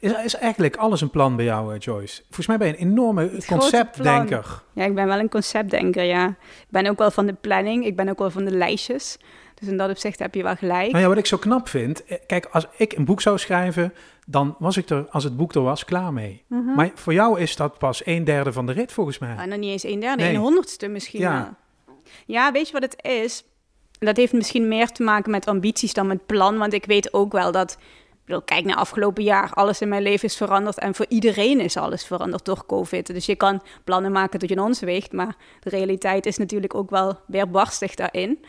Is, 0.03 0.23
is 0.23 0.35
eigenlijk 0.35 0.75
alles 0.75 1.01
een 1.01 1.09
plan 1.09 1.35
bij 1.35 1.45
jou, 1.45 1.73
uh, 1.73 1.79
Joyce? 1.79 2.21
Volgens 2.21 2.47
mij 2.47 2.57
ben 2.57 2.67
je 2.67 2.73
een 2.73 2.79
enorme 2.79 3.31
conceptdenker. 3.47 4.63
Ja, 4.73 4.85
ik 4.85 4.95
ben 4.95 5.07
wel 5.07 5.19
een 5.19 5.29
conceptdenker, 5.29 6.03
ja. 6.03 6.27
Ik 6.27 6.69
ben 6.69 6.87
ook 6.87 6.97
wel 6.97 7.11
van 7.11 7.25
de 7.25 7.33
planning, 7.33 7.85
ik 7.85 7.95
ben 7.95 8.09
ook 8.09 8.19
wel 8.19 8.31
van 8.31 8.45
de 8.45 8.51
lijstjes. 8.51 9.17
Dus 9.55 9.67
in 9.67 9.77
dat 9.77 9.89
opzicht 9.89 10.19
heb 10.19 10.35
je 10.35 10.43
wel 10.43 10.55
gelijk. 10.55 10.91
Nou 10.91 11.03
ja, 11.03 11.07
wat 11.07 11.17
ik 11.17 11.25
zo 11.25 11.37
knap 11.37 11.67
vind... 11.67 12.03
Kijk, 12.27 12.45
als 12.51 12.67
ik 12.77 12.93
een 12.93 13.05
boek 13.05 13.21
zou 13.21 13.37
schrijven... 13.37 13.93
dan 14.25 14.55
was 14.59 14.77
ik 14.77 14.89
er, 14.89 15.05
als 15.09 15.23
het 15.23 15.37
boek 15.37 15.53
er 15.53 15.61
was, 15.61 15.85
klaar 15.85 16.13
mee. 16.13 16.43
Uh 16.49 16.65
-huh. 16.65 16.75
Maar 16.75 16.91
voor 16.95 17.13
jou 17.13 17.39
is 17.39 17.55
dat 17.55 17.77
pas 17.77 18.05
een 18.05 18.23
derde 18.23 18.53
van 18.53 18.65
de 18.65 18.71
rit, 18.71 18.91
volgens 18.91 19.19
mij. 19.19 19.35
Ah, 19.35 19.45
nog 19.45 19.57
niet 19.57 19.71
eens 19.71 19.83
een 19.83 19.99
derde, 19.99 20.23
nee. 20.23 20.33
een 20.33 20.39
honderdste 20.39 20.87
misschien 20.87 21.19
ja. 21.19 21.55
wel. 21.85 21.95
Ja, 22.25 22.51
weet 22.51 22.67
je 22.67 22.73
wat 22.73 22.81
het 22.81 23.03
is? 23.03 23.43
Dat 23.99 24.17
heeft 24.17 24.33
misschien 24.33 24.67
meer 24.67 24.87
te 24.87 25.03
maken 25.03 25.31
met 25.31 25.47
ambities 25.47 25.93
dan 25.93 26.07
met 26.07 26.25
plan. 26.25 26.57
Want 26.57 26.73
ik 26.73 26.85
weet 26.85 27.13
ook 27.13 27.31
wel 27.31 27.51
dat 27.51 27.77
kijk 28.25 28.65
naar 28.65 28.75
afgelopen 28.75 29.23
jaar. 29.23 29.51
Alles 29.53 29.81
in 29.81 29.87
mijn 29.87 30.01
leven 30.01 30.27
is 30.27 30.37
veranderd. 30.37 30.79
En 30.79 30.95
voor 30.95 31.05
iedereen 31.09 31.59
is 31.59 31.77
alles 31.77 32.05
veranderd 32.05 32.45
door 32.45 32.65
COVID. 32.65 33.07
Dus 33.07 33.25
je 33.25 33.35
kan 33.35 33.61
plannen 33.83 34.11
maken 34.11 34.39
tot 34.39 34.49
je 34.49 34.61
ons 34.61 34.79
weegt. 34.79 35.11
Maar 35.11 35.35
de 35.59 35.69
realiteit 35.69 36.25
is 36.25 36.37
natuurlijk 36.37 36.75
ook 36.75 36.89
wel 36.89 37.19
weerbarstig 37.27 37.95
daarin. 37.95 38.45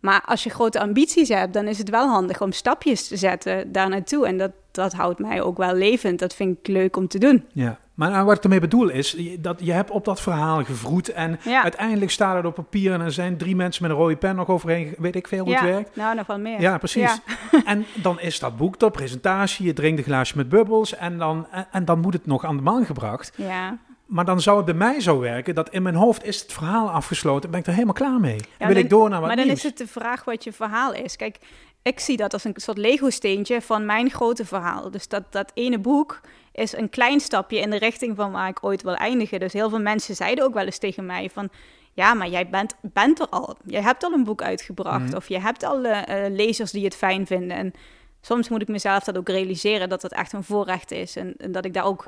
Maar 0.00 0.22
als 0.24 0.44
je 0.44 0.50
grote 0.50 0.80
ambities 0.80 1.28
hebt, 1.28 1.52
dan 1.52 1.66
is 1.66 1.78
het 1.78 1.90
wel 1.90 2.08
handig 2.08 2.40
om 2.40 2.52
stapjes 2.52 3.08
te 3.08 3.16
zetten 3.16 3.72
daar 3.72 3.88
naartoe. 3.88 4.26
En 4.26 4.38
dat, 4.38 4.52
dat 4.70 4.92
houdt 4.92 5.18
mij 5.18 5.42
ook 5.42 5.56
wel 5.56 5.74
levend. 5.74 6.18
Dat 6.18 6.34
vind 6.34 6.58
ik 6.58 6.66
leuk 6.66 6.96
om 6.96 7.08
te 7.08 7.18
doen. 7.18 7.44
Ja, 7.52 7.78
Maar 7.98 8.10
nou, 8.10 8.24
wat 8.26 8.36
ik 8.36 8.42
ermee 8.42 8.60
bedoel 8.60 8.88
is, 8.88 9.16
dat 9.38 9.60
je 9.64 9.72
hebt 9.72 9.90
op 9.90 10.04
dat 10.04 10.20
verhaal 10.20 10.64
gevroed 10.64 11.08
en 11.08 11.38
Ja. 11.44 11.62
uiteindelijk 11.62 12.10
staat 12.10 12.36
het 12.36 12.44
op 12.44 12.54
papier 12.54 12.92
en 12.92 13.00
er 13.00 13.12
zijn 13.12 13.36
drie 13.36 13.56
mensen 13.56 13.82
met 13.82 13.90
een 13.90 13.96
rode 13.96 14.16
pen 14.16 14.36
nog 14.36 14.48
overheen, 14.48 14.94
weet 14.98 15.14
ik 15.16 15.28
veel 15.28 15.44
hoe 15.44 15.52
ja, 15.52 15.60
het 15.60 15.70
werkt. 15.70 15.96
nou 15.96 16.14
nog 16.16 16.26
wel 16.26 16.38
meer. 16.38 16.60
Ja, 16.60 16.78
precies. 16.78 17.02
Ja. 17.02 17.18
En 17.64 17.86
dan 17.94 18.20
is 18.20 18.38
dat 18.38 18.56
boek 18.56 18.78
de 18.78 18.90
presentatie, 18.90 19.66
je 19.66 19.72
drinkt 19.72 19.98
een 19.98 20.04
glaasje 20.04 20.36
met 20.36 20.48
bubbels 20.48 20.96
en 20.96 21.18
dan, 21.18 21.46
en, 21.50 21.66
en 21.70 21.84
dan 21.84 21.98
moet 22.00 22.12
het 22.12 22.26
nog 22.26 22.44
aan 22.44 22.56
de 22.56 22.62
man 22.62 22.84
gebracht. 22.84 23.32
Ja. 23.36 23.78
Maar 24.06 24.24
dan 24.24 24.40
zou 24.40 24.56
het 24.56 24.64
bij 24.66 24.74
mij 24.74 25.00
zo 25.00 25.18
werken 25.18 25.54
dat 25.54 25.70
in 25.70 25.82
mijn 25.82 25.94
hoofd 25.94 26.24
is 26.24 26.40
het 26.40 26.52
verhaal 26.52 26.90
afgesloten, 26.90 27.50
ben 27.50 27.60
ik 27.60 27.66
er 27.66 27.72
helemaal 27.72 27.94
klaar 27.94 28.20
mee. 28.20 28.36
Ja, 28.58 28.66
wil 28.66 28.74
dan- 28.74 28.84
ik 28.84 28.90
door 28.90 29.08
naar 29.08 29.18
wat 29.18 29.26
Maar 29.28 29.36
dan 29.36 29.46
nieuws. 29.46 29.58
is 29.58 29.64
het 29.64 29.78
de 29.78 29.86
vraag 29.86 30.24
wat 30.24 30.44
je 30.44 30.52
verhaal 30.52 30.92
is. 30.94 31.16
Kijk, 31.16 31.38
ik 31.82 32.00
zie 32.00 32.16
dat 32.16 32.32
als 32.32 32.44
een 32.44 32.52
soort 32.56 32.78
Lego-steentje 32.78 33.60
van 33.62 33.86
mijn 33.86 34.10
grote 34.10 34.44
verhaal. 34.44 34.90
Dus 34.90 35.08
dat, 35.08 35.22
dat 35.32 35.50
ene 35.54 35.78
boek 35.78 36.20
is 36.58 36.76
een 36.76 36.88
klein 36.88 37.20
stapje 37.20 37.58
in 37.58 37.70
de 37.70 37.78
richting 37.78 38.16
van 38.16 38.32
waar 38.32 38.48
ik 38.48 38.64
ooit 38.64 38.82
wil 38.82 38.94
eindigen. 38.94 39.40
Dus 39.40 39.52
heel 39.52 39.68
veel 39.68 39.80
mensen 39.80 40.14
zeiden 40.16 40.44
ook 40.44 40.54
wel 40.54 40.64
eens 40.64 40.78
tegen 40.78 41.06
mij 41.06 41.30
van... 41.30 41.48
Ja, 41.92 42.14
maar 42.14 42.28
jij 42.28 42.48
bent, 42.48 42.74
bent 42.80 43.20
er 43.20 43.28
al. 43.28 43.56
Jij 43.64 43.82
hebt 43.82 44.04
al 44.04 44.12
een 44.12 44.24
boek 44.24 44.42
uitgebracht. 44.42 45.04
Mhm. 45.06 45.16
Of 45.16 45.28
je 45.28 45.38
hebt 45.40 45.62
al 45.64 45.84
eh, 45.84 46.24
eh, 46.26 46.32
lezers 46.32 46.70
die 46.70 46.84
het 46.84 46.96
fijn 46.96 47.26
vinden. 47.26 47.56
En 47.56 47.72
soms 48.20 48.48
moet 48.48 48.62
ik 48.62 48.68
mezelf 48.68 49.04
dat 49.04 49.18
ook 49.18 49.28
realiseren 49.28 49.88
dat 49.88 50.00
dat 50.00 50.12
echt 50.12 50.32
een 50.32 50.44
voorrecht 50.44 50.90
is. 50.90 51.16
En, 51.16 51.34
en 51.36 51.52
dat 51.52 51.64
ik 51.64 51.74
daar 51.74 51.84
ook 51.84 52.06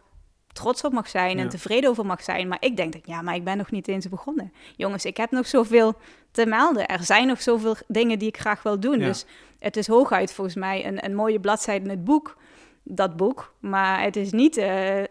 trots 0.53 0.85
op 0.85 0.93
mag 0.93 1.09
zijn 1.09 1.39
en 1.39 1.45
Ja. 1.45 1.51
tevreden 1.51 1.91
over 1.91 2.07
mag 2.07 2.23
zijn. 2.23 2.49
Maar 2.49 2.59
ik 2.61 2.77
denk 2.77 2.93
dat, 2.93 3.03
ja, 3.07 3.23
maar 3.23 3.35
ik 3.35 3.45
ben 3.45 3.57
nog 3.57 3.71
niet 3.71 3.89
eens 3.89 4.09
begonnen. 4.09 4.53
Jongens, 4.77 5.05
ik 5.05 5.17
heb 5.17 5.31
nog 5.31 5.47
zoveel 5.47 5.95
te 6.31 6.47
melden. 6.47 6.87
Er 6.87 7.05
zijn 7.05 7.27
nog 7.27 7.43
zoveel 7.43 7.77
dingen 7.89 8.19
die 8.19 8.29
ik 8.29 8.39
graag 8.39 8.63
wil 8.63 8.81
doen. 8.81 8.99
Ja. 8.99 9.07
Dus 9.07 9.25
het 9.59 9.77
is 9.77 9.87
hooguit 9.87 10.33
volgens 10.33 10.57
mij 10.57 10.87
een, 10.87 11.05
een 11.05 11.15
mooie 11.15 11.41
bladzijde 11.41 11.85
in 11.85 11.91
het 11.91 12.05
boek, 12.05 12.37
dat 12.83 13.17
boek. 13.17 13.55
Maar 13.61 14.03
het 14.03 14.17
is 14.17 14.33
niet 14.33 14.57
eh, 14.57 15.03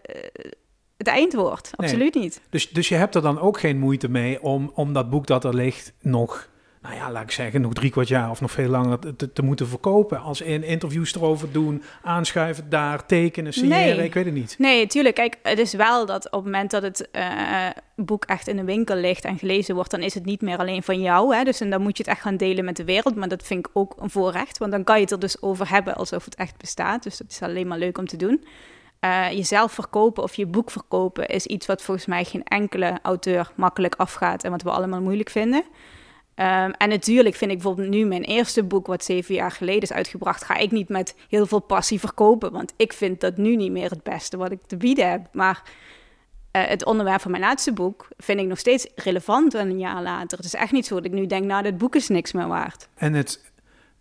het 0.98 1.08
eindwoord. 1.08 1.72
Nee. 1.78 1.90
Absoluut 1.90 2.16
niet. 2.16 2.42
Dus, 2.50 2.70
dus 2.70 2.90
je 2.90 2.96
hebt 2.96 3.16
er 3.16 3.22
dan 3.22 3.40
ook 3.40 3.60
geen 3.60 3.80
moeite 3.80 4.10
mee 4.10 4.42
om, 4.42 4.72
om 4.74 4.94
dat 4.94 5.10
boek 5.10 5.28
dat 5.28 5.44
er 5.44 5.56
ligt 5.56 5.94
nog, 6.02 6.50
nou 6.82 6.96
ja, 6.96 7.12
laat 7.12 7.24
ik 7.24 7.32
zeggen, 7.32 7.62
nog 7.62 7.74
drie 7.74 7.92
kwart 7.92 8.08
jaar 8.08 8.30
of 8.30 8.42
nog 8.42 8.52
veel 8.52 8.70
langer 8.70 9.00
te, 9.00 9.16
te, 9.16 9.34
te 9.34 9.42
moeten 9.42 9.68
verkopen. 9.68 10.20
Als 10.22 10.42
in 10.42 10.64
interviews 10.64 11.16
erover 11.16 11.52
doen, 11.52 11.84
aanschuiven 12.04 12.70
daar, 12.70 13.06
tekenen, 13.06 13.54
signeren, 13.54 13.98
Nee. 13.98 14.06
ik 14.06 14.14
weet 14.14 14.26
het 14.26 14.34
niet. 14.34 14.56
Nee, 14.58 14.88
tuurlijk. 14.88 15.16
Kijk, 15.16 15.38
het 15.44 15.60
is 15.60 15.74
wel 15.74 16.06
dat 16.06 16.26
op 16.26 16.32
het 16.32 16.44
moment 16.44 16.72
dat 16.72 16.82
het 16.82 17.10
eh, 17.12 17.68
boek 17.96 18.26
echt 18.26 18.48
in 18.48 18.56
de 18.56 18.64
winkel 18.64 18.96
ligt 18.96 19.26
en 19.26 19.38
gelezen 19.38 19.76
wordt, 19.76 19.92
dan 19.92 20.02
is 20.02 20.14
het 20.14 20.26
niet 20.26 20.42
meer 20.42 20.58
alleen 20.58 20.84
van 20.84 21.02
jou. 21.02 21.36
Hè? 21.36 21.44
Dus 21.44 21.62
en 21.62 21.70
dan 21.70 21.82
moet 21.82 21.98
je 21.98 22.04
het 22.04 22.12
echt 22.12 22.22
gaan 22.22 22.38
delen 22.38 22.66
met 22.66 22.78
de 22.78 22.84
wereld. 22.86 23.16
Maar 23.16 23.28
dat 23.28 23.44
vind 23.44 23.68
ik 23.68 23.72
ook 23.74 23.96
een 24.00 24.10
voorrecht, 24.10 24.58
want 24.58 24.72
dan 24.72 24.84
kan 24.84 24.96
je 24.96 25.02
het 25.02 25.12
er 25.12 25.20
dus 25.20 25.42
over 25.42 25.70
hebben 25.70 25.96
alsof 25.96 26.26
het 26.26 26.36
echt 26.36 26.58
bestaat. 26.58 27.04
Dus 27.04 27.18
dat 27.18 27.32
is 27.32 27.42
alleen 27.42 27.68
maar 27.68 27.78
leuk 27.78 27.98
om 27.98 28.08
te 28.08 28.18
doen. 28.18 28.44
Eh, 29.00 29.32
jezelf 29.32 29.72
verkopen 29.72 30.24
of 30.24 30.36
je 30.36 30.46
boek 30.46 30.72
verkopen 30.72 31.28
is 31.28 31.46
iets 31.46 31.66
wat 31.66 31.82
volgens 31.82 32.06
mij 32.06 32.24
geen 32.24 32.44
enkele 32.44 33.00
auteur 33.02 33.52
makkelijk 33.56 33.96
afgaat 33.96 34.44
en 34.44 34.52
wat 34.52 34.62
we 34.62 34.70
allemaal 34.70 35.02
moeilijk 35.02 35.30
vinden. 35.30 35.64
Ehm, 36.40 36.72
en 36.78 36.90
natuurlijk 36.90 37.36
vind 37.36 37.52
ik 37.52 37.58
bijvoorbeeld 37.58 37.90
nu 37.90 38.06
mijn 38.06 38.24
eerste 38.24 38.64
boek, 38.64 38.88
wat 38.88 39.04
zeven 39.04 39.36
jaar 39.36 39.52
geleden 39.52 39.82
is 39.82 39.92
uitgebracht, 39.92 40.44
ga 40.44 40.56
ik 40.56 40.72
niet 40.72 40.90
met 40.90 41.16
heel 41.30 41.46
veel 41.46 41.60
passie 41.60 42.00
verkopen. 42.00 42.52
Want 42.52 42.74
ik 42.78 42.94
vind 42.94 43.22
dat 43.22 43.38
nu 43.38 43.56
niet 43.56 43.72
meer 43.72 43.90
het 43.90 44.04
beste 44.04 44.38
wat 44.38 44.52
ik 44.52 44.60
te 44.66 44.78
bieden 44.78 45.10
heb. 45.10 45.28
Maar 45.32 45.64
eh, 46.52 46.68
het 46.68 46.86
onderwerp 46.86 47.22
van 47.22 47.32
mijn 47.32 47.44
laatste 47.44 47.74
boek 47.74 48.08
vind 48.18 48.40
ik 48.40 48.48
nog 48.48 48.60
steeds 48.60 48.88
relevant 48.96 49.54
een 49.54 49.80
jaar 49.80 50.02
later. 50.02 50.38
Het 50.38 50.46
is 50.46 50.54
echt 50.54 50.72
niet 50.72 50.86
zo 50.86 50.96
dat 50.96 51.06
ik 51.06 51.12
nu 51.12 51.26
denk, 51.26 51.46
nou, 51.46 51.64
dit 51.64 51.78
boek 51.78 51.96
is 51.96 52.08
niks 52.08 52.32
meer 52.32 52.48
waard. 52.48 52.88
En 52.96 53.14
het 53.14 53.52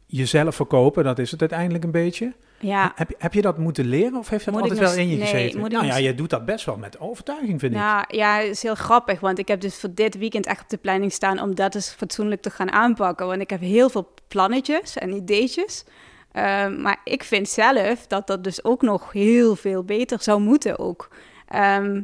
jezelf 0.07 0.55
verkopen, 0.55 1.05
dat 1.05 1.19
is 1.19 1.31
het 1.31 1.41
uiteindelijk 1.41 1.85
een 1.85 1.91
beetje. 1.91 2.33
Ja, 2.61 2.93
Heb, 2.95 3.09
je- 3.09 3.15
heb 3.19 3.35
je 3.35 3.43
dat 3.43 3.59
moeten 3.59 3.85
leren 3.85 4.19
of 4.19 4.29
heeft 4.29 4.45
dat 4.45 4.55
Moet 4.55 4.63
altijd 4.63 4.81
wel 4.81 4.93
in 4.95 5.09
je 5.09 5.17
nee, 5.17 5.27
gezeten? 5.27 5.61
Nou 5.61 5.87
ja, 5.87 5.97
je 5.97 6.15
doet 6.15 6.31
dat 6.31 6.45
best 6.45 6.65
wel 6.65 6.77
met 6.77 7.01
overtuiging, 7.01 7.61
vind 7.61 7.73
ik. 7.73 7.79
Nou 7.79 8.05
ja, 8.09 8.37
het 8.39 8.49
is 8.49 8.63
heel 8.63 8.75
grappig, 8.75 9.21
want 9.21 9.39
ik 9.39 9.49
heb 9.49 9.61
dus 9.61 9.81
voor 9.81 9.95
dit 9.95 10.19
weekend 10.19 10.47
echt 10.47 10.63
op 10.63 10.69
de 10.69 10.77
planning 10.77 11.13
staan 11.13 11.41
om 11.41 11.55
dat 11.55 11.75
eens 11.75 11.91
fatsoenlijk 11.91 12.43
te 12.43 12.51
gaan 12.51 12.73
aanpakken. 12.73 13.27
Want 13.27 13.41
ik 13.41 13.51
heb 13.51 13.61
heel 13.61 13.91
veel 13.91 14.13
plannetjes 14.29 14.97
en 14.97 15.13
ideetjes. 15.13 15.85
Ehm, 16.33 16.81
maar 16.81 17.01
ik 17.05 17.25
vind 17.25 17.49
zelf 17.49 18.07
dat 18.07 18.27
dat 18.27 18.45
dus 18.45 18.65
ook 18.65 18.83
nog 18.83 19.13
heel 19.13 19.57
veel 19.57 19.85
beter 19.85 20.23
zou 20.23 20.41
moeten 20.41 20.79
ook. 20.79 21.09
Ehm, 21.49 22.01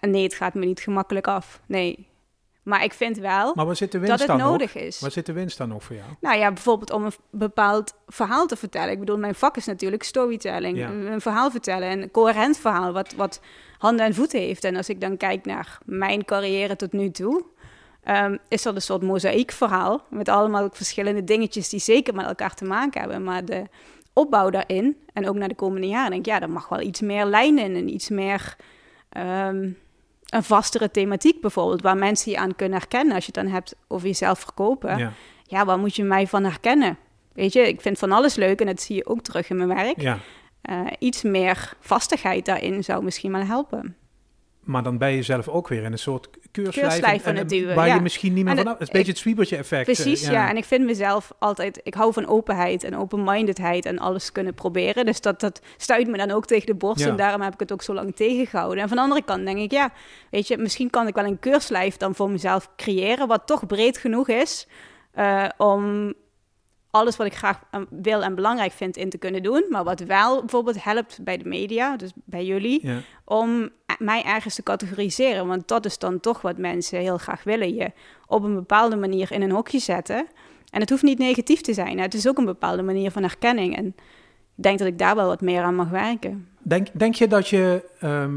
en 0.00 0.10
nee, 0.10 0.22
het 0.22 0.34
gaat 0.34 0.54
me 0.54 0.64
niet 0.66 0.80
gemakkelijk 0.80 1.26
af. 1.26 1.60
Nee. 1.66 2.08
Maar 2.66 2.84
ik 2.84 2.92
vind 2.92 3.18
wel 3.18 3.52
Maar 3.54 3.66
waar 3.66 3.76
zit 3.76 3.92
de 3.92 3.98
winst 3.98 4.18
dat 4.18 4.28
het 4.28 4.38
dan 4.38 4.48
nodig 4.50 4.74
is. 4.74 5.00
Waar 5.00 5.10
zit 5.10 5.26
de 5.26 5.32
winst 5.32 5.58
dan 5.58 5.68
nog 5.68 5.84
voor 5.84 5.96
jou? 5.96 6.08
Nou 6.20 6.38
ja, 6.38 6.52
bijvoorbeeld 6.52 6.92
om 6.92 7.04
een 7.04 7.12
bepaald 7.30 7.94
verhaal 8.06 8.46
te 8.46 8.56
vertellen. 8.56 8.90
Ik 8.90 8.98
bedoel, 8.98 9.18
mijn 9.18 9.34
vak 9.34 9.56
is 9.56 9.66
natuurlijk 9.66 10.02
storytelling. 10.02 10.78
Ja. 10.78 10.90
Een 10.90 11.20
verhaal 11.20 11.50
vertellen, 11.50 12.02
een 12.02 12.10
coherent 12.10 12.58
verhaal 12.58 12.92
wat, 12.92 13.14
wat 13.14 13.40
handen 13.78 14.06
en 14.06 14.14
voeten 14.14 14.40
heeft. 14.40 14.64
En 14.64 14.76
als 14.76 14.88
ik 14.88 15.00
dan 15.00 15.16
kijk 15.16 15.44
naar 15.44 15.78
mijn 15.84 16.24
carrière 16.24 16.76
tot 16.76 16.92
nu 16.92 17.10
toe, 17.10 17.44
ehm, 18.02 18.36
is 18.48 18.62
dat 18.62 18.74
een 18.74 18.82
soort 18.82 19.02
mozaïekverhaal 19.02 20.04
met 20.10 20.28
allemaal 20.28 20.68
verschillende 20.72 21.24
dingetjes 21.24 21.68
die 21.68 21.80
zeker 21.80 22.14
met 22.14 22.26
elkaar 22.26 22.54
te 22.54 22.64
maken 22.64 23.00
hebben. 23.00 23.24
Maar 23.24 23.44
de 23.44 23.64
opbouw 24.12 24.50
daarin 24.50 24.96
en 25.12 25.28
ook 25.28 25.36
naar 25.36 25.48
de 25.48 25.54
komende 25.54 25.86
jaren, 25.86 26.10
denk 26.10 26.26
ik, 26.26 26.32
ja, 26.32 26.40
er 26.40 26.50
mag 26.50 26.68
wel 26.68 26.80
iets 26.80 27.00
meer 27.00 27.24
lijn 27.24 27.58
in 27.58 27.76
en 27.76 27.88
iets 27.88 28.08
meer... 28.08 28.56
ehm, 29.08 29.68
een 30.26 30.42
vastere 30.42 30.90
thematiek 30.90 31.40
bijvoorbeeld, 31.40 31.82
waar 31.82 31.96
mensen 31.96 32.30
je 32.32 32.38
aan 32.38 32.54
kunnen 32.54 32.78
herkennen. 32.78 33.14
Als 33.14 33.26
je 33.26 33.32
het 33.34 33.44
dan 33.44 33.52
hebt 33.52 33.76
over 33.88 34.06
jezelf 34.06 34.38
verkopen 34.38 34.98
Ja, 34.98 35.12
ja, 35.42 35.64
waar 35.64 35.78
moet 35.78 35.96
je 35.96 36.04
mij 36.04 36.26
van 36.26 36.44
herkennen? 36.44 36.98
Weet 37.32 37.52
je, 37.52 37.68
ik 37.68 37.80
vind 37.80 37.98
van 37.98 38.12
alles 38.12 38.34
leuk 38.34 38.60
en 38.60 38.66
dat 38.66 38.80
zie 38.80 38.96
je 38.96 39.06
ook 39.06 39.22
terug 39.22 39.50
in 39.50 39.56
mijn 39.56 39.68
werk. 39.68 40.00
ja. 40.00 40.18
Eh, 40.62 40.80
iets 40.98 41.22
meer 41.22 41.72
vastigheid 41.80 42.44
daarin 42.44 42.84
zou 42.84 43.04
misschien 43.04 43.32
wel 43.32 43.44
helpen. 43.44 43.96
Maar 44.66 44.82
dan 44.82 44.98
ben 44.98 45.10
je 45.12 45.22
zelf 45.22 45.48
ook 45.48 45.68
weer 45.68 45.82
in 45.82 45.92
een 45.92 45.98
soort 45.98 46.28
keurslijf. 46.50 47.04
Aan 47.26 47.34
het 47.34 47.36
en- 47.42 47.46
duwen, 47.46 47.74
Waar 47.74 47.86
ja. 47.86 47.94
je 47.94 48.00
misschien 48.00 48.32
niet 48.34 48.44
meer 48.44 48.56
het- 48.56 48.66
is 48.66 48.86
een 48.86 48.92
beetje 48.92 49.10
het 49.12 49.18
zwiebertje 49.20 49.56
effect. 49.56 49.84
Precies, 49.84 50.22
eh, 50.22 50.32
ja. 50.32 50.48
En 50.48 50.56
ik 50.56 50.64
vind 50.64 50.84
mezelf 50.84 51.32
altijd, 51.38 51.80
ik 51.82 51.94
hou 51.94 52.12
van 52.12 52.26
openheid 52.26 52.84
en 52.84 52.96
open-mindedheid 52.96 53.84
en 53.86 53.98
alles 53.98 54.32
kunnen 54.32 54.54
proberen. 54.54 55.04
Dus 55.06 55.20
dat, 55.20 55.40
dat 55.40 55.60
stuit 55.76 56.08
me 56.08 56.16
dan 56.16 56.30
ook 56.30 56.46
tegen 56.46 56.66
de 56.66 56.74
borst 56.74 57.04
Ja. 57.04 57.08
en 57.08 57.16
daarom 57.16 57.40
heb 57.40 57.52
ik 57.52 57.60
het 57.60 57.72
ook 57.72 57.82
zo 57.82 57.94
lang 57.94 58.16
tegengehouden. 58.16 58.82
En 58.82 58.88
van 58.88 58.96
de 58.96 59.02
andere 59.02 59.22
kant 59.24 59.44
denk 59.44 59.58
ik, 59.58 59.70
ja, 59.72 59.92
weet 60.30 60.48
je, 60.48 60.58
misschien 60.58 60.90
kan 60.90 61.06
ik 61.06 61.14
wel 61.14 61.24
een 61.24 61.38
keurslijf 61.38 61.96
dan 61.96 62.14
voor 62.14 62.30
mezelf 62.30 62.68
creëren, 62.76 63.28
wat 63.28 63.46
toch 63.46 63.66
breed 63.66 63.98
genoeg 63.98 64.28
is 64.28 64.66
eh, 65.12 65.44
om 65.56 66.14
alles 66.90 67.16
wat 67.16 67.26
ik 67.26 67.34
graag 67.34 67.60
eh, 67.70 67.80
wil 67.90 68.22
en 68.22 68.34
belangrijk 68.34 68.72
vind 68.72 68.96
in 68.96 69.10
te 69.10 69.18
kunnen 69.18 69.42
doen. 69.42 69.64
Maar 69.70 69.84
wat 69.84 70.00
wel 70.00 70.40
bijvoorbeeld 70.40 70.84
helpt 70.84 71.18
bij 71.24 71.36
de 71.36 71.48
media, 71.48 71.96
dus 71.96 72.10
bij 72.14 72.44
jullie, 72.44 72.90
om 73.24 73.70
mij 73.98 74.22
ergens 74.24 74.54
te 74.54 74.62
categoriseren. 74.62 75.46
Want 75.46 75.68
dat 75.68 75.84
is 75.84 75.98
dan 75.98 76.20
toch 76.20 76.40
wat 76.40 76.58
mensen 76.58 76.98
heel 76.98 77.18
graag 77.18 77.44
willen. 77.44 77.74
Je 77.74 77.92
op 78.26 78.42
een 78.42 78.54
bepaalde 78.54 78.96
manier 78.96 79.32
in 79.32 79.42
een 79.42 79.50
hokje 79.50 79.78
zetten. 79.78 80.26
En 80.70 80.80
het 80.80 80.90
hoeft 80.90 81.02
niet 81.02 81.18
negatief 81.18 81.60
te 81.60 81.74
zijn. 81.74 81.98
Het 81.98 82.14
is 82.14 82.28
ook 82.28 82.38
een 82.38 82.44
bepaalde 82.44 82.82
manier 82.82 83.10
van 83.10 83.22
herkenning. 83.22 83.76
En 83.76 83.86
ik 84.56 84.62
denk 84.62 84.78
dat 84.78 84.88
ik 84.88 84.98
daar 84.98 85.14
wel 85.14 85.26
wat 85.26 85.40
meer 85.40 85.62
aan 85.62 85.74
mag 85.74 85.88
werken. 85.88 86.48
Denk, 86.62 86.86
denk 86.92 87.14
je 87.14 87.28
dat 87.28 87.48
je, 87.48 87.84
ehm, 88.00 88.34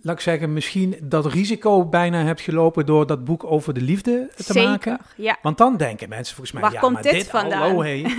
laat 0.00 0.14
ik 0.14 0.20
zeggen, 0.20 0.52
misschien 0.52 0.96
dat 1.02 1.26
risico 1.26 1.84
bijna 1.84 2.22
hebt 2.22 2.40
gelopen 2.40 2.86
door 2.86 3.06
dat 3.06 3.24
boek 3.24 3.44
over 3.44 3.74
de 3.74 3.80
liefde 3.80 4.30
te 4.36 4.42
Zeker, 4.42 4.68
maken? 4.68 4.98
ja. 5.16 5.36
Want 5.42 5.58
dan 5.58 5.76
denken 5.76 6.08
mensen 6.08 6.34
volgens 6.34 6.52
mij, 6.52 6.62
Waar 6.62 6.72
ja, 6.72 6.80
komt 6.80 6.92
maar 6.92 7.02
dit 7.02 7.12
dit, 7.12 7.26
vandaan? 7.28 7.60
hallo, 7.60 7.82
hey. 7.82 8.02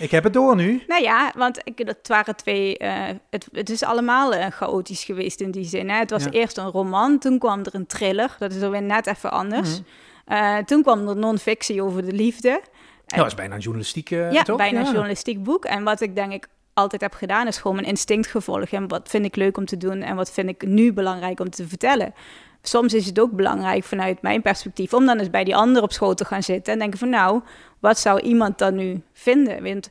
ik 0.00 0.10
heb 0.10 0.24
het 0.24 0.32
door 0.32 0.56
nu. 0.56 0.82
Nou 0.86 1.02
ja, 1.02 1.32
want 1.36 1.60
ik, 1.64 1.78
het 1.78 2.08
waren 2.08 2.36
twee. 2.36 2.78
eh, 2.78 3.02
het, 3.30 3.48
het 3.52 3.70
is 3.70 3.82
allemaal 3.82 4.34
eh, 4.34 4.46
chaotisch 4.50 5.04
geweest 5.04 5.40
in 5.40 5.50
die 5.50 5.64
zin. 5.64 5.88
Hè? 5.90 5.96
Het 5.98 6.10
was 6.10 6.24
Ja. 6.24 6.30
eerst 6.30 6.58
een 6.58 6.70
roman, 6.70 7.18
toen 7.18 7.38
kwam 7.38 7.60
er 7.60 7.74
een 7.74 7.86
thriller. 7.86 8.36
Dat 8.38 8.52
is 8.52 8.62
alweer 8.62 8.82
net 8.82 9.06
even 9.06 9.30
anders. 9.30 9.70
Mhm. 9.70 10.34
Eh, 10.36 10.56
toen 10.56 10.82
kwam 10.82 11.08
er 11.08 11.16
non-fictie 11.16 11.82
over 11.82 12.04
de 12.04 12.12
liefde. 12.12 12.60
Dat 13.06 13.26
is 13.26 13.34
bijna 13.34 13.54
een 13.54 13.60
journalistiek, 13.60 14.08
ja, 14.08 14.42
toch? 14.42 14.56
bijna 14.56 14.78
een 14.78 14.84
Ja. 14.84 14.90
journalistiek 14.90 15.42
boek. 15.42 15.64
En 15.64 15.82
wat 15.84 16.00
ik 16.00 16.14
denk 16.14 16.32
ik 16.32 16.46
altijd 16.74 17.00
heb 17.00 17.12
gedaan, 17.14 17.46
is 17.46 17.56
gewoon 17.58 17.76
mijn 17.76 17.88
instinct 17.88 18.26
gevolgd. 18.26 18.72
En 18.72 18.88
wat 18.88 19.08
vind 19.08 19.24
ik 19.24 19.36
leuk 19.36 19.56
om 19.56 19.64
te 19.64 19.76
doen 19.76 20.02
en 20.02 20.16
wat 20.16 20.30
vind 20.32 20.48
ik 20.48 20.66
nu 20.66 20.92
belangrijk 20.92 21.40
om 21.40 21.50
te 21.50 21.68
vertellen. 21.68 22.14
Soms 22.62 22.94
is 22.94 23.06
het 23.06 23.20
ook 23.20 23.32
belangrijk 23.32 23.84
vanuit 23.84 24.22
mijn 24.22 24.42
perspectief 24.42 24.94
om 24.94 25.06
dan 25.06 25.18
eens 25.18 25.30
bij 25.30 25.44
die 25.44 25.56
ander 25.56 25.82
op 25.82 25.92
schoot 25.92 26.16
te 26.16 26.24
gaan 26.24 26.42
zitten 26.42 26.72
en 26.72 26.78
denken 26.78 26.98
van 26.98 27.08
nou, 27.08 27.40
wat 27.78 27.98
zou 27.98 28.20
iemand 28.20 28.58
dan 28.58 28.74
nu 28.74 29.02
vinden? 29.12 29.62
Want 29.62 29.90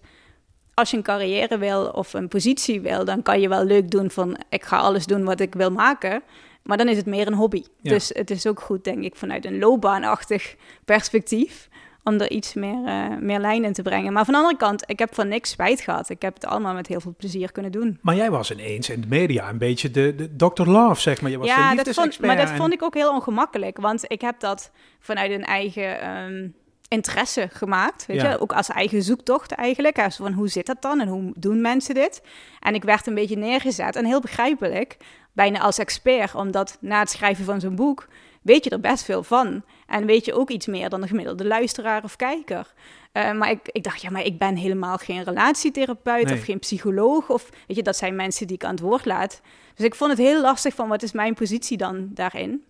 als 0.73 0.91
je 0.91 0.97
een 0.97 1.03
carrière 1.03 1.57
wil 1.57 1.85
of 1.85 2.13
een 2.13 2.27
positie 2.27 2.81
wil, 2.81 3.05
dan 3.05 3.21
kan 3.21 3.41
je 3.41 3.49
wel 3.49 3.63
leuk 3.63 3.91
doen 3.91 4.11
van 4.11 4.37
ik 4.49 4.63
ga 4.63 4.77
alles 4.77 5.05
doen 5.05 5.23
wat 5.23 5.39
ik 5.39 5.53
wil 5.53 5.71
maken. 5.71 6.21
Maar 6.63 6.77
dan 6.77 6.87
is 6.87 6.97
het 6.97 7.05
meer 7.05 7.27
een 7.27 7.33
hobby. 7.33 7.63
Ja. 7.81 7.91
Dus 7.91 8.11
het 8.13 8.31
is 8.31 8.47
ook 8.47 8.61
goed, 8.61 8.83
denk 8.83 9.03
ik, 9.03 9.15
vanuit 9.15 9.45
een 9.45 9.59
loopbaanachtig 9.59 10.55
perspectief 10.85 11.68
om 12.09 12.19
er 12.19 12.29
iets 12.31 12.53
meer, 12.53 12.85
eh, 12.85 13.05
meer 13.19 13.39
lijn 13.39 13.63
in 13.63 13.73
te 13.73 13.81
brengen. 13.81 14.13
Maar 14.13 14.25
van 14.25 14.33
de 14.33 14.39
andere 14.39 14.57
kant, 14.57 14.83
ik 14.85 14.99
heb 14.99 15.15
van 15.15 15.27
niks 15.27 15.49
spijt 15.49 15.81
gehad. 15.81 16.09
Ik 16.09 16.21
heb 16.21 16.33
het 16.33 16.45
allemaal 16.45 16.73
met 16.73 16.87
heel 16.87 16.99
veel 16.99 17.13
plezier 17.17 17.51
kunnen 17.51 17.71
doen. 17.71 17.97
Maar 18.01 18.15
jij 18.15 18.31
was 18.31 18.51
ineens 18.51 18.89
in 18.89 19.01
de 19.01 19.07
media 19.07 19.49
een 19.49 19.57
beetje 19.57 19.91
de, 19.91 20.15
de 20.15 20.35
Dr. 20.35 20.63
Love, 20.69 21.01
zeg 21.01 21.21
maar. 21.21 21.31
Je 21.31 21.37
was 21.37 21.47
de 21.47 21.53
ja, 21.53 21.75
dat 21.75 21.89
vond, 21.89 22.19
maar 22.19 22.35
dat 22.35 22.49
en- 22.49 22.55
vond 22.55 22.73
ik 22.73 22.83
ook 22.83 22.93
heel 22.93 23.11
ongemakkelijk. 23.11 23.77
Want 23.77 24.03
ik 24.07 24.21
heb 24.21 24.39
dat 24.39 24.71
vanuit 24.99 25.31
een 25.31 25.45
eigen 25.45 26.01
ehm, 26.01 26.47
interesse 26.87 27.47
gemaakt. 27.51 28.05
Weet 28.05 28.21
Ja. 28.21 28.29
je? 28.29 28.39
Ook 28.39 28.53
als 28.53 28.69
eigen 28.69 29.03
zoektocht 29.03 29.51
eigenlijk. 29.51 29.97
Zo 29.97 30.23
van 30.23 30.33
hoe 30.33 30.47
zit 30.47 30.65
dat 30.65 30.81
dan 30.81 30.99
en 30.99 31.07
hoe 31.07 31.31
doen 31.35 31.61
mensen 31.61 31.93
dit? 31.95 32.21
En 32.59 32.73
ik 32.73 32.83
werd 32.83 33.07
een 33.07 33.15
beetje 33.15 33.37
neergezet 33.37 33.95
en 33.95 34.05
heel 34.05 34.21
begrijpelijk, 34.21 34.97
bijna 35.33 35.59
als 35.59 35.77
expert, 35.77 36.35
omdat 36.35 36.77
na 36.81 36.99
het 36.99 37.09
schrijven 37.09 37.45
van 37.45 37.59
zo'n 37.59 37.75
boek 37.75 38.07
weet 38.41 38.63
je 38.63 38.69
er 38.69 38.79
best 38.79 39.03
veel 39.03 39.23
van. 39.23 39.63
En 39.87 40.05
weet 40.05 40.25
je 40.25 40.33
ook 40.33 40.49
iets 40.49 40.65
meer 40.67 40.89
dan 40.89 41.01
de 41.01 41.07
gemiddelde 41.07 41.45
luisteraar 41.45 42.03
of 42.03 42.15
kijker. 42.15 42.73
Eh, 43.11 43.31
maar 43.31 43.49
ik, 43.51 43.59
ik 43.71 43.83
dacht, 43.83 44.01
ja, 44.01 44.09
maar 44.09 44.23
ik 44.25 44.37
ben 44.37 44.55
helemaal 44.55 44.97
geen 44.97 45.23
relatietherapeut 45.23 46.25
Nee. 46.25 46.33
of 46.33 46.43
geen 46.43 46.59
psycholoog. 46.59 47.29
Of 47.29 47.49
weet 47.67 47.77
je, 47.77 47.83
dat 47.83 47.97
zijn 47.97 48.15
mensen 48.15 48.47
die 48.47 48.55
ik 48.55 48.63
aan 48.63 48.71
het 48.71 48.79
woord 48.79 49.05
laat. 49.05 49.41
Dus 49.75 49.85
ik 49.85 49.95
vond 49.95 50.11
het 50.11 50.19
heel 50.19 50.41
lastig 50.41 50.73
van 50.73 50.87
wat 50.87 51.03
is 51.03 51.11
mijn 51.11 51.33
positie 51.33 51.77
dan 51.77 52.09
daarin. 52.13 52.63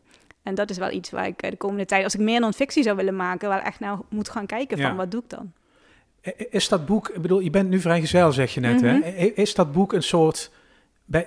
En 0.44 0.56
dat 0.56 0.70
is 0.70 0.78
wel 0.78 0.92
iets 0.92 1.10
waar 1.10 1.28
ik 1.28 1.42
eh, 1.42 1.50
de 1.52 1.58
komende 1.58 1.86
tijd, 1.86 2.04
als 2.04 2.14
ik 2.14 2.20
meer 2.20 2.40
non-fictie 2.40 2.84
zou 2.84 2.96
willen 2.96 3.16
maken, 3.16 3.50
wel 3.50 3.60
echt 3.60 3.80
naar 3.80 3.98
moet 4.10 4.30
gaan 4.30 4.46
kijken 4.46 4.78
Ja. 4.78 4.88
van 4.88 4.98
wat 4.98 5.12
doe 5.12 5.22
ik 5.22 5.30
dan. 5.30 5.52
Is 6.50 6.68
dat 6.70 6.86
boek, 6.86 7.10
ik 7.10 7.22
bedoel, 7.22 7.40
je 7.40 7.50
bent 7.50 7.70
nu 7.70 7.80
vrijgezel, 7.80 8.32
zeg 8.32 8.54
je 8.54 8.60
net, 8.60 8.82
Mhm. 8.82 9.02
hè? 9.02 9.10
Is 9.36 9.54
dat 9.56 9.72
boek 9.72 9.94
een 9.94 10.04
soort, 10.04 10.52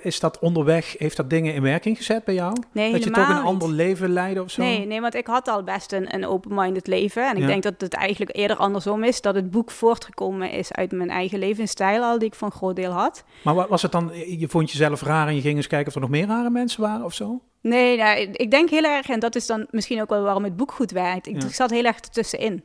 is 0.01 0.19
dat 0.19 0.39
onderweg, 0.39 0.95
heeft 0.97 1.17
dat 1.17 1.29
dingen 1.29 1.53
in 1.53 1.61
werking 1.61 1.97
gezet 1.97 2.23
bij 2.23 2.33
jou? 2.33 2.55
Nee, 2.71 2.91
dat 2.91 3.03
je 3.03 3.09
toch 3.11 3.29
een 3.29 3.41
ander 3.43 3.69
leven 3.69 4.09
leidde 4.09 4.41
of 4.43 4.51
zo? 4.51 4.61
Nee, 4.61 4.85
nee, 4.85 5.01
want 5.01 5.15
ik 5.15 5.27
had 5.27 5.47
al 5.47 5.63
best 5.63 5.91
een, 5.91 6.13
een 6.15 6.25
open-minded 6.25 6.87
leven. 6.87 7.29
En 7.29 7.35
ik 7.35 7.41
Ja. 7.41 7.47
denk 7.47 7.63
dat 7.63 7.73
het 7.77 7.93
eigenlijk 7.93 8.35
eerder 8.35 8.57
andersom 8.57 9.03
is. 9.03 9.21
Dat 9.21 9.35
het 9.35 9.51
boek 9.51 9.71
voortgekomen 9.71 10.51
is 10.51 10.71
uit 10.73 10.91
mijn 10.91 11.09
eigen 11.09 11.39
levensstijl 11.39 12.03
al, 12.03 12.19
die 12.19 12.27
ik 12.27 12.35
een 12.41 12.51
groot 12.51 12.75
deel 12.75 12.91
had. 12.91 13.23
Maar 13.43 13.55
wa- 13.55 13.67
was 13.67 13.81
het 13.81 13.91
dan, 13.91 14.11
je 14.39 14.47
vond 14.47 14.71
jezelf 14.71 15.01
raar 15.01 15.27
en 15.27 15.35
je 15.35 15.41
ging 15.41 15.55
eens 15.55 15.67
kijken 15.67 15.87
of 15.87 15.95
er 15.95 16.01
nog 16.01 16.09
meer 16.09 16.27
rare 16.27 16.49
mensen 16.49 16.81
waren 16.81 17.05
of 17.05 17.13
zo? 17.13 17.41
Nee, 17.61 17.97
nou, 17.97 18.19
ik 18.19 18.51
denk 18.51 18.69
heel 18.69 18.83
erg, 18.83 19.09
en 19.09 19.19
dat 19.19 19.35
is 19.35 19.45
dan 19.47 19.67
misschien 19.69 20.01
ook 20.01 20.09
wel 20.09 20.21
waarom 20.23 20.43
het 20.43 20.55
boek 20.55 20.71
goed 20.71 20.91
werkt. 20.91 21.27
Ik, 21.27 21.41
Ja. 21.41 21.49
zat 21.49 21.69
heel 21.69 21.83
erg 21.83 21.95
ertussenin. 21.95 22.63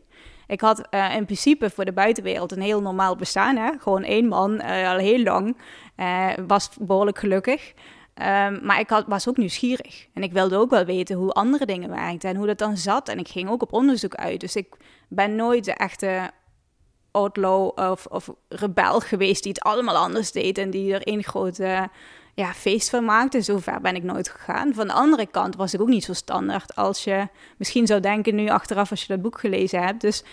Ik 0.48 0.60
had 0.60 0.88
eh, 0.90 1.14
in 1.14 1.24
principe 1.24 1.70
voor 1.70 1.84
de 1.84 1.92
buitenwereld 1.92 2.52
een 2.52 2.62
heel 2.62 2.80
normaal 2.80 3.16
bestaan. 3.16 3.56
Hè? 3.56 3.70
Gewoon 3.78 4.02
één 4.02 4.26
man, 4.26 4.60
eh, 4.60 4.90
al 4.90 4.96
heel 4.96 5.22
lang. 5.22 5.56
Eh, 5.96 6.28
was 6.46 6.70
behoorlijk 6.80 7.18
gelukkig. 7.18 7.72
Ehm, 8.14 8.58
maar 8.62 8.80
ik 8.80 8.88
had, 8.88 9.04
was 9.06 9.28
ook 9.28 9.36
nieuwsgierig. 9.36 10.06
En 10.14 10.22
ik 10.22 10.32
wilde 10.32 10.56
ook 10.56 10.70
wel 10.70 10.84
weten 10.84 11.16
hoe 11.16 11.32
andere 11.32 11.66
dingen 11.66 11.90
werkten 11.90 12.30
en 12.30 12.36
hoe 12.36 12.46
dat 12.46 12.58
dan 12.58 12.76
zat. 12.76 13.08
En 13.08 13.18
ik 13.18 13.28
ging 13.28 13.48
ook 13.48 13.62
op 13.62 13.72
onderzoek 13.72 14.14
uit. 14.14 14.40
Dus 14.40 14.56
ik 14.56 14.76
ben 15.08 15.36
nooit 15.36 15.64
de 15.64 15.72
echte 15.72 16.30
outlaw 17.10 17.78
of, 17.78 18.06
of 18.06 18.30
rebel 18.48 19.00
geweest 19.00 19.42
die 19.42 19.52
het 19.52 19.62
allemaal 19.62 19.96
anders 19.96 20.32
deed. 20.32 20.58
En 20.58 20.70
die 20.70 20.94
er 20.94 21.02
één 21.02 21.24
grote 21.24 21.88
ja, 22.38 22.52
feest 22.52 22.90
van 22.90 23.04
maakte. 23.04 23.40
Zover 23.40 23.80
ben 23.80 23.94
ik 23.94 24.02
nooit 24.02 24.28
gegaan. 24.28 24.74
Van 24.74 24.86
de 24.86 24.92
andere 24.92 25.26
kant 25.26 25.56
was 25.56 25.74
ik 25.74 25.80
ook 25.80 25.88
niet 25.88 26.04
zo 26.04 26.12
standaard 26.12 26.74
als 26.76 27.04
je 27.04 27.28
misschien 27.56 27.86
zou 27.86 28.00
denken 28.00 28.34
nu 28.34 28.48
achteraf 28.48 28.90
als 28.90 29.00
je 29.00 29.06
dat 29.08 29.22
boek 29.22 29.38
gelezen 29.40 29.82
hebt. 29.82 30.00
Dus 30.00 30.24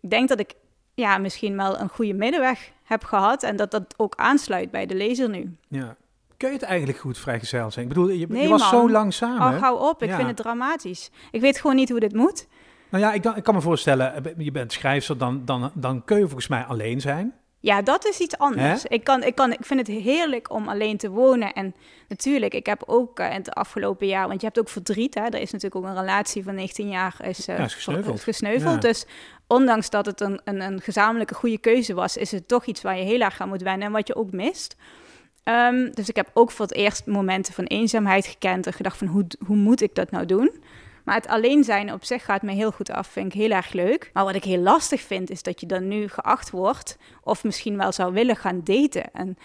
ik 0.00 0.10
denk 0.10 0.28
dat 0.28 0.38
ik 0.40 0.54
ja, 0.94 1.18
misschien 1.18 1.56
wel 1.56 1.78
een 1.80 1.88
goede 1.88 2.12
middenweg 2.14 2.70
heb 2.84 3.04
gehad 3.04 3.42
en 3.42 3.56
dat 3.56 3.70
dat 3.70 3.94
ook 3.96 4.14
aansluit 4.16 4.70
bij 4.70 4.86
de 4.86 4.94
lezer 4.94 5.28
nu. 5.28 5.56
Ja. 5.68 5.96
Kun 6.36 6.48
je 6.48 6.54
het 6.54 6.64
eigenlijk 6.64 6.98
goed 6.98 7.18
vrijgezel 7.18 7.70
zijn? 7.70 7.84
Ik 7.88 7.94
bedoel, 7.94 8.08
je, 8.10 8.18
je 8.42 8.48
was 8.48 8.60
man. 8.60 8.70
zo 8.70 8.90
lang 8.90 9.12
samen. 9.14 9.54
Oh, 9.54 9.60
hou 9.60 9.80
op, 9.88 10.02
ik 10.02 10.08
Ja. 10.08 10.16
vind 10.16 10.28
het 10.28 10.36
dramatisch. 10.36 11.10
Ik 11.30 11.40
weet 11.40 11.60
gewoon 11.60 11.76
niet 11.76 11.88
hoe 11.90 12.00
dit 12.00 12.14
moet. 12.14 12.46
Nou 12.90 13.04
ja, 13.04 13.12
ik, 13.12 13.22
dan- 13.22 13.36
ik 13.36 13.42
kan 13.42 13.54
me 13.54 13.60
voorstellen, 13.60 14.24
eh, 14.24 14.32
je 14.38 14.50
bent 14.50 14.72
schrijfster, 14.72 15.18
dan, 15.18 15.42
dan, 15.44 15.70
dan 15.74 16.04
kun 16.04 16.16
je 16.18 16.24
volgens 16.24 16.48
mij 16.48 16.64
alleen 16.64 17.00
zijn. 17.00 17.34
Ja, 17.60 17.82
dat 17.82 18.06
is 18.06 18.18
iets 18.18 18.38
anders. 18.38 18.82
Hè? 18.82 18.88
Ik, 18.88 19.04
kan, 19.04 19.22
ik, 19.22 19.34
kan, 19.34 19.52
ik 19.52 19.64
vind 19.64 19.86
het 19.86 19.96
heerlijk 20.04 20.52
om 20.52 20.68
alleen 20.68 20.96
te 20.96 21.10
wonen. 21.10 21.52
En 21.52 21.74
natuurlijk, 22.08 22.54
ik 22.54 22.66
heb 22.66 22.82
ook 22.86 23.18
eh, 23.18 23.26
in 23.26 23.36
het 23.36 23.54
afgelopen 23.54 24.06
jaar... 24.06 24.28
want 24.28 24.40
je 24.40 24.46
hebt 24.46 24.58
ook 24.58 24.68
verdriet, 24.68 25.14
hè. 25.14 25.20
Er 25.20 25.40
is 25.40 25.50
natuurlijk 25.50 25.74
ook 25.74 25.84
een 25.84 26.00
relatie 26.00 26.44
van 26.44 26.54
19 26.54 26.88
jaar 26.88 27.14
is, 27.22 27.48
eh, 27.48 27.58
Ja, 27.58 27.64
is 27.64 27.74
gesneuveld. 27.74 28.16
is 28.16 28.22
gesneuveld. 28.22 28.82
Ja. 28.82 28.88
Dus 28.88 29.06
ondanks 29.46 29.90
dat 29.90 30.06
het 30.06 30.20
een, 30.20 30.40
een, 30.44 30.60
een 30.60 30.80
gezamenlijke 30.80 31.34
goede 31.34 31.58
keuze 31.58 31.94
was... 31.94 32.16
is 32.16 32.30
het 32.30 32.48
toch 32.48 32.64
iets 32.64 32.82
waar 32.82 32.98
je 32.98 33.04
heel 33.04 33.20
erg 33.20 33.40
aan 33.40 33.48
moet 33.48 33.62
wennen 33.62 33.86
en 33.86 33.92
wat 33.92 34.06
je 34.06 34.16
ook 34.16 34.32
mist. 34.32 34.76
Ehm, 35.44 35.90
dus 35.92 36.08
ik 36.08 36.16
heb 36.16 36.30
ook 36.34 36.50
voor 36.50 36.66
het 36.66 36.74
eerst 36.74 37.06
momenten 37.06 37.54
van 37.54 37.64
eenzaamheid 37.64 38.26
gekend... 38.26 38.66
en 38.66 38.72
gedacht 38.72 38.96
van, 38.96 39.06
hoe, 39.06 39.26
hoe 39.46 39.56
moet 39.56 39.80
ik 39.80 39.94
dat 39.94 40.10
nou 40.10 40.26
doen? 40.26 40.62
Maar 41.10 41.18
het 41.18 41.28
alleen 41.28 41.64
zijn 41.64 41.92
op 41.92 42.04
zich 42.04 42.24
gaat 42.24 42.42
me 42.42 42.52
heel 42.52 42.70
goed 42.70 42.90
af, 42.90 43.06
vind 43.06 43.34
ik 43.34 43.40
heel 43.40 43.50
erg 43.50 43.72
leuk. 43.72 44.10
Maar 44.12 44.24
wat 44.24 44.34
ik 44.34 44.44
heel 44.44 44.60
lastig 44.60 45.00
vind, 45.00 45.30
is 45.30 45.42
dat 45.42 45.60
je 45.60 45.66
dan 45.66 45.88
nu 45.88 46.08
geacht 46.08 46.50
wordt... 46.50 46.98
of 47.22 47.44
misschien 47.44 47.76
wel 47.76 47.92
zou 47.92 48.12
willen 48.12 48.36
gaan 48.36 48.60
daten. 48.64 49.12
En 49.12 49.38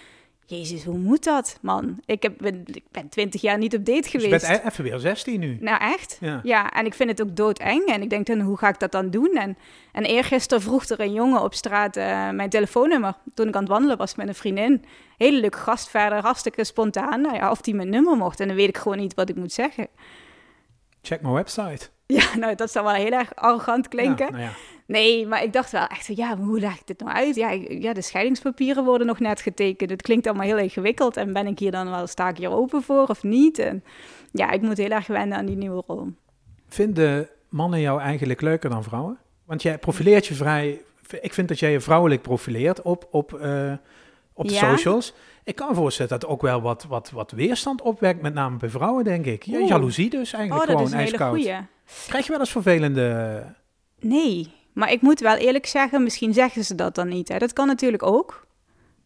jezus, 0.45 0.83
hoe 0.83 0.97
moet 0.97 1.23
dat, 1.23 1.57
man? 1.61 1.99
Ik, 2.05 2.23
heb, 2.23 2.33
ben, 2.37 2.63
ik 2.65 2.83
ben 2.91 3.09
twintig 3.09 3.41
jaar 3.41 3.57
niet 3.57 3.75
op 3.75 3.85
date 3.85 4.01
Dus 4.01 4.11
je 4.11 4.19
geweest. 4.19 4.47
bent 4.47 4.63
even 4.65 4.83
weer 4.83 4.99
16 4.99 5.39
nu. 5.39 5.57
Nou, 5.59 5.81
echt? 5.81 6.17
Ja. 6.21 6.39
Ja, 6.43 6.71
en 6.71 6.85
ik 6.85 6.93
vind 6.93 7.09
het 7.09 7.21
ook 7.21 7.35
doodeng. 7.35 7.85
En 7.85 8.01
ik 8.01 8.09
denk 8.09 8.25
dan, 8.25 8.39
hoe 8.39 8.57
ga 8.57 8.67
ik 8.67 8.79
dat 8.79 8.91
dan 8.91 9.09
doen? 9.09 9.31
En, 9.35 9.57
en 9.91 10.03
eergisteren 10.03 10.63
vroeg 10.63 10.85
er 10.85 10.99
een 10.99 11.13
jongen 11.13 11.41
op 11.41 11.53
straat 11.53 11.97
eh, 11.97 12.29
mijn 12.29 12.49
telefoonnummer. 12.49 13.13
Toen 13.33 13.47
ik 13.47 13.55
aan 13.55 13.61
het 13.61 13.71
wandelen 13.71 13.97
was 13.97 14.15
met 14.15 14.27
een 14.27 14.35
vriendin. 14.35 14.85
Hele 15.17 15.39
leuke 15.39 15.57
gast 15.57 15.89
verder, 15.89 16.21
hartstikke 16.21 16.63
spontaan. 16.63 17.21
Nou 17.21 17.35
ja, 17.35 17.51
of 17.51 17.61
die 17.61 17.75
mijn 17.75 17.89
nummer 17.89 18.17
mocht. 18.17 18.39
En 18.39 18.47
dan 18.47 18.55
weet 18.55 18.69
ik 18.69 18.77
gewoon 18.77 18.97
niet 18.97 19.13
wat 19.13 19.29
ik 19.29 19.35
moet 19.35 19.53
zeggen. 19.53 19.87
Check 21.05 21.21
mijn 21.21 21.33
website. 21.33 21.87
Ja, 22.05 22.35
nou, 22.39 22.55
dat 22.55 22.71
zou 22.71 22.85
wel 22.85 22.93
heel 22.93 23.11
erg 23.11 23.35
arrogant 23.35 23.87
klinken. 23.87 24.25
Ja, 24.25 24.31
nou 24.31 24.43
ja. 24.43 24.51
Nee, 24.87 25.27
maar 25.27 25.43
ik 25.43 25.53
dacht 25.53 25.71
wel 25.71 25.87
echt, 25.87 26.07
ja, 26.15 26.37
hoe 26.37 26.59
leg 26.59 26.75
ik 26.75 26.87
dit 26.87 26.99
nou 26.99 27.11
uit? 27.11 27.35
Ja, 27.35 27.49
ja, 27.69 27.93
de 27.93 28.01
scheidingspapieren 28.01 28.83
worden 28.83 29.07
nog 29.07 29.19
net 29.19 29.41
getekend. 29.41 29.89
Het 29.89 30.01
klinkt 30.01 30.27
allemaal 30.27 30.45
heel 30.45 30.57
ingewikkeld. 30.57 31.17
En 31.17 31.33
ben 31.33 31.47
ik 31.47 31.59
hier 31.59 31.71
dan 31.71 31.89
wel, 31.89 32.07
sta 32.07 32.29
ik 32.29 32.37
hier 32.37 32.51
open 32.51 32.81
voor 32.81 33.07
of 33.07 33.23
niet? 33.23 33.59
En 33.59 33.83
ja, 34.31 34.51
ik 34.51 34.61
moet 34.61 34.77
heel 34.77 34.89
erg 34.89 35.07
wennen 35.07 35.37
aan 35.37 35.45
die 35.45 35.55
nieuwe 35.55 35.83
rol. 35.87 36.07
Vinden 36.67 37.29
mannen 37.49 37.79
jou 37.79 38.01
eigenlijk 38.01 38.41
leuker 38.41 38.69
dan 38.69 38.83
vrouwen? 38.83 39.17
Want 39.45 39.61
jij 39.61 39.77
profileert 39.77 40.25
je 40.25 40.33
vrij... 40.33 40.81
Ik 41.21 41.33
vind 41.33 41.47
dat 41.47 41.59
jij 41.59 41.71
je 41.71 41.79
vrouwelijk 41.79 42.21
profileert 42.21 42.81
op, 42.81 43.07
op, 43.11 43.33
eh, 43.33 43.73
op 44.33 44.47
de 44.47 44.53
socials. 44.53 45.13
Ik 45.45 45.55
kan 45.55 45.67
me 45.69 45.75
voorstellen 45.75 46.11
dat 46.11 46.21
het 46.21 46.31
ook 46.31 46.41
wel 46.41 46.61
wat, 46.61 46.83
wat, 46.83 47.09
wat 47.11 47.31
weerstand 47.31 47.81
opwekt, 47.81 48.21
met 48.21 48.33
name 48.33 48.57
bij 48.57 48.69
vrouwen, 48.69 49.03
denk 49.03 49.25
ik. 49.25 49.43
Ja, 49.43 49.59
Oeh. 49.59 49.67
jaloezie 49.67 50.09
dus 50.09 50.33
Oh, 50.33 50.39
eigenlijk 50.39 50.67
dat 50.67 50.77
gewoon 50.77 50.85
is 50.87 50.91
een 50.91 50.97
hele 50.97 51.09
ijskoud. 51.11 51.35
goeie. 51.35 51.67
Krijg 52.07 52.25
je 52.25 52.31
wel 52.31 52.39
eens 52.39 52.51
vervelende... 52.51 53.43
Nee, 53.99 54.53
maar 54.73 54.91
ik 54.91 55.01
moet 55.01 55.19
wel 55.19 55.35
eerlijk 55.35 55.65
zeggen, 55.65 56.03
misschien 56.03 56.33
zeggen 56.33 56.63
ze 56.63 56.75
dat 56.75 56.95
dan 56.95 57.07
niet. 57.07 57.27
Hè. 57.27 57.37
Dat 57.37 57.53
kan 57.53 57.67
natuurlijk 57.67 58.03
ook. 58.03 58.47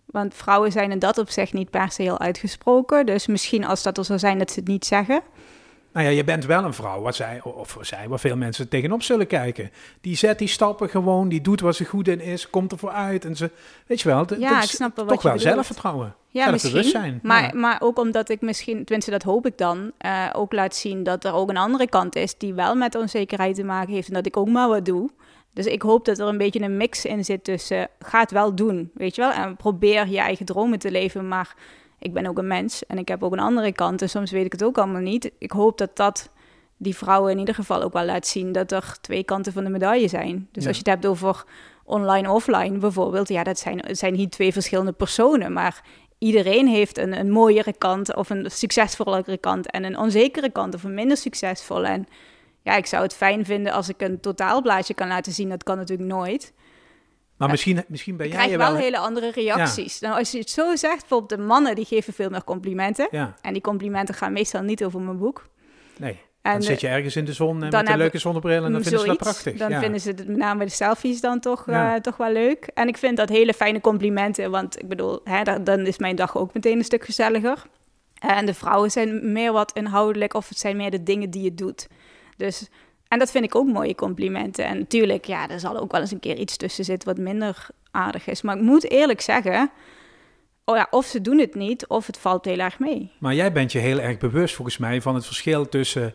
Want 0.05 0.33
vrouwen 0.33 0.71
zijn 0.71 0.91
in 0.91 0.99
dat 0.99 1.17
opzicht 1.17 1.53
niet 1.53 1.69
per 1.69 1.91
se 1.91 2.01
heel 2.01 2.19
uitgesproken. 2.19 3.05
Dus 3.05 3.27
misschien 3.27 3.65
als 3.65 3.83
dat 3.83 3.97
er 3.97 4.05
zou 4.05 4.19
zijn 4.19 4.37
dat 4.37 4.51
ze 4.51 4.59
het 4.59 4.67
niet 4.67 4.85
zeggen. 4.85 5.21
Nou 5.93 6.05
ja, 6.05 6.11
je 6.11 6.23
bent 6.23 6.45
wel 6.45 6.63
een 6.63 6.73
vrouw, 6.73 7.01
wat 7.01 7.15
zij, 7.15 7.41
of 7.43 7.77
zij, 7.81 8.07
waar 8.07 8.19
veel 8.19 8.35
mensen 8.37 8.67
tegenop 8.69 9.03
zullen 9.03 9.27
kijken. 9.27 9.71
Die 10.01 10.15
zet 10.15 10.39
die 10.39 10.47
stappen 10.47 10.89
gewoon, 10.89 11.29
die 11.29 11.41
doet 11.41 11.61
wat 11.61 11.75
ze 11.75 11.85
goed 11.85 12.07
in 12.07 12.21
is, 12.21 12.49
komt 12.49 12.71
ervoor 12.71 12.91
uit. 12.91 13.25
En 13.25 13.35
ze, 13.35 13.51
weet 13.87 14.01
je 14.01 14.07
wel, 14.07 14.17
Ja, 14.17 14.23
dat 14.25 14.37
ik 14.39 14.63
is 14.63 14.69
snap 14.69 14.95
wel 14.95 15.05
wat 15.05 15.13
toch 15.13 15.23
wel 15.23 15.33
bedoelt. 15.33 15.53
zelfvertrouwen. 15.53 16.15
Ja, 16.31 16.51
misschien. 16.51 17.19
Maar, 17.23 17.41
Ja. 17.43 17.59
maar 17.59 17.77
ook 17.81 17.99
omdat 17.99 18.29
ik 18.29 18.41
misschien, 18.41 18.77
tenminste 18.85 19.11
dat 19.11 19.23
hoop 19.23 19.45
ik 19.45 19.57
dan, 19.57 19.91
eh, 19.97 20.29
ook 20.33 20.53
laat 20.53 20.75
zien 20.75 21.03
dat 21.03 21.23
er 21.25 21.33
ook 21.33 21.49
een 21.49 21.57
andere 21.57 21.89
kant 21.89 22.15
is 22.15 22.37
die 22.37 22.53
wel 22.53 22.75
met 22.75 22.95
onzekerheid 22.95 23.55
te 23.55 23.63
maken 23.63 23.93
heeft 23.93 24.07
en 24.07 24.13
dat 24.13 24.25
ik 24.25 24.37
ook 24.37 24.49
maar 24.49 24.67
wat 24.67 24.85
doe. 24.85 25.09
Dus 25.53 25.65
ik 25.65 25.81
hoop 25.81 26.05
dat 26.05 26.19
er 26.19 26.27
een 26.27 26.37
beetje 26.37 26.61
een 26.61 26.77
mix 26.77 27.05
in 27.05 27.25
zit 27.25 27.43
tussen 27.43 27.87
ga 27.99 28.19
het 28.19 28.31
wel 28.31 28.55
doen, 28.55 28.91
weet 28.93 29.15
je 29.15 29.21
wel, 29.21 29.31
en 29.31 29.55
probeer 29.55 30.07
je 30.07 30.19
eigen 30.19 30.45
dromen 30.45 30.79
te 30.79 30.91
leven, 30.91 31.27
maar 31.27 31.55
ik 31.99 32.13
ben 32.13 32.25
ook 32.25 32.37
een 32.37 32.47
mens 32.47 32.85
en 32.85 32.97
ik 32.97 33.07
heb 33.07 33.23
ook 33.23 33.33
een 33.33 33.39
andere 33.39 33.71
kant 33.71 34.01
en 34.01 34.09
soms 34.09 34.31
weet 34.31 34.45
ik 34.45 34.51
het 34.51 34.63
ook 34.63 34.77
allemaal 34.77 35.01
niet. 35.01 35.31
Ik 35.37 35.51
hoop 35.51 35.77
dat 35.77 35.95
dat 35.95 36.29
die 36.77 36.95
vrouwen 36.95 37.31
in 37.31 37.39
ieder 37.39 37.55
geval 37.55 37.81
ook 37.81 37.93
wel 37.93 38.05
laat 38.05 38.27
zien 38.27 38.51
dat 38.51 38.71
er 38.71 38.97
twee 39.01 39.23
kanten 39.23 39.53
van 39.53 39.63
de 39.63 39.69
medaille 39.69 40.07
zijn. 40.07 40.47
Dus 40.51 40.63
Ja. 40.63 40.69
als 40.69 40.77
je 40.77 40.83
het 40.83 40.93
hebt 40.93 41.05
over 41.05 41.43
online, 41.83 42.31
offline 42.31 42.77
bijvoorbeeld, 42.77 43.27
ja, 43.27 43.43
dat 43.43 43.59
zijn, 43.59 43.81
zijn 43.91 44.13
niet 44.13 44.31
twee 44.31 44.51
verschillende 44.53 44.91
personen, 44.91 45.53
maar 45.53 45.83
iedereen 46.17 46.67
heeft 46.67 46.97
een, 46.97 47.19
een 47.19 47.31
mooiere 47.31 47.73
kant 47.77 48.15
of 48.15 48.29
een 48.29 48.51
succesvollere 48.51 49.37
kant 49.37 49.71
en 49.71 49.83
een 49.83 49.97
onzekere 49.97 50.49
kant 50.49 50.73
of 50.75 50.83
een 50.83 50.93
minder 50.93 51.17
succesvolle. 51.17 51.87
En 51.87 52.07
ja, 52.61 52.75
ik 52.75 52.85
zou 52.85 53.03
het 53.03 53.13
fijn 53.13 53.45
vinden 53.45 53.73
als 53.73 53.89
ik 53.89 54.01
een 54.01 54.19
totaalblaadje 54.19 54.93
kan 54.93 55.07
laten 55.07 55.31
zien. 55.31 55.49
Dat 55.49 55.63
kan 55.63 55.77
natuurlijk 55.77 56.09
nooit. 56.09 56.53
Maar 57.39 57.49
misschien, 57.49 57.83
misschien 57.87 58.17
ben 58.17 58.27
jij 58.27 58.35
krijg 58.35 58.51
je 58.51 58.57
wel 58.57 58.71
wel... 58.71 58.81
hele 58.81 58.97
andere 58.97 59.31
reacties. 59.31 59.99
Nou, 59.99 60.17
als 60.17 60.31
je 60.31 60.37
het 60.37 60.49
zo 60.49 60.75
zegt, 60.75 60.99
bijvoorbeeld 60.99 61.29
de 61.29 61.45
mannen 61.45 61.75
die 61.75 61.85
geven 61.85 62.13
veel 62.13 62.29
meer 62.29 62.43
complimenten. 62.43 63.07
Ja, 63.11 63.35
En 63.41 63.53
die 63.53 63.61
complimenten 63.61 64.15
gaan 64.15 64.33
meestal 64.33 64.61
niet 64.61 64.83
over 64.83 65.01
mijn 65.01 65.17
boek. 65.17 65.47
nee. 65.97 66.19
En 66.41 66.51
dan 66.51 66.61
eh, 66.61 66.67
zit 66.67 66.81
je 66.81 66.87
ergens 66.87 67.15
in 67.15 67.25
de 67.25 67.33
zon 67.33 67.63
en 67.63 67.69
met 67.69 67.89
een 67.89 67.97
leuke 67.97 68.17
zonnebril 68.17 68.63
en 68.63 68.71
dan 68.71 68.81
vinden 68.81 68.99
ze 68.99 69.05
dat 69.05 69.17
prachtig. 69.17 69.57
Dan 69.57 69.71
vinden 69.73 69.99
ze 70.01 70.09
het 70.09 70.27
met 70.27 70.37
name 70.37 70.65
de 70.65 70.71
selfies 70.71 71.21
dan 71.21 71.39
toch, 71.39 71.67
eh, 71.67 71.93
toch 71.93 72.17
wel 72.17 72.31
leuk. 72.31 72.69
En 72.73 72.87
ik 72.87 72.97
vind 72.97 73.17
dat 73.17 73.29
hele 73.29 73.53
fijne 73.53 73.81
complimenten, 73.81 74.51
want 74.51 74.79
ik 74.81 74.87
bedoel, 74.87 75.19
hè, 75.23 75.43
da- 75.43 75.59
dan 75.59 75.79
is 75.79 75.97
mijn 75.97 76.15
dag 76.15 76.37
ook 76.37 76.53
meteen 76.53 76.77
een 76.77 76.83
stuk 76.83 77.05
gezelliger. 77.05 77.65
En 78.19 78.45
de 78.45 78.53
vrouwen 78.53 78.91
zijn 78.91 79.31
meer 79.31 79.51
wat 79.51 79.71
inhoudelijk 79.73 80.33
of 80.33 80.49
het 80.49 80.57
zijn 80.59 80.77
meer 80.77 80.91
de 80.91 81.03
dingen 81.03 81.29
die 81.29 81.43
je 81.43 81.53
doet. 81.53 81.87
Dus, 82.37 82.67
en 83.09 83.19
dat 83.19 83.31
vind 83.31 83.43
ik 83.43 83.55
ook 83.55 83.67
mooie 83.67 83.95
complimenten. 83.95 84.65
En 84.65 84.77
natuurlijk, 84.77 85.25
ja, 85.25 85.49
er 85.49 85.59
zal 85.59 85.77
ook 85.77 85.91
wel 85.91 86.01
eens 86.01 86.11
een 86.11 86.19
keer 86.19 86.37
iets 86.37 86.57
tussen 86.57 86.85
zitten 86.85 87.07
wat 87.07 87.17
minder 87.17 87.67
aardig 87.91 88.27
is. 88.27 88.41
Maar 88.41 88.55
ik 88.55 88.61
moet 88.61 88.89
eerlijk 88.91 89.21
zeggen, 89.21 89.71
oh 90.65 90.75
ja, 90.75 90.87
of 90.91 91.05
ze 91.05 91.21
doen 91.21 91.37
het 91.39 91.55
niet, 91.55 91.87
of 91.87 92.05
het 92.07 92.17
valt 92.17 92.45
heel 92.45 92.57
erg 92.59 92.79
mee. 92.79 93.11
Maar 93.19 93.35
jij 93.35 93.51
bent 93.51 93.71
je 93.71 93.79
heel 93.79 93.99
erg 93.99 94.17
bewust 94.17 94.55
volgens 94.55 94.77
mij 94.77 95.01
van 95.01 95.15
het 95.15 95.25
verschil 95.25 95.69
tussen 95.69 96.13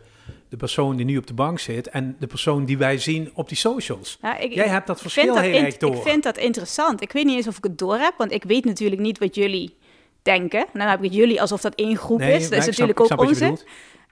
de 0.49 0.57
persoon 0.57 0.95
die 0.95 1.05
nu 1.05 1.17
op 1.17 1.27
de 1.27 1.33
bank 1.33 1.59
zit 1.59 1.87
en 1.89 2.15
de 2.19 2.27
persoon 2.27 2.65
die 2.65 2.77
wij 2.77 2.97
zien 2.97 3.31
op 3.33 3.47
die 3.47 3.57
socials. 3.57 4.17
Ja, 4.21 4.37
ik, 4.37 4.53
Jij 4.53 4.67
hebt 4.67 4.87
dat 4.87 5.01
verschil 5.01 5.33
dat 5.33 5.43
heel 5.43 5.53
in- 5.57 5.65
erg 5.65 5.77
door. 5.77 5.95
Ik 5.95 6.01
vind 6.01 6.23
dat 6.23 6.37
interessant. 6.37 7.01
Ik 7.01 7.11
weet 7.11 7.25
niet 7.25 7.35
eens 7.35 7.47
of 7.47 7.57
ik 7.57 7.63
het 7.63 7.77
door 7.77 7.97
heb, 7.97 8.13
want 8.17 8.31
ik 8.31 8.43
weet 8.43 8.65
natuurlijk 8.65 9.01
niet 9.01 9.19
wat 9.19 9.35
jullie 9.35 9.75
denken. 10.21 10.59
En 10.59 10.79
dan 10.79 10.87
heb 10.87 10.97
ik 10.97 11.05
het 11.05 11.13
jullie 11.13 11.41
alsof 11.41 11.61
dat 11.61 11.75
één 11.75 11.97
groep 11.97 12.19
Nee, 12.19 12.35
is. 12.35 12.49
Dat 12.49 12.59
is 12.59 12.65
natuurlijk 12.65 12.99
snap 13.05 13.19
ook 13.19 13.27
onzin. 13.27 13.57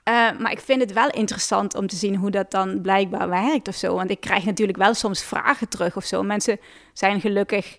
Eh, 0.04 0.30
maar 0.38 0.52
ik 0.52 0.60
vind 0.60 0.80
het 0.80 0.92
wel 0.92 1.08
interessant 1.10 1.74
om 1.74 1.86
te 1.86 1.96
zien 1.96 2.16
hoe 2.16 2.30
dat 2.30 2.50
dan 2.50 2.80
blijkbaar 2.80 3.28
werkt 3.28 3.68
of 3.68 3.74
zo. 3.74 3.94
Want 3.94 4.10
ik 4.10 4.20
krijg 4.20 4.44
natuurlijk 4.44 4.78
wel 4.78 4.94
soms 4.94 5.22
vragen 5.24 5.68
terug 5.68 5.96
of 5.96 6.04
zo. 6.04 6.22
Mensen 6.22 6.58
zijn 6.92 7.20
gelukkig, 7.20 7.78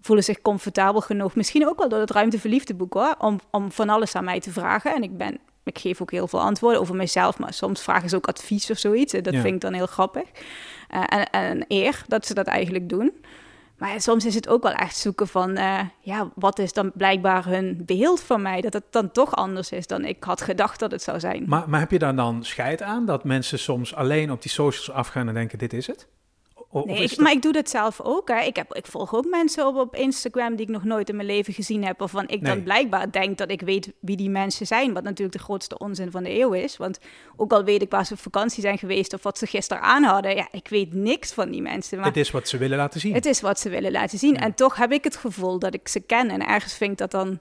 voelen 0.00 0.24
zich 0.24 0.40
comfortabel 0.42 1.00
genoeg. 1.00 1.34
Misschien 1.34 1.68
ook 1.68 1.78
wel 1.78 1.88
door 1.88 1.98
het 2.00 2.10
Ruimte 2.10 2.40
voor 2.40 2.50
Liefde 2.50 2.74
boek 2.74 2.94
hoor. 2.94 3.14
Om, 3.18 3.40
om 3.50 3.72
van 3.72 3.88
alles 3.88 4.14
aan 4.14 4.24
mij 4.24 4.40
te 4.40 4.50
vragen. 4.50 4.94
En 4.94 5.02
ik 5.02 5.16
ben... 5.16 5.38
Ik 5.64 5.78
geef 5.78 6.02
ook 6.02 6.10
heel 6.10 6.28
veel 6.28 6.40
antwoorden 6.40 6.80
over 6.80 6.94
mezelf, 6.94 7.38
maar 7.38 7.52
soms 7.52 7.82
vragen 7.82 8.08
ze 8.08 8.16
ook 8.16 8.26
advies 8.28 8.70
of 8.70 8.78
zoiets. 8.78 9.12
En 9.12 9.22
dat 9.22 9.34
Ja. 9.34 9.40
vind 9.40 9.54
ik 9.54 9.60
dan 9.60 9.72
heel 9.72 9.86
grappig. 9.86 10.22
Eh, 10.88 11.02
en, 11.06 11.30
en 11.30 11.50
een 11.50 11.64
eer 11.68 12.04
dat 12.08 12.26
ze 12.26 12.34
dat 12.34 12.46
eigenlijk 12.46 12.88
doen. 12.88 13.12
Maar 13.78 14.00
soms 14.00 14.24
is 14.24 14.34
het 14.34 14.48
ook 14.48 14.62
wel 14.62 14.72
echt 14.72 14.96
zoeken 14.96 15.28
van, 15.28 15.56
eh, 15.56 15.80
ja, 16.00 16.30
wat 16.34 16.58
is 16.58 16.72
dan 16.72 16.90
blijkbaar 16.94 17.46
hun 17.46 17.82
beeld 17.86 18.20
van 18.20 18.42
mij? 18.42 18.60
Dat 18.60 18.72
het 18.72 18.84
dan 18.90 19.10
toch 19.12 19.34
anders 19.34 19.70
is 19.70 19.86
dan 19.86 20.04
ik 20.04 20.24
had 20.24 20.40
gedacht 20.40 20.80
dat 20.80 20.90
het 20.90 21.02
zou 21.02 21.20
zijn. 21.20 21.44
Maar, 21.46 21.68
maar 21.68 21.80
heb 21.80 21.90
je 21.90 21.98
daar 21.98 22.16
dan 22.16 22.44
scheid 22.44 22.82
aan 22.82 23.06
dat 23.06 23.24
mensen 23.24 23.58
soms 23.58 23.94
alleen 23.94 24.30
op 24.30 24.42
die 24.42 24.50
socials 24.50 24.90
afgaan 24.90 25.28
en 25.28 25.34
denken: 25.34 25.58
dit 25.58 25.72
is 25.72 25.86
het? 25.86 26.08
O- 26.76 26.80
of 26.80 26.86
Nee, 26.86 27.02
ik, 27.02 27.16
maar 27.16 27.32
ik 27.32 27.42
doe 27.42 27.52
dat 27.52 27.70
zelf 27.70 28.00
ook. 28.00 28.28
Hè. 28.28 28.40
Ik, 28.40 28.56
heb, 28.56 28.74
ik 28.74 28.86
volg 28.86 29.14
ook 29.14 29.26
mensen 29.30 29.66
op, 29.66 29.76
op 29.76 29.94
Instagram 29.96 30.56
die 30.56 30.66
ik 30.66 30.72
nog 30.72 30.84
nooit 30.84 31.08
in 31.08 31.16
mijn 31.16 31.28
leven 31.28 31.52
gezien 31.52 31.84
heb. 31.84 31.98
Waarvan 31.98 32.22
ik 32.28 32.40
Nee. 32.40 32.54
dan 32.54 32.62
blijkbaar 32.62 33.10
denk 33.12 33.38
dat 33.38 33.50
ik 33.50 33.60
weet 33.60 33.92
wie 34.00 34.16
die 34.16 34.30
mensen 34.30 34.66
zijn. 34.66 34.92
Wat 34.92 35.02
natuurlijk 35.02 35.38
de 35.38 35.42
grootste 35.44 35.78
onzin 35.78 36.10
van 36.10 36.22
de 36.22 36.38
eeuw 36.40 36.52
is. 36.52 36.76
Want 36.76 36.98
ook 37.36 37.52
al 37.52 37.64
weet 37.64 37.82
ik 37.82 37.90
waar 37.90 38.06
ze 38.06 38.12
op 38.12 38.18
vakantie 38.18 38.62
zijn 38.62 38.78
geweest 38.78 39.14
of 39.14 39.22
wat 39.22 39.38
ze 39.38 39.46
gisteren 39.46 39.82
aan 39.82 40.02
hadden. 40.02 40.34
Ja, 40.36 40.48
ik 40.50 40.68
weet 40.68 40.92
niks 40.94 41.32
van 41.32 41.50
die 41.50 41.62
mensen. 41.62 41.98
Maar 41.98 42.06
Het 42.06 42.16
is 42.16 42.30
wat 42.30 42.48
ze 42.48 42.58
willen 42.58 42.76
laten 42.78 43.00
zien. 43.00 43.14
Het 43.14 43.26
is 43.26 43.40
wat 43.40 43.60
ze 43.60 43.68
willen 43.68 43.92
laten 43.92 44.18
zien. 44.18 44.34
Ja. 44.34 44.40
En 44.40 44.54
toch 44.54 44.76
heb 44.76 44.92
ik 44.92 45.04
het 45.04 45.16
gevoel 45.16 45.58
dat 45.58 45.74
ik 45.74 45.88
ze 45.88 46.00
ken. 46.00 46.30
En 46.30 46.46
ergens 46.46 46.74
vind 46.74 46.90
ik 46.90 46.98
dat 46.98 47.10
dan 47.10 47.40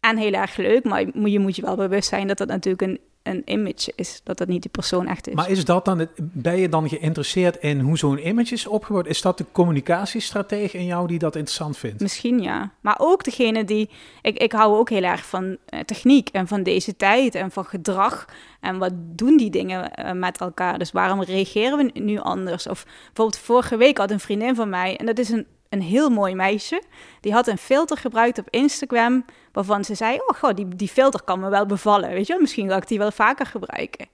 en 0.00 0.16
heel 0.16 0.32
erg 0.32 0.56
leuk. 0.56 0.84
Maar 0.84 1.28
je, 1.28 1.38
moet 1.38 1.56
je 1.56 1.62
wel 1.62 1.76
bewust 1.76 2.08
zijn 2.08 2.26
dat 2.26 2.38
dat 2.38 2.48
natuurlijk 2.48 2.82
een, 2.82 3.00
een 3.22 3.42
image 3.44 3.92
is. 3.94 4.20
Dat 4.24 4.38
dat 4.38 4.48
niet 4.48 4.62
die 4.62 4.70
persoon 4.70 5.06
echt 5.06 5.28
is. 5.28 5.34
Maar 5.34 5.50
is 5.50 5.64
dat 5.64 5.84
dan 5.84 5.98
het, 5.98 6.10
ben 6.16 6.56
je 6.56 6.68
dan 6.68 6.88
geïnteresseerd 6.88 7.56
in 7.56 7.80
hoe 7.80 7.98
zo'n 7.98 8.26
image 8.26 8.54
is 8.54 8.66
opgebouwd? 8.66 9.06
Is 9.06 9.22
dat 9.22 9.38
de 9.38 9.44
communicatiestratege 9.52 10.78
in 10.78 10.84
jou 10.84 11.06
die 11.06 11.18
dat 11.18 11.36
interessant 11.36 11.76
vindt? 11.76 12.00
Misschien 12.00 12.42
ja. 12.42 12.72
Maar 12.80 12.96
ook 12.98 13.24
degene 13.24 13.64
die. 13.64 13.90
Ik, 14.22 14.38
ik 14.38 14.52
hou 14.52 14.76
ook 14.78 14.90
heel 14.90 15.02
erg 15.02 15.26
van 15.26 15.56
eh, 15.66 15.80
techniek 15.80 16.28
en 16.28 16.48
van 16.48 16.62
deze 16.62 16.96
tijd 16.96 17.34
en 17.34 17.50
van 17.50 17.64
gedrag. 17.64 18.24
En 18.60 18.78
wat 18.78 18.92
doen 18.96 19.36
die 19.36 19.50
dingen 19.50 19.92
eh, 19.92 20.12
met 20.12 20.38
elkaar? 20.38 20.78
Dus 20.78 20.92
waarom 20.92 21.22
reageren 21.22 21.78
we 21.78 22.00
nu 22.00 22.18
anders? 22.18 22.66
Of 22.66 22.84
bijvoorbeeld 22.84 23.38
vorige 23.38 23.76
week 23.76 23.98
had 23.98 24.10
een 24.10 24.20
vriendin 24.20 24.54
van 24.54 24.68
mij, 24.68 24.96
en 24.96 25.06
dat 25.06 25.18
is 25.18 25.28
een, 25.28 25.46
een 25.72 25.82
heel 25.82 26.10
mooi 26.10 26.34
meisje. 26.34 26.82
Die 27.20 27.32
had 27.32 27.46
een 27.46 27.58
filter 27.58 27.96
gebruikt 27.96 28.38
op 28.38 28.46
Instagram. 28.50 29.24
Waarvan 29.52 29.84
ze 29.84 29.94
zei: 29.94 30.18
Oh, 30.26 30.38
goh, 30.38 30.54
die, 30.54 30.68
die 30.68 30.88
filter 30.88 31.22
kan 31.22 31.40
me 31.40 31.48
wel 31.48 31.66
bevallen. 31.66 32.10
Weet 32.10 32.26
je 32.26 32.36
misschien 32.40 32.68
ga 32.68 32.76
ik 32.76 32.88
die 32.88 32.98
wel 32.98 33.12
vaker 33.12 33.46
gebruiken. 33.46 34.06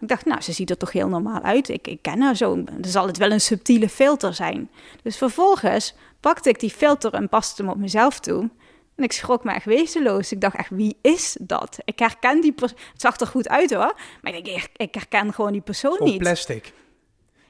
Ik 0.00 0.08
dacht, 0.08 0.24
nou, 0.24 0.40
ze 0.40 0.52
ziet 0.52 0.70
er 0.70 0.76
toch 0.76 0.92
heel 0.92 1.08
normaal 1.08 1.40
uit. 1.40 1.68
Ik, 1.68 1.86
ik 1.86 2.02
ken 2.02 2.20
haar 2.20 2.36
zo. 2.36 2.64
Dan 2.64 2.84
zal 2.90 3.06
het 3.06 3.18
wel 3.18 3.30
een 3.30 3.40
subtiele 3.40 3.88
filter 3.88 4.34
zijn. 4.34 4.70
Dus 5.02 5.16
vervolgens 5.16 5.94
pakte 6.20 6.48
ik 6.48 6.60
die 6.60 6.70
filter 6.70 7.14
en 7.14 7.28
paste 7.28 7.62
hem 7.62 7.70
op 7.70 7.78
mezelf 7.78 8.20
toe. 8.20 8.50
En 8.96 9.04
ik 9.04 9.12
schrok 9.12 9.44
me 9.44 9.52
echt 9.52 9.64
wezenloos. 9.64 10.32
Ik 10.32 10.40
dacht 10.40 10.56
echt, 10.56 10.70
wie 10.70 10.96
is 11.02 11.36
dat? 11.40 11.78
Ik 11.84 11.98
herken 11.98 12.40
die 12.40 12.52
persoon. 12.52 12.78
Het 12.92 13.00
zag 13.00 13.20
er 13.20 13.26
goed 13.26 13.48
uit 13.48 13.74
hoor. 13.74 13.94
Maar 14.22 14.34
ik, 14.34 14.68
ik, 14.76 14.94
herken 14.94 15.32
gewoon 15.32 15.52
die 15.52 15.60
persoon 15.60 15.96
niet. 16.00 16.18
plastic. 16.18 16.72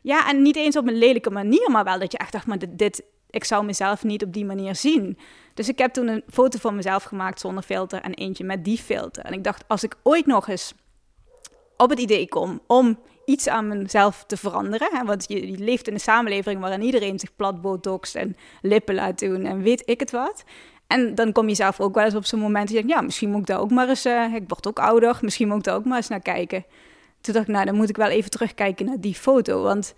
Ja, 0.02 0.28
en 0.28 0.42
niet 0.42 0.56
eens 0.56 0.76
op 0.76 0.86
een 0.86 0.98
lelijke 0.98 1.30
manier, 1.30 1.70
maar 1.70 1.84
wel 1.84 1.98
dat 1.98 2.12
je 2.12 2.18
echt 2.18 2.32
dacht, 2.32 2.46
maar 2.46 2.58
dit, 2.58 2.78
dit, 2.78 3.02
ik 3.34 3.44
zou 3.44 3.64
mezelf 3.64 4.04
niet 4.04 4.24
op 4.24 4.32
die 4.32 4.44
manier 4.44 4.74
zien. 4.74 5.18
Dus 5.54 5.68
ik 5.68 5.78
heb 5.78 5.92
toen 5.92 6.08
een 6.08 6.22
foto 6.28 6.58
van 6.58 6.76
mezelf 6.76 7.02
gemaakt 7.02 7.40
zonder 7.40 7.62
filter 7.62 8.00
en 8.00 8.14
eentje 8.14 8.44
met 8.44 8.64
die 8.64 8.78
filter. 8.78 9.24
En 9.24 9.32
ik 9.32 9.44
dacht, 9.44 9.64
als 9.66 9.82
ik 9.82 9.96
ooit 10.02 10.26
nog 10.26 10.48
eens 10.48 10.74
op 11.76 11.90
het 11.90 11.98
idee 11.98 12.28
kom 12.28 12.60
om 12.66 12.98
iets 13.24 13.48
aan 13.48 13.68
mezelf 13.68 14.24
te 14.26 14.36
veranderen, 14.36 14.88
hè, 14.92 15.04
want 15.04 15.24
je, 15.28 15.58
leeft 15.58 15.88
in 15.88 15.94
een 15.94 16.00
samenleving 16.00 16.60
waarin 16.60 16.82
iedereen 16.82 17.18
zich 17.18 17.36
plat 17.36 18.14
en 18.14 18.36
lippen 18.62 18.94
laat 18.94 19.18
doen 19.18 19.44
en 19.44 19.62
weet 19.62 19.82
ik 19.84 20.00
het 20.00 20.10
wat. 20.10 20.44
En 20.86 21.14
dan 21.14 21.32
kom 21.32 21.48
je 21.48 21.54
zelf 21.54 21.80
ook 21.80 21.94
wel 21.94 22.04
eens 22.04 22.14
op 22.14 22.24
zo'n 22.24 22.40
moment 22.40 22.68
dat 22.68 22.76
je 22.76 22.82
denkt, 22.82 22.98
ja, 22.98 23.00
misschien 23.00 23.30
moet 23.30 23.40
ik 23.40 23.46
daar 23.46 23.60
ook 23.60 23.70
maar 23.70 23.88
eens, 23.88 24.04
eh, 24.04 24.34
ik 24.34 24.44
word 24.48 24.66
ook 24.66 24.78
ouder, 24.78 25.18
misschien 25.20 25.48
moet 25.48 25.56
ik 25.56 25.64
daar 25.64 25.74
ook 25.74 25.84
maar 25.84 25.96
eens 25.96 26.08
naar 26.08 26.20
kijken. 26.20 26.64
Toen 27.20 27.34
dacht 27.34 27.48
ik, 27.48 27.54
nou, 27.54 27.66
dan 27.66 27.74
moet 27.74 27.88
ik 27.88 27.96
wel 27.96 28.08
even 28.08 28.30
terugkijken 28.30 28.86
naar 28.86 29.00
die 29.00 29.14
foto, 29.14 29.62
want 29.62 29.94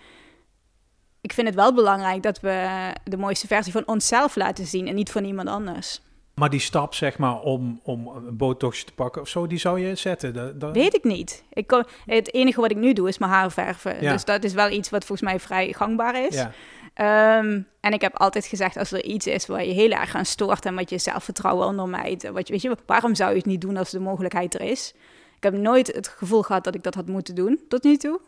ik 1.26 1.32
vind 1.32 1.46
het 1.46 1.56
wel 1.56 1.74
belangrijk 1.74 2.22
dat 2.22 2.40
we 2.40 2.68
de 3.04 3.16
mooiste 3.16 3.46
versie 3.46 3.72
van 3.72 3.86
onszelf 3.86 4.36
laten 4.36 4.66
zien 4.66 4.88
en 4.88 4.94
niet 4.94 5.10
van 5.10 5.24
iemand 5.24 5.48
anders. 5.48 6.00
Maar 6.34 6.50
die 6.50 6.60
stap, 6.60 6.94
zeg 6.94 7.18
maar, 7.18 7.40
om, 7.40 7.80
om 7.82 8.06
een 8.06 8.36
botoxje 8.36 8.84
te 8.84 8.92
pakken 8.92 9.22
of 9.22 9.28
zo, 9.28 9.46
die 9.46 9.58
zou 9.58 9.80
je 9.80 9.94
zetten. 9.94 10.34
Dat, 10.34 10.60
dat- 10.60 10.74
Weet 10.74 10.94
ik 10.94 11.04
niet. 11.04 11.44
Ik 11.52 11.84
het 12.06 12.34
enige 12.34 12.60
wat 12.60 12.70
ik 12.70 12.76
nu 12.76 12.92
doe 12.92 13.08
is 13.08 13.18
mijn 13.18 13.30
haar 13.32 13.52
verven. 13.52 14.02
Ja. 14.02 14.12
Dus 14.12 14.24
dat 14.24 14.44
is 14.44 14.52
wel 14.52 14.70
iets 14.70 14.90
wat 14.90 15.04
volgens 15.04 15.28
mij 15.30 15.40
vrij 15.40 15.72
gangbaar 15.72 16.26
is. 16.26 16.34
Ja. 16.34 16.50
Ehm, 16.94 17.60
en 17.80 17.92
ik 17.92 18.00
heb 18.00 18.16
altijd 18.16 18.46
gezegd, 18.46 18.76
als 18.76 18.92
er 18.92 19.04
iets 19.04 19.26
is 19.26 19.46
waar 19.46 19.64
je 19.64 19.72
heel 19.72 19.90
erg 19.90 20.14
aan 20.14 20.24
stoort 20.24 20.66
en 20.66 20.74
wat 20.74 20.90
je 20.90 20.98
zelfvertrouwen 20.98 21.66
ondermijnt, 21.66 22.22
wat 22.22 22.46
je, 22.46 22.52
weet 22.52 22.62
je, 22.62 22.76
waarom 22.86 23.14
zou 23.14 23.30
je 23.30 23.36
het 23.36 23.46
niet 23.46 23.60
doen 23.60 23.76
als 23.76 23.90
de 23.90 24.00
mogelijkheid 24.00 24.54
er 24.54 24.60
is? 24.60 24.94
Ik 25.36 25.42
heb 25.42 25.52
nooit 25.54 25.86
het 25.94 26.08
gevoel 26.08 26.42
gehad 26.42 26.64
dat 26.64 26.74
ik 26.74 26.82
dat 26.82 26.94
had 26.94 27.06
moeten 27.08 27.34
doen, 27.34 27.60
tot 27.68 27.82
nu 27.84 27.96
toe. 27.96 28.20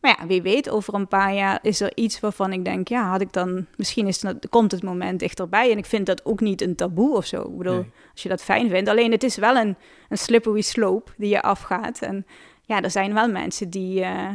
Maar 0.00 0.16
ja, 0.20 0.26
wie 0.26 0.42
weet, 0.42 0.70
over 0.70 0.94
een 0.94 1.08
paar 1.08 1.34
jaar 1.34 1.58
is 1.62 1.80
er 1.80 1.92
iets 1.94 2.20
waarvan 2.20 2.52
ik 2.52 2.64
denk, 2.64 2.88
ja, 2.88 3.10
had 3.10 3.20
ik 3.20 3.32
dan, 3.32 3.66
misschien 3.76 4.06
is 4.06 4.22
het, 4.22 4.48
komt 4.48 4.70
het 4.72 4.82
moment 4.82 5.20
dichterbij. 5.20 5.70
En 5.70 5.78
ik 5.78 5.86
vind 5.86 6.06
dat 6.06 6.24
ook 6.24 6.40
niet 6.40 6.62
een 6.62 6.74
taboe 6.74 7.16
of 7.16 7.26
zo. 7.26 7.40
Ik 7.40 7.56
bedoel, 7.56 7.74
Nee. 7.74 7.90
als 8.12 8.22
je 8.22 8.28
dat 8.28 8.42
fijn 8.42 8.68
vindt. 8.68 8.88
Alleen 8.88 9.12
het 9.12 9.22
is 9.22 9.36
wel 9.36 9.56
een, 9.56 9.76
een 10.08 10.18
slippery 10.18 10.60
slope 10.60 11.10
die 11.16 11.28
je 11.28 11.42
afgaat. 11.42 12.02
En 12.02 12.26
ja, 12.62 12.82
er 12.82 12.90
zijn 12.90 13.14
wel 13.14 13.28
mensen 13.28 13.70
die, 13.70 14.02
eh, 14.02 14.28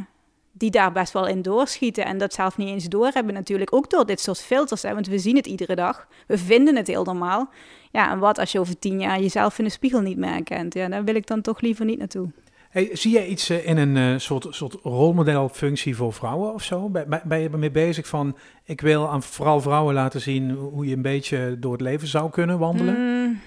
die 0.52 0.72
daar 0.72 0.92
best 0.92 1.14
wel 1.14 1.28
in 1.28 1.42
doorschieten 1.42 2.06
en 2.06 2.18
dat 2.18 2.34
zelf 2.34 2.58
niet 2.58 2.68
eens 2.70 2.86
doorhebben 2.90 3.34
natuurlijk. 3.34 3.74
Ook 3.74 3.90
door 3.90 4.06
dit 4.06 4.20
soort 4.20 4.40
filters, 4.40 4.82
hè, 4.82 4.94
want 4.94 5.08
we 5.08 5.18
zien 5.20 5.36
het 5.36 5.48
iedere 5.48 5.76
dag. 5.76 6.08
We 6.28 6.38
vinden 6.38 6.76
het 6.76 6.88
heel 6.88 7.04
normaal. 7.04 7.50
Ja, 7.92 8.12
en 8.12 8.20
wat 8.20 8.40
als 8.40 8.52
je 8.52 8.60
over 8.60 8.80
tien 8.80 9.00
jaar 9.00 9.20
jezelf 9.20 9.58
in 9.58 9.64
de 9.64 9.70
spiegel 9.70 10.02
niet 10.02 10.18
meer 10.18 10.30
herkent? 10.32 10.74
Ja, 10.74 10.88
daar 10.88 11.04
wil 11.04 11.16
ik 11.16 11.28
dan 11.28 11.42
toch 11.42 11.62
liever 11.62 11.86
niet 11.86 11.98
naartoe. 12.00 12.30
Hey, 12.74 12.90
zie 12.94 13.12
jij 13.12 13.28
iets 13.28 13.50
eh, 13.50 13.68
in 13.68 13.78
een 13.78 13.98
eh, 13.98 14.20
soort, 14.20 14.48
soort 14.50 14.74
rolmodelfunctie 14.84 15.96
voor 15.96 16.14
vrouwen 16.14 16.54
of 16.54 16.64
zo? 16.64 16.90
Ben, 16.90 17.22
ben- 17.26 17.40
je 17.42 17.50
ermee 17.50 17.72
bezig 17.72 18.08
van, 18.08 18.38
ik 18.64 18.82
wil 18.82 19.10
aan 19.10 19.24
vooral 19.24 19.62
vrouwen 19.62 19.94
laten 19.94 20.22
zien 20.22 20.52
hoe 20.52 20.86
je 20.88 20.96
een 20.96 21.02
beetje 21.02 21.56
door 21.60 21.72
het 21.72 21.82
leven 21.82 22.08
zou 22.08 22.30
kunnen 22.30 22.60
wandelen? 22.60 22.96
Mm, 23.00 23.40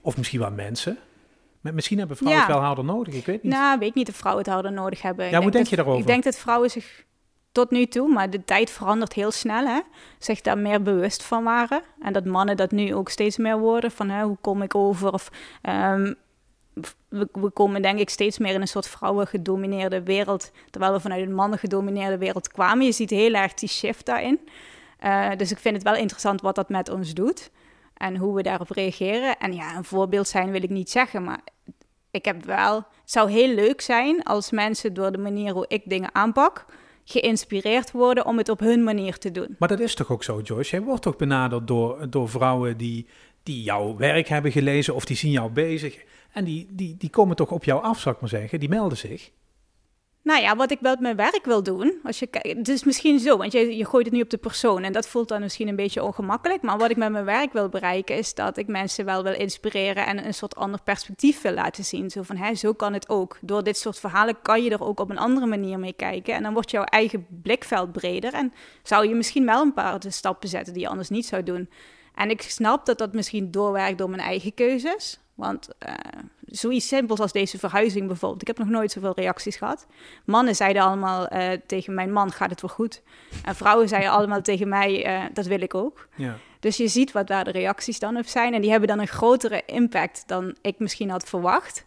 Of 0.00 0.16
misschien 0.16 0.40
wel 0.40 0.50
mensen? 0.50 0.98
Misschien 1.60 1.98
hebben 1.98 2.16
vrouwen 2.16 2.40
Ja. 2.42 2.46
het 2.46 2.56
wel 2.56 2.64
harder 2.66 2.84
nodig, 2.84 3.14
ik 3.14 3.26
weet 3.26 3.42
niet. 3.42 3.52
nou, 3.52 3.78
weet 3.78 3.94
niet 3.94 4.08
of 4.08 4.16
vrouwen 4.16 4.44
het 4.44 4.52
harder 4.52 4.72
nodig 4.72 5.02
hebben. 5.02 5.24
Ik 5.26 5.30
Ja, 5.32 5.40
hoe 5.40 5.50
denk 5.50 5.62
dat- 5.62 5.70
je 5.70 5.76
daarover? 5.76 6.00
Ik 6.00 6.06
denk 6.06 6.24
dat 6.24 6.36
vrouwen 6.36 6.70
zich 6.70 7.04
tot 7.52 7.70
nu 7.70 7.86
toe, 7.86 8.08
maar 8.08 8.30
de 8.30 8.44
tijd 8.44 8.70
verandert 8.70 9.12
heel 9.12 9.30
snel, 9.30 9.66
hè, 9.66 9.80
zich 10.18 10.40
daar 10.40 10.58
meer 10.58 10.82
bewust 10.82 11.22
van 11.22 11.44
waren. 11.44 11.82
En 12.00 12.12
dat 12.12 12.24
mannen 12.24 12.56
dat 12.56 12.70
nu 12.70 12.94
ook 12.94 13.08
steeds 13.08 13.36
meer 13.36 13.58
worden, 13.58 13.90
van 13.90 14.08
hè, 14.10 14.22
hoe 14.22 14.36
kom 14.40 14.62
ik 14.62 14.74
over? 14.74 15.12
Of, 15.12 15.30
ehm, 15.62 16.12
we, 17.08 17.50
komen 17.50 17.82
denk 17.82 17.98
ik 17.98 18.10
steeds 18.10 18.38
meer 18.38 18.54
in 18.54 18.60
een 18.60 18.68
soort 18.68 18.88
vrouwen-gedomineerde 18.88 20.02
wereld, 20.02 20.50
terwijl 20.70 20.92
we 20.92 21.00
vanuit 21.00 21.26
een 21.26 21.34
mannen-gedomineerde 21.34 22.18
wereld 22.18 22.48
kwamen. 22.48 22.84
Je 22.84 22.92
ziet 22.92 23.10
heel 23.10 23.34
erg 23.34 23.54
die 23.54 23.68
shift 23.68 24.06
daarin. 24.06 24.40
Eh, 24.98 25.30
dus 25.36 25.50
ik 25.50 25.58
vind 25.58 25.74
het 25.74 25.84
wel 25.84 25.96
interessant 25.96 26.40
wat 26.40 26.54
dat 26.54 26.68
met 26.68 26.88
ons 26.88 27.14
doet 27.14 27.50
en 27.94 28.16
hoe 28.16 28.34
we 28.34 28.42
daarop 28.42 28.70
reageren. 28.70 29.38
En 29.38 29.52
ja, 29.52 29.76
een 29.76 29.84
voorbeeld 29.84 30.28
zijn 30.28 30.50
wil 30.50 30.62
ik 30.62 30.70
niet 30.70 30.90
zeggen, 30.90 31.24
maar 31.24 31.40
ik 32.10 32.24
heb 32.24 32.44
wel. 32.44 32.74
Het 32.76 33.12
zou 33.12 33.30
heel 33.30 33.54
leuk 33.54 33.80
zijn 33.80 34.22
als 34.22 34.50
mensen 34.50 34.94
door 34.94 35.12
de 35.12 35.18
manier 35.18 35.52
hoe 35.52 35.64
ik 35.68 35.82
dingen 35.84 36.14
aanpak 36.14 36.64
geïnspireerd 37.04 37.90
worden 37.90 38.26
om 38.26 38.38
het 38.38 38.48
op 38.48 38.60
hun 38.60 38.84
manier 38.84 39.18
te 39.18 39.30
doen. 39.30 39.56
Maar 39.58 39.68
dat 39.68 39.80
is 39.80 39.94
toch 39.94 40.10
ook 40.10 40.24
zo, 40.24 40.40
Joyce? 40.40 40.70
Jij 40.70 40.82
wordt 40.82 41.02
toch 41.02 41.16
benaderd 41.16 41.66
door, 41.66 42.10
door 42.10 42.28
vrouwen 42.28 42.76
die, 42.76 43.06
die 43.42 43.62
jouw 43.62 43.96
werk 43.96 44.28
hebben 44.28 44.52
gelezen 44.52 44.94
of 44.94 45.04
die 45.04 45.16
zien 45.16 45.30
jou 45.30 45.50
bezig. 45.50 46.04
En 46.36 46.44
die, 46.44 46.66
die, 46.70 46.96
die 46.96 47.10
komen 47.10 47.36
toch 47.36 47.50
op 47.50 47.64
jou 47.64 47.82
af, 47.82 48.00
zou 48.00 48.14
ik 48.14 48.20
maar 48.20 48.30
zeggen. 48.30 48.60
Die 48.60 48.68
melden 48.68 48.98
zich. 48.98 49.30
Nou 50.22 50.40
ja, 50.40 50.56
wat 50.56 50.70
ik 50.70 50.80
met 50.80 51.00
mijn 51.00 51.16
werk 51.16 51.44
wil 51.44 51.62
doen, 51.62 52.00
als 52.04 52.18
je 52.18 52.28
het 52.30 52.68
is 52.68 52.84
misschien 52.84 53.18
zo, 53.18 53.36
want 53.36 53.52
je, 53.52 53.76
je 53.76 53.84
gooit 53.84 54.04
het 54.04 54.14
nu 54.14 54.20
op 54.20 54.30
de 54.30 54.36
persoon 54.36 54.82
en 54.82 54.92
dat 54.92 55.08
voelt 55.08 55.28
dan 55.28 55.40
misschien 55.40 55.68
een 55.68 55.76
beetje 55.76 56.02
ongemakkelijk. 56.02 56.62
Maar 56.62 56.78
wat 56.78 56.90
ik 56.90 56.96
met 56.96 57.10
mijn 57.10 57.24
werk 57.24 57.52
wil 57.52 57.68
bereiken 57.68 58.16
is 58.16 58.34
dat 58.34 58.56
ik 58.56 58.66
mensen 58.66 59.04
wel 59.04 59.22
wil 59.22 59.34
inspireren 59.34 60.06
en 60.06 60.26
een 60.26 60.34
soort 60.34 60.56
ander 60.56 60.82
perspectief 60.82 61.42
wil 61.42 61.52
laten 61.52 61.84
zien. 61.84 62.10
Zo 62.10 62.22
van, 62.22 62.36
hè, 62.36 62.54
zo 62.54 62.72
kan 62.72 62.92
het 62.92 63.08
ook. 63.08 63.38
Door 63.40 63.62
dit 63.62 63.76
soort 63.76 63.98
verhalen 63.98 64.40
kan 64.42 64.62
je 64.62 64.70
er 64.70 64.84
ook 64.84 65.00
op 65.00 65.10
een 65.10 65.18
andere 65.18 65.46
manier 65.46 65.78
mee 65.78 65.92
kijken 65.92 66.34
en 66.34 66.42
dan 66.42 66.52
wordt 66.52 66.70
jouw 66.70 66.84
eigen 66.84 67.26
blikveld 67.42 67.92
breder 67.92 68.32
en 68.32 68.52
zou 68.82 69.08
je 69.08 69.14
misschien 69.14 69.46
wel 69.46 69.62
een 69.62 69.74
paar 69.74 70.00
stappen 70.08 70.48
zetten 70.48 70.72
die 70.72 70.82
je 70.82 70.88
anders 70.88 71.08
niet 71.08 71.26
zou 71.26 71.42
doen. 71.42 71.70
En 72.14 72.30
ik 72.30 72.42
snap 72.42 72.86
dat 72.86 72.98
dat 72.98 73.12
misschien 73.12 73.50
doorwerkt 73.50 73.98
door 73.98 74.10
mijn 74.10 74.22
eigen 74.22 74.54
keuzes. 74.54 75.20
Want 75.36 75.68
eh, 75.78 75.94
zoiets 76.46 76.88
simpels 76.88 77.20
als 77.20 77.32
deze 77.32 77.58
verhuizing 77.58 78.06
bijvoorbeeld. 78.06 78.40
Ik 78.40 78.46
heb 78.46 78.58
nog 78.58 78.68
nooit 78.68 78.92
zoveel 78.92 79.14
reacties 79.14 79.56
gehad. 79.56 79.86
Mannen 80.24 80.56
zeiden 80.56 80.82
allemaal 80.82 81.28
eh, 81.28 81.60
tegen 81.66 81.94
mijn 81.94 82.12
man, 82.12 82.32
gaat 82.32 82.50
het 82.50 82.60
wel 82.60 82.70
goed? 82.70 83.02
En 83.44 83.54
vrouwen 83.54 83.88
zeiden 83.88 84.10
allemaal 84.10 84.42
tegen 84.42 84.68
mij, 84.68 85.04
eh, 85.04 85.24
dat 85.32 85.46
wil 85.46 85.60
ik 85.60 85.74
ook. 85.74 86.08
Ja. 86.14 86.36
Dus 86.60 86.76
je 86.76 86.88
ziet 86.88 87.12
wat 87.12 87.26
daar 87.26 87.44
de 87.44 87.50
reacties 87.50 87.98
dan 87.98 88.16
op 88.16 88.26
zijn. 88.26 88.54
En 88.54 88.60
die 88.60 88.70
hebben 88.70 88.88
dan 88.88 89.00
een 89.00 89.08
grotere 89.08 89.62
impact 89.66 90.22
dan 90.26 90.56
ik 90.60 90.78
misschien 90.78 91.10
had 91.10 91.28
verwacht. 91.28 91.86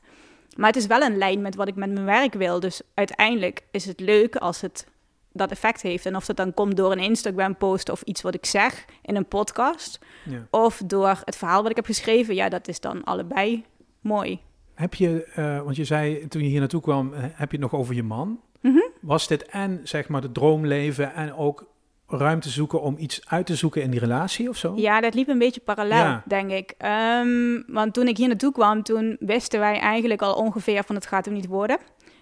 Maar 0.55 0.67
het 0.67 0.77
is 0.77 0.87
wel 0.87 1.01
een 1.01 1.17
lijn 1.17 1.41
met 1.41 1.55
wat 1.55 1.67
ik 1.67 1.75
met 1.75 1.91
mijn 1.91 2.05
werk 2.05 2.33
wil. 2.33 2.59
Dus 2.59 2.81
uiteindelijk 2.93 3.63
is 3.71 3.85
het 3.85 3.99
leuk 3.99 4.35
als 4.35 4.61
het 4.61 4.85
dat 5.33 5.51
effect 5.51 5.81
heeft. 5.81 6.05
En 6.05 6.15
of 6.15 6.25
dat 6.25 6.37
dan 6.37 6.53
komt 6.53 6.77
door 6.77 6.91
een 6.91 6.99
Instagram-post 6.99 7.89
of 7.89 8.01
iets 8.01 8.21
wat 8.21 8.33
ik 8.33 8.45
zeg 8.45 8.85
in 9.01 9.15
een 9.15 9.25
podcast. 9.27 9.99
Ja. 10.25 10.47
Of 10.49 10.81
door 10.85 11.21
het 11.25 11.35
verhaal 11.35 11.61
wat 11.61 11.69
ik 11.69 11.75
heb 11.75 11.85
geschreven. 11.85 12.35
Ja, 12.35 12.49
dat 12.49 12.67
is 12.67 12.79
dan 12.79 13.03
allebei 13.03 13.63
mooi. 14.01 14.39
Heb 14.73 14.93
je, 14.93 15.23
eh, 15.23 15.61
want 15.61 15.75
je 15.75 15.83
zei 15.85 16.27
toen 16.27 16.41
je 16.41 16.47
hier 16.49 16.59
naartoe 16.59 16.81
kwam, 16.81 17.13
eh, 17.13 17.19
heb 17.23 17.51
je 17.51 17.57
het 17.57 17.71
nog 17.71 17.81
over 17.81 17.95
je 17.95 18.03
man? 18.03 18.39
Mhm. 18.61 18.79
Was 19.01 19.27
dit 19.27 19.45
en 19.45 19.79
zeg 19.83 20.07
maar 20.07 20.21
de 20.21 20.31
droomleven 20.31 21.13
en 21.13 21.33
ook 21.35 21.67
ruimte 22.07 22.49
zoeken 22.49 22.81
om 22.81 22.95
iets 22.97 23.21
uit 23.27 23.45
te 23.45 23.55
zoeken 23.55 23.81
in 23.81 23.91
die 23.91 23.99
relatie 23.99 24.49
of 24.49 24.57
zo? 24.57 24.73
Ja, 24.75 25.01
dat 25.01 25.13
liep 25.13 25.27
een 25.27 25.37
beetje 25.37 25.61
parallel, 25.61 25.97
Ja. 25.97 26.23
denk 26.25 26.51
ik. 26.51 26.73
Ehm, 26.77 27.61
want 27.67 27.93
toen 27.93 28.07
ik 28.07 28.17
hier 28.17 28.27
naartoe 28.27 28.51
kwam, 28.51 28.83
toen 28.83 29.17
wisten 29.19 29.59
wij 29.59 29.79
eigenlijk 29.79 30.21
al 30.21 30.33
ongeveer 30.33 30.83
van 30.83 30.95
het 30.95 31.05
gaat 31.05 31.25
hem 31.25 31.33
niet 31.33 31.47
worden. 31.47 31.77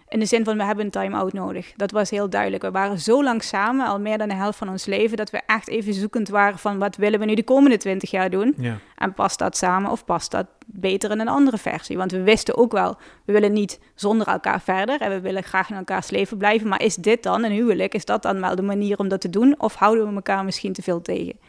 In 0.09 0.19
de 0.19 0.25
zin 0.25 0.43
van, 0.43 0.57
we 0.57 0.63
hebben 0.63 0.85
een 0.85 0.91
time-out 0.91 1.33
nodig. 1.33 1.73
Dat 1.75 1.91
was 1.91 2.09
heel 2.09 2.29
duidelijk. 2.29 2.63
We 2.63 2.71
waren 2.71 2.99
zo 2.99 3.23
lang 3.23 3.43
samen, 3.43 3.87
al 3.87 3.99
meer 3.99 4.17
dan 4.17 4.27
de 4.27 4.35
helft 4.35 4.57
van 4.57 4.69
ons 4.69 4.85
leven, 4.85 5.17
dat 5.17 5.29
we 5.29 5.41
echt 5.45 5.67
even 5.67 5.93
zoekend 5.93 6.29
waren 6.29 6.59
van 6.59 6.77
wat 6.77 6.95
willen 6.95 7.19
we 7.19 7.25
nu 7.25 7.35
de 7.35 7.43
komende 7.43 7.77
twintig 7.77 8.11
jaar 8.11 8.29
doen? 8.29 8.53
Ja. 8.57 8.77
En 8.95 9.13
past 9.13 9.39
dat 9.39 9.57
samen 9.57 9.91
of 9.91 10.05
past 10.05 10.31
dat 10.31 10.47
beter 10.65 11.11
in 11.11 11.19
een 11.19 11.27
andere 11.27 11.57
versie? 11.57 11.97
Want 11.97 12.11
we 12.11 12.21
wisten 12.21 12.57
ook 12.57 12.71
wel, 12.71 12.97
we 13.25 13.33
willen 13.33 13.53
niet 13.53 13.79
zonder 13.95 14.27
elkaar 14.27 14.61
verder 14.61 15.01
en 15.01 15.09
we 15.09 15.19
willen 15.21 15.43
graag 15.43 15.69
in 15.69 15.75
elkaars 15.75 16.09
leven 16.09 16.37
blijven. 16.37 16.67
Maar 16.67 16.81
is 16.81 16.95
dit 16.95 17.23
dan 17.23 17.43
een 17.43 17.51
huwelijk? 17.51 17.93
Is 17.93 18.05
dat 18.05 18.21
dan 18.21 18.41
wel 18.41 18.55
de 18.55 18.61
manier 18.61 18.97
om 18.97 19.07
dat 19.07 19.21
te 19.21 19.29
doen? 19.29 19.55
Of 19.57 19.75
houden 19.75 20.07
we 20.07 20.15
elkaar 20.15 20.45
misschien 20.45 20.73
te 20.73 20.81
veel 20.81 21.01
tegen? 21.01 21.39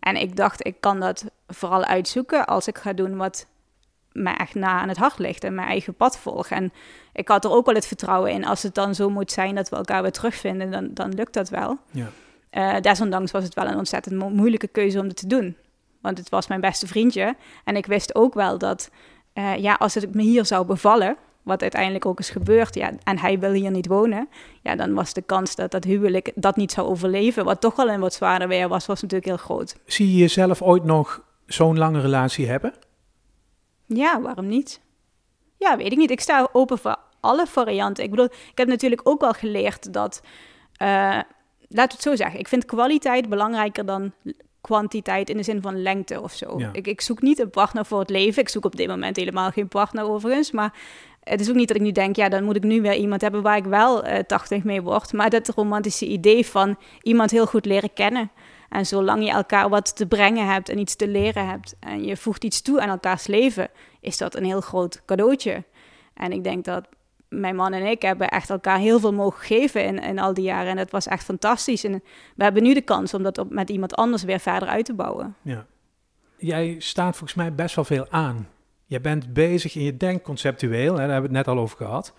En 0.00 0.16
ik 0.16 0.36
dacht, 0.36 0.66
ik 0.66 0.80
kan 0.80 1.00
dat 1.00 1.24
vooral 1.48 1.84
uitzoeken 1.84 2.46
als 2.46 2.66
ik 2.66 2.78
ga 2.78 2.92
doen 2.92 3.16
wat 3.16 3.46
mij 4.22 4.34
echt 4.36 4.54
na 4.54 4.80
aan 4.80 4.88
het 4.88 4.96
hart 4.96 5.18
ligt 5.18 5.44
en 5.44 5.54
mijn 5.54 5.68
eigen 5.68 5.94
pad 5.94 6.18
volg. 6.18 6.48
En 6.48 6.72
ik 7.12 7.28
had 7.28 7.44
er 7.44 7.50
ook 7.50 7.66
wel 7.66 7.74
het 7.74 7.86
vertrouwen 7.86 8.30
in, 8.30 8.44
als 8.44 8.62
het 8.62 8.74
dan 8.74 8.94
zo 8.94 9.10
moet 9.10 9.32
zijn 9.32 9.54
dat 9.54 9.68
we 9.68 9.76
elkaar 9.76 10.02
weer 10.02 10.12
terugvinden, 10.12 10.70
dan, 10.70 10.88
dan 10.94 11.14
lukt 11.14 11.32
dat 11.32 11.48
wel. 11.48 11.78
Ja. 11.90 12.06
Eh, 12.50 12.80
desondanks 12.80 13.30
was 13.30 13.44
het 13.44 13.54
wel 13.54 13.66
een 13.66 13.76
ontzettend 13.76 14.14
mo- 14.14 14.28
moeilijke 14.28 14.68
keuze 14.68 14.98
om 15.00 15.06
het 15.06 15.16
te 15.16 15.26
doen. 15.26 15.56
Want 16.00 16.18
het 16.18 16.28
was 16.28 16.46
mijn 16.46 16.60
beste 16.60 16.86
vriendje. 16.86 17.36
En 17.64 17.76
ik 17.76 17.86
wist 17.86 18.14
ook 18.14 18.34
wel 18.34 18.58
dat, 18.58 18.90
eh, 19.32 19.56
ja, 19.56 19.74
als 19.74 19.94
het 19.94 20.14
me 20.14 20.22
hier 20.22 20.46
zou 20.46 20.66
bevallen, 20.66 21.16
wat 21.42 21.62
uiteindelijk 21.62 22.06
ook 22.06 22.18
is 22.18 22.30
gebeurd, 22.30 22.74
ja, 22.74 22.90
en 23.04 23.18
hij 23.18 23.38
wil 23.38 23.52
hier 23.52 23.70
niet 23.70 23.86
wonen, 23.86 24.28
ja, 24.62 24.76
dan 24.76 24.94
was 24.94 25.12
de 25.12 25.22
kans 25.22 25.54
dat 25.54 25.70
dat 25.70 25.84
huwelijk 25.84 26.32
dat 26.34 26.56
niet 26.56 26.72
zou 26.72 26.88
overleven, 26.88 27.44
wat 27.44 27.60
toch 27.60 27.76
wel 27.76 27.88
een 27.88 28.00
wat 28.00 28.14
zwaarder 28.14 28.48
weer 28.48 28.68
was, 28.68 28.86
was 28.86 29.02
natuurlijk 29.02 29.28
heel 29.28 29.36
groot. 29.44 29.76
Zie 29.84 30.10
je 30.12 30.16
jezelf 30.16 30.62
ooit 30.62 30.84
nog 30.84 31.22
zo'n 31.46 31.78
lange 31.78 32.00
relatie 32.00 32.48
hebben? 32.48 32.72
Ja, 33.86 34.20
waarom 34.20 34.46
niet? 34.46 34.80
Ja, 35.58 35.76
weet 35.76 35.92
ik 35.92 35.98
niet. 35.98 36.10
Ik 36.10 36.20
sta 36.20 36.48
open 36.52 36.78
voor 36.78 36.96
alle 37.20 37.46
varianten. 37.46 38.04
Ik 38.04 38.10
bedoel, 38.10 38.24
ik 38.24 38.58
heb 38.58 38.68
natuurlijk 38.68 39.00
ook 39.04 39.20
wel 39.20 39.32
geleerd 39.32 39.92
dat, 39.92 40.22
laten 40.78 41.26
we 41.68 41.80
het 41.80 42.02
zo 42.02 42.16
zeggen, 42.16 42.40
ik 42.40 42.48
vind 42.48 42.64
kwaliteit 42.64 43.28
belangrijker 43.28 43.86
dan 43.86 44.12
kwantiteit 44.60 45.30
in 45.30 45.36
de 45.36 45.42
zin 45.42 45.62
van 45.62 45.82
lengte 45.82 46.20
of 46.20 46.32
zo. 46.32 46.58
Ja. 46.58 46.68
Ik, 46.72 46.86
ik 46.86 47.00
zoek 47.00 47.22
niet 47.22 47.38
een 47.38 47.50
partner 47.50 47.86
voor 47.86 47.98
het 47.98 48.10
leven. 48.10 48.42
Ik 48.42 48.48
zoek 48.48 48.64
op 48.64 48.76
dit 48.76 48.88
moment 48.88 49.16
helemaal 49.16 49.50
geen 49.50 49.68
partner 49.68 50.04
overigens, 50.04 50.50
maar 50.50 50.72
het 51.22 51.40
is 51.40 51.48
ook 51.48 51.54
niet 51.54 51.68
dat 51.68 51.76
ik 51.76 51.82
nu 51.82 51.92
denk, 51.92 52.16
ja, 52.16 52.28
dan 52.28 52.44
moet 52.44 52.56
ik 52.56 52.62
nu 52.62 52.80
weer 52.80 52.94
iemand 52.94 53.20
hebben 53.20 53.42
waar 53.42 53.56
ik 53.56 53.64
wel 53.64 54.04
eh 54.04 54.18
80 54.18 54.64
mee 54.64 54.82
word. 54.82 55.12
Maar 55.12 55.30
dat 55.30 55.48
romantische 55.48 56.06
idee 56.06 56.46
van 56.46 56.76
iemand 57.02 57.30
heel 57.30 57.46
goed 57.46 57.64
leren 57.64 57.92
kennen. 57.92 58.30
En 58.68 58.86
zolang 58.86 59.24
je 59.24 59.30
elkaar 59.30 59.68
wat 59.68 59.96
te 59.96 60.06
brengen 60.06 60.46
hebt 60.46 60.68
en 60.68 60.78
iets 60.78 60.96
te 60.96 61.08
leren 61.08 61.48
hebt 61.48 61.76
en 61.80 62.04
je 62.04 62.16
voegt 62.16 62.44
iets 62.44 62.62
toe 62.62 62.80
aan 62.80 62.88
elkaars 62.88 63.26
leven, 63.26 63.68
is 64.00 64.16
dat 64.16 64.34
een 64.34 64.44
heel 64.44 64.60
groot 64.60 65.02
cadeautje. 65.04 65.64
En 66.14 66.32
ik 66.32 66.44
denk 66.44 66.64
dat 66.64 66.88
mijn 67.28 67.56
man 67.56 67.72
en 67.72 67.86
ik 67.86 68.02
hebben 68.02 68.28
echt 68.28 68.50
elkaar 68.50 68.78
heel 68.78 69.00
veel 69.00 69.12
mogen 69.12 69.44
geven 69.44 69.84
in, 69.84 69.98
in 69.98 70.18
al 70.18 70.34
die 70.34 70.44
jaren. 70.44 70.70
En 70.70 70.76
dat 70.76 70.90
was 70.90 71.06
echt 71.06 71.24
fantastisch. 71.24 71.84
En 71.84 72.02
we 72.36 72.42
hebben 72.42 72.62
nu 72.62 72.74
de 72.74 72.80
kans 72.80 73.14
om 73.14 73.22
dat 73.22 73.38
op, 73.38 73.50
met 73.50 73.70
iemand 73.70 73.94
anders 73.94 74.22
weer 74.22 74.40
verder 74.40 74.68
uit 74.68 74.84
te 74.84 74.94
bouwen. 74.94 75.36
Ja. 75.42 75.66
Jij 76.38 76.76
staat 76.78 77.16
volgens 77.16 77.34
mij 77.34 77.54
best 77.54 77.74
wel 77.74 77.84
veel 77.84 78.06
aan. 78.10 78.48
Je 78.86 79.00
bent 79.00 79.32
bezig 79.32 79.76
en 79.76 79.82
je 79.82 79.96
denkt 79.96 80.24
conceptueel, 80.24 80.94
daar 80.94 81.10
hebben 81.10 81.30
we 81.30 81.36
het 81.36 81.46
net 81.46 81.56
al 81.56 81.62
over 81.62 81.76
gehad. 81.76 82.14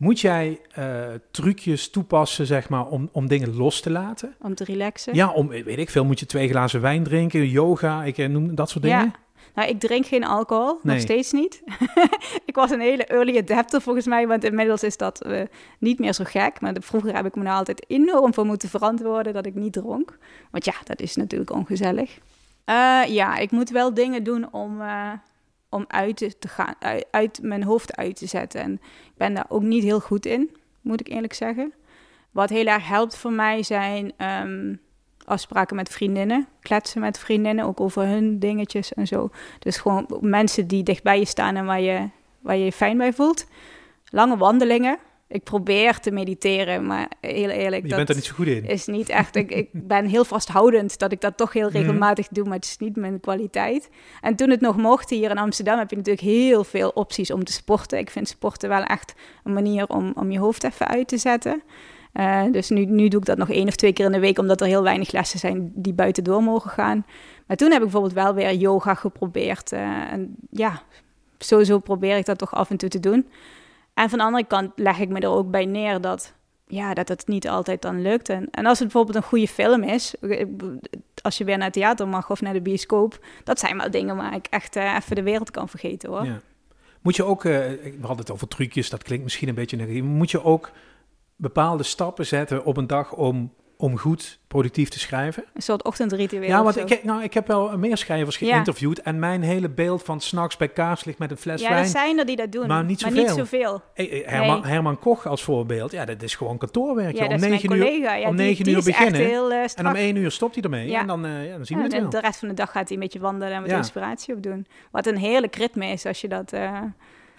Moet 0.00 0.20
jij 0.20 0.60
eh, 0.72 1.06
trucjes 1.30 1.90
toepassen, 1.90 2.46
zeg 2.46 2.68
maar, 2.68 2.86
om, 2.86 3.08
om 3.12 3.28
dingen 3.28 3.56
los 3.56 3.80
te 3.80 3.90
laten? 3.90 4.34
Om 4.40 4.54
te 4.54 4.64
relaxen. 4.64 5.14
Ja, 5.14 5.30
om, 5.32 5.48
weet 5.48 5.78
ik 5.78 5.90
veel, 5.90 6.04
moet 6.04 6.20
je 6.20 6.26
twee 6.26 6.48
glazen 6.48 6.80
wijn 6.80 7.02
drinken, 7.04 7.48
yoga, 7.48 8.04
ik 8.04 8.18
eh, 8.18 8.28
noem 8.28 8.54
dat 8.54 8.70
soort 8.70 8.84
dingen? 8.84 9.04
Ja. 9.04 9.12
Nou, 9.54 9.68
ik 9.68 9.80
drink 9.80 10.06
geen 10.06 10.24
alcohol, 10.24 10.78
Nee. 10.82 10.94
nog 10.94 11.02
steeds 11.04 11.32
niet. 11.32 11.62
ik 12.50 12.54
was 12.54 12.70
een 12.70 12.80
hele 12.80 13.04
early 13.04 13.38
adapter 13.38 13.80
volgens 13.80 14.06
mij, 14.06 14.26
want 14.26 14.44
inmiddels 14.44 14.82
is 14.82 14.96
dat 14.96 15.22
eh, 15.22 15.42
niet 15.78 15.98
meer 15.98 16.12
zo 16.12 16.24
gek. 16.26 16.60
Maar 16.60 16.74
de- 16.74 16.80
vroeger 16.80 17.14
heb 17.14 17.26
ik 17.26 17.34
me 17.34 17.42
nou 17.42 17.56
altijd 17.56 17.84
enorm 17.88 18.34
voor 18.34 18.46
moeten 18.46 18.68
verantwoorden 18.68 19.32
dat 19.32 19.46
ik 19.46 19.54
niet 19.54 19.72
dronk. 19.72 20.18
Want 20.50 20.64
ja, 20.64 20.74
dat 20.84 21.00
is 21.00 21.16
natuurlijk 21.16 21.52
ongezellig. 21.52 22.18
Ja, 23.08 23.36
ik 23.36 23.50
moet 23.50 23.70
wel 23.70 23.94
dingen 23.94 24.22
doen 24.24 24.52
om, 24.52 24.80
om 25.70 25.84
uit 25.88 26.16
te- 26.16 26.48
gaan, 26.48 26.74
uit 27.10 27.38
mijn 27.42 27.62
hoofd 27.62 27.96
uit 27.96 28.16
te 28.16 28.26
zetten. 28.26 28.60
En 28.60 28.72
ik 28.82 29.16
ben 29.16 29.34
daar 29.34 29.46
ook 29.48 29.62
niet 29.62 29.82
heel 29.82 30.00
goed 30.00 30.26
in, 30.26 30.56
moet 30.80 31.00
ik 31.00 31.08
eerlijk 31.08 31.32
zeggen. 31.32 31.72
Wat 32.30 32.48
heel 32.48 32.66
erg 32.66 32.88
helpt 32.88 33.16
voor 33.16 33.32
mij 33.32 33.62
zijn 33.62 34.12
ehm, 34.16 34.74
afspraken 35.24 35.76
met 35.76 35.88
vriendinnen, 35.88 36.48
kletsen 36.60 37.00
met 37.00 37.18
vriendinnen, 37.18 37.64
ook 37.64 37.80
over 37.80 38.06
hun 38.06 38.38
dingetjes 38.38 38.94
en 38.94 39.06
zo. 39.06 39.30
Dus 39.58 39.76
gewoon 39.76 40.06
mensen 40.20 40.66
die 40.66 40.82
dichtbij 40.82 41.18
je 41.18 41.24
staan 41.24 41.56
en 41.56 41.64
waar 41.64 41.80
je 41.80 42.08
waar 42.40 42.56
je 42.56 42.64
je 42.64 42.72
fijn 42.72 42.98
bij 42.98 43.12
voelt. 43.12 43.46
Lange 44.10 44.36
wandelingen. 44.36 44.98
Ik 45.32 45.42
probeer 45.42 45.98
te 45.98 46.10
mediteren, 46.10 46.86
maar 46.86 47.08
heel 47.20 47.48
eerlijk, 47.48 47.82
Je 47.82 47.88
dat 47.88 47.96
bent 47.96 48.08
er 48.08 48.14
niet 48.14 48.24
zo 48.24 48.34
goed 48.34 48.46
in. 48.46 48.66
is 48.66 48.86
niet 48.86 49.08
echt. 49.08 49.36
Ik, 49.36 49.50
ik 49.50 49.68
ben 49.94 50.06
heel 50.06 50.24
vasthoudend 50.24 50.98
dat 50.98 51.12
ik 51.12 51.20
dat 51.20 51.36
toch 51.36 51.52
heel 51.52 51.68
Mhm. 51.68 51.76
regelmatig 51.76 52.28
doe, 52.28 52.44
maar 52.44 52.54
het 52.56 52.64
is 52.64 52.76
niet 52.78 52.96
mijn 52.96 53.20
kwaliteit. 53.20 53.88
En 54.20 54.36
toen 54.36 54.50
het 54.50 54.60
nog 54.60 54.76
mocht 54.76 55.10
hier 55.10 55.30
in 55.30 55.38
Amsterdam, 55.38 55.78
heb 55.78 55.90
je 55.90 55.96
natuurlijk 55.96 56.26
heel 56.26 56.64
veel 56.64 56.88
opties 56.88 57.30
om 57.30 57.44
te 57.44 57.52
sporten. 57.52 57.98
Ik 57.98 58.10
vind 58.10 58.28
sporten 58.28 58.68
wel 58.68 58.82
echt 58.82 59.14
een 59.44 59.52
manier 59.52 59.86
om, 59.88 60.12
om 60.14 60.30
je 60.30 60.38
hoofd 60.38 60.64
even 60.64 60.86
uit 60.88 61.08
te 61.08 61.16
zetten. 61.18 61.62
Eh, 62.12 62.42
dus 62.52 62.68
nu, 62.68 62.84
nu 62.84 63.08
doe 63.08 63.20
ik 63.20 63.26
dat 63.26 63.38
nog 63.38 63.50
één 63.50 63.68
of 63.68 63.76
twee 63.76 63.92
keer 63.92 64.06
in 64.06 64.12
de 64.12 64.18
week, 64.20 64.38
omdat 64.38 64.60
er 64.60 64.66
heel 64.66 64.82
weinig 64.82 65.12
lessen 65.12 65.38
zijn 65.38 65.72
die 65.74 65.92
buiten 65.92 66.24
door 66.24 66.42
mogen 66.42 66.70
gaan. 66.70 67.06
Maar 67.46 67.56
toen 67.56 67.68
heb 67.68 67.76
ik 67.76 67.82
bijvoorbeeld 67.82 68.12
wel 68.14 68.34
weer 68.34 68.54
yoga 68.54 68.94
geprobeerd. 68.94 69.72
eh, 69.72 69.80
en 70.12 70.34
ja, 70.50 70.82
sowieso 71.38 71.78
probeer 71.78 72.16
ik 72.16 72.26
dat 72.26 72.38
toch 72.38 72.54
af 72.54 72.70
en 72.70 72.76
toe 72.76 72.88
te 72.88 73.00
doen. 73.00 73.26
En 74.00 74.08
van 74.08 74.18
de 74.18 74.24
andere 74.24 74.44
kant 74.44 74.72
leg 74.76 74.98
ik 74.98 75.08
me 75.08 75.20
er 75.20 75.28
ook 75.28 75.50
bij 75.50 75.64
neer 75.64 76.00
dat, 76.00 76.34
ja, 76.66 76.94
dat 76.94 77.08
het 77.08 77.26
niet 77.26 77.48
altijd 77.48 77.82
dan 77.82 78.02
lukt. 78.02 78.28
En, 78.28 78.48
en 78.50 78.66
als 78.66 78.78
het 78.78 78.88
bijvoorbeeld 78.88 79.16
een 79.16 79.30
goede 79.30 79.48
film 79.48 79.82
is, 79.82 80.14
als 81.22 81.38
je 81.38 81.44
weer 81.44 81.56
naar 81.56 81.66
het 81.66 81.74
theater 81.74 82.08
mag 82.08 82.30
of 82.30 82.40
naar 82.40 82.52
de 82.52 82.60
bioscoop, 82.60 83.24
dat 83.44 83.58
zijn 83.58 83.76
wel 83.76 83.90
dingen 83.90 84.16
waar 84.16 84.34
ik 84.34 84.46
echt 84.46 84.76
eh, 84.76 84.94
even 84.94 85.16
de 85.16 85.22
wereld 85.22 85.50
kan 85.50 85.68
vergeten 85.68 86.10
hoor. 86.10 86.24
Ja. 86.24 86.40
Moet 87.00 87.16
je 87.16 87.24
ook, 87.24 87.44
eh, 87.44 87.52
we 87.52 87.98
hadden 88.00 88.18
het 88.18 88.30
over 88.30 88.48
trucjes, 88.48 88.90
dat 88.90 89.02
klinkt 89.02 89.24
misschien 89.24 89.48
een 89.48 89.54
beetje 89.54 89.76
negatief. 89.76 90.02
Moet 90.02 90.30
je 90.30 90.44
ook 90.44 90.70
bepaalde 91.36 91.82
stappen 91.82 92.26
zetten 92.26 92.64
op 92.64 92.76
een 92.76 92.86
dag 92.86 93.12
om, 93.12 93.52
om 93.80 93.98
goed 93.98 94.38
productief 94.48 94.88
te 94.88 94.98
schrijven? 94.98 95.44
Een 95.54 95.62
soort 95.62 95.84
ochtendritueel. 95.84 96.42
ja, 96.42 96.62
want 96.62 96.76
ik, 96.90 97.04
nou, 97.04 97.22
ik 97.22 97.34
heb 97.34 97.46
wel 97.46 97.78
meer 97.78 97.96
schrijvers 97.96 98.38
Ja. 98.38 98.52
geïnterviewd 98.52 99.00
en 99.02 99.18
mijn 99.18 99.42
hele 99.42 99.68
beeld 99.68 100.02
van 100.02 100.20
s'nachts 100.20 100.56
bij 100.56 100.68
kaarslicht 100.68 101.18
met 101.18 101.30
een 101.30 101.36
fles 101.36 101.60
ja, 101.60 101.68
wijn. 101.68 101.82
er 101.82 101.88
zijn 101.88 102.18
er 102.18 102.26
die 102.26 102.36
dat 102.36 102.52
doen, 102.52 102.66
maar 102.66 102.84
niet 102.84 103.02
maar 103.02 103.10
zoveel. 103.10 103.26
niet 103.26 103.36
zoveel. 103.36 103.82
Eh, 103.94 104.20
eh, 104.20 104.28
Herman, 104.28 104.60
Nee. 104.60 104.70
Herman 104.70 104.98
Koch 104.98 105.26
als 105.26 105.42
voorbeeld, 105.42 105.92
ja, 105.92 106.04
dat 106.04 106.22
is 106.22 106.34
gewoon 106.34 106.58
kantoorwerk. 106.58 107.16
Ja, 107.16 107.26
om 107.26 107.40
negen 107.40 107.72
uur, 107.72 108.26
om 108.26 108.34
negen 108.34 108.68
uur 108.68 108.82
beginnen. 108.84 109.20
heel 109.20 109.52
eh, 109.52 109.64
en 109.74 109.86
om 109.86 109.94
één 109.94 110.16
uur 110.16 110.30
stopt 110.30 110.54
hij 110.54 110.64
ermee. 110.64 110.88
Ja. 110.88 111.00
En 111.00 111.06
dan, 111.06 111.24
eh, 111.26 111.30
dan 111.56 111.66
zien 111.66 111.76
we 111.78 111.82
het 111.84 111.92
en 111.92 112.00
wel. 112.00 112.10
de 112.10 112.20
rest 112.20 112.38
van 112.38 112.48
de 112.48 112.54
dag 112.54 112.70
gaat 112.70 112.88
hij 112.88 112.96
een 112.96 113.02
beetje 113.02 113.18
wandelen 113.20 113.54
en 113.54 113.60
wat 113.62 113.70
inspiratie 113.70 114.34
opdoen. 114.34 114.66
Wat 114.90 115.06
een 115.06 115.16
heerlijk 115.16 115.56
ritme 115.56 115.86
is 115.86 116.06
als 116.06 116.20
je 116.20 116.28
dat... 116.28 116.52
eh, 116.52 116.78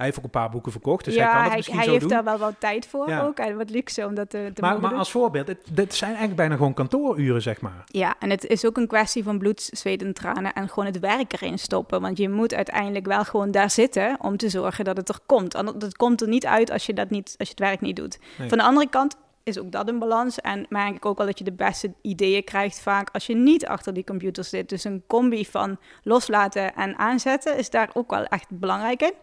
Hij 0.01 0.09
heeft 0.09 0.17
ook 0.17 0.33
een 0.33 0.41
paar 0.41 0.49
boeken 0.49 0.71
verkocht, 0.71 1.05
dus 1.05 1.13
ja, 1.13 1.21
hij 1.23 1.31
kan 1.31 1.39
het 1.39 1.47
hij, 1.47 1.57
misschien 1.57 1.77
hij 1.77 1.85
zo 1.85 1.91
heeft 1.91 2.03
doen. 2.03 2.13
daar 2.13 2.23
wel 2.23 2.37
wat 2.37 2.55
tijd 2.59 2.87
voor 2.87 3.09
Ja. 3.09 3.21
ook. 3.21 3.37
En 3.37 3.57
wat 3.57 3.69
luxe 3.69 4.05
om 4.05 4.15
dat 4.15 4.29
te, 4.29 4.51
te 4.53 4.61
Maar, 4.61 4.93
als 4.93 5.11
voorbeeld, 5.11 5.45
dit, 5.45 5.57
dit 5.71 5.93
zijn 5.93 6.09
eigenlijk 6.09 6.39
bijna 6.39 6.55
gewoon 6.55 6.73
kantooruren, 6.73 7.41
zeg 7.41 7.61
maar. 7.61 7.83
Ja, 7.85 8.15
en 8.19 8.29
het 8.29 8.45
is 8.45 8.65
ook 8.65 8.77
een 8.77 8.87
kwestie 8.87 9.23
van 9.23 9.37
bloed, 9.37 9.69
zweet 9.73 10.01
en 10.01 10.13
tranen 10.13 10.53
en 10.53 10.69
gewoon 10.69 10.85
het 10.85 10.99
werk 10.99 11.33
erin 11.33 11.59
stoppen. 11.59 12.01
Want 12.01 12.17
je 12.17 12.29
moet 12.29 12.53
uiteindelijk 12.53 13.05
wel 13.05 13.23
gewoon 13.23 13.51
daar 13.51 13.69
zitten 13.69 14.17
om 14.21 14.37
te 14.37 14.49
zorgen 14.49 14.85
dat 14.85 14.97
het 14.97 15.09
er 15.09 15.19
komt. 15.25 15.55
En 15.55 15.65
dat 15.65 15.95
komt 15.97 16.21
er 16.21 16.27
niet 16.27 16.45
uit 16.45 16.71
als 16.71 16.85
je, 16.85 16.93
dat 16.93 17.09
niet, 17.09 17.35
als 17.37 17.47
je 17.47 17.53
het 17.53 17.63
werk 17.63 17.81
niet 17.81 17.95
doet. 17.95 18.19
Nee. 18.37 18.49
Van 18.49 18.57
de 18.57 18.63
andere 18.63 18.89
kant 18.89 19.15
is 19.43 19.59
ook 19.59 19.71
dat 19.71 19.87
een 19.87 19.99
balans. 19.99 20.41
En 20.41 20.65
merk 20.69 20.95
ik 20.95 21.05
ook 21.05 21.17
wel 21.17 21.25
dat 21.27 21.37
je 21.37 21.43
de 21.43 21.51
beste 21.51 21.93
ideeën 22.01 22.43
krijgt 22.43 22.79
vaak 22.79 23.09
als 23.11 23.25
je 23.25 23.35
niet 23.35 23.65
achter 23.65 23.93
die 23.93 24.03
computer 24.03 24.43
zit. 24.43 24.69
Dus 24.69 24.83
een 24.83 25.03
combi 25.07 25.45
van 25.45 25.77
loslaten 26.03 26.75
en 26.75 26.97
aanzetten 26.97 27.57
is 27.57 27.69
daar 27.69 27.89
ook 27.93 28.09
wel 28.09 28.25
echt 28.25 28.45
belangrijk 28.49 29.01
in. 29.01 29.13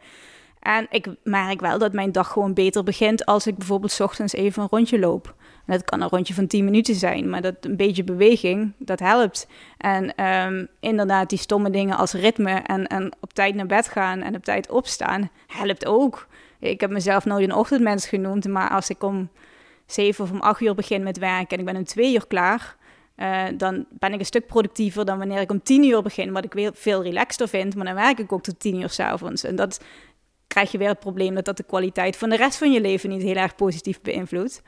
En 0.61 0.86
ik 0.90 1.06
merk 1.22 1.61
wel 1.61 1.78
dat 1.78 1.92
mijn 1.92 2.12
dag 2.12 2.28
gewoon 2.28 2.54
beter 2.54 2.82
begint 2.82 3.26
als 3.26 3.46
ik 3.46 3.56
bijvoorbeeld 3.56 4.00
ochtends 4.00 4.32
even 4.32 4.62
een 4.62 4.68
rondje 4.70 4.98
loop. 4.98 5.34
En 5.66 5.74
dat 5.74 5.84
kan 5.84 6.00
een 6.00 6.09
rondje 6.09 6.34
van 6.34 6.46
10 6.46 6.64
minuten 6.64 6.94
zijn, 6.94 7.30
maar 7.30 7.42
dat 7.42 7.54
een 7.61 7.76
beetje 7.76 8.04
beweging, 8.04 8.72
dat 8.78 8.98
helpt. 8.98 9.48
En 9.78 10.14
ehm, 10.14 10.66
inderdaad, 10.80 11.28
die 11.28 11.38
stomme 11.38 11.70
dingen 11.70 11.96
als 11.96 12.12
ritme 12.12 12.52
en, 12.52 12.86
en 12.86 13.12
op 13.20 13.32
tijd 13.32 13.54
naar 13.54 13.66
bed 13.66 13.88
gaan 13.88 14.20
en 14.20 14.34
op 14.34 14.44
tijd 14.44 14.70
opstaan, 14.70 15.30
helpt 15.46 15.86
ook. 15.86 16.26
Ik 16.59 16.80
heb 16.80 16.90
mezelf 16.90 17.24
nooit 17.24 17.44
een 17.44 17.54
ochtendmens 17.54 18.06
genoemd, 18.06 18.48
maar 18.48 18.70
als 18.70 18.90
ik 18.90 19.02
om 19.02 19.28
7 19.86 20.24
of 20.24 20.30
om 20.30 20.40
8 20.40 20.61
uur 20.61 20.74
begin 20.74 21.02
met 21.02 21.18
werken 21.18 21.48
en 21.48 21.59
ik 21.59 21.64
ben 21.64 21.76
om 21.76 21.84
2 21.84 22.14
uur 22.14 22.26
klaar, 22.26 22.76
uh, 23.16 23.44
dan 23.56 23.86
ben 23.90 24.12
ik 24.12 24.18
een 24.18 24.24
stuk 24.26 24.46
productiever 24.46 25.04
dan 25.04 25.18
wanneer 25.18 25.40
ik 25.40 25.50
om 25.50 25.62
10 25.62 25.84
uur 25.84 26.02
begin, 26.02 26.32
wat 26.32 26.44
ik 26.44 26.70
veel 26.74 27.02
relaxter 27.02 27.48
vind. 27.48 27.74
Maar 27.74 27.84
dan 27.84 27.94
werk 27.94 28.18
ik 28.18 28.32
ook 28.32 28.42
tot 28.42 28.61
10 28.61 28.80
uur 28.80 28.90
s'avonds. 28.90 29.44
En 29.44 29.56
dat 29.56 29.80
krijg 30.49 30.72
je 30.72 30.78
weer 30.78 30.88
het 30.88 31.01
probleem 31.01 31.34
dat 31.34 31.44
dat 31.44 31.57
de 31.57 31.62
kwaliteit 31.62 32.16
van 32.16 32.28
de 32.28 32.36
rest 32.36 32.59
van 32.59 32.72
je 32.72 32.80
leven 32.80 33.09
niet 33.09 33.22
heel 33.22 33.34
erg 33.34 33.55
positief 33.55 34.01
beïnvloedt. 34.01 34.62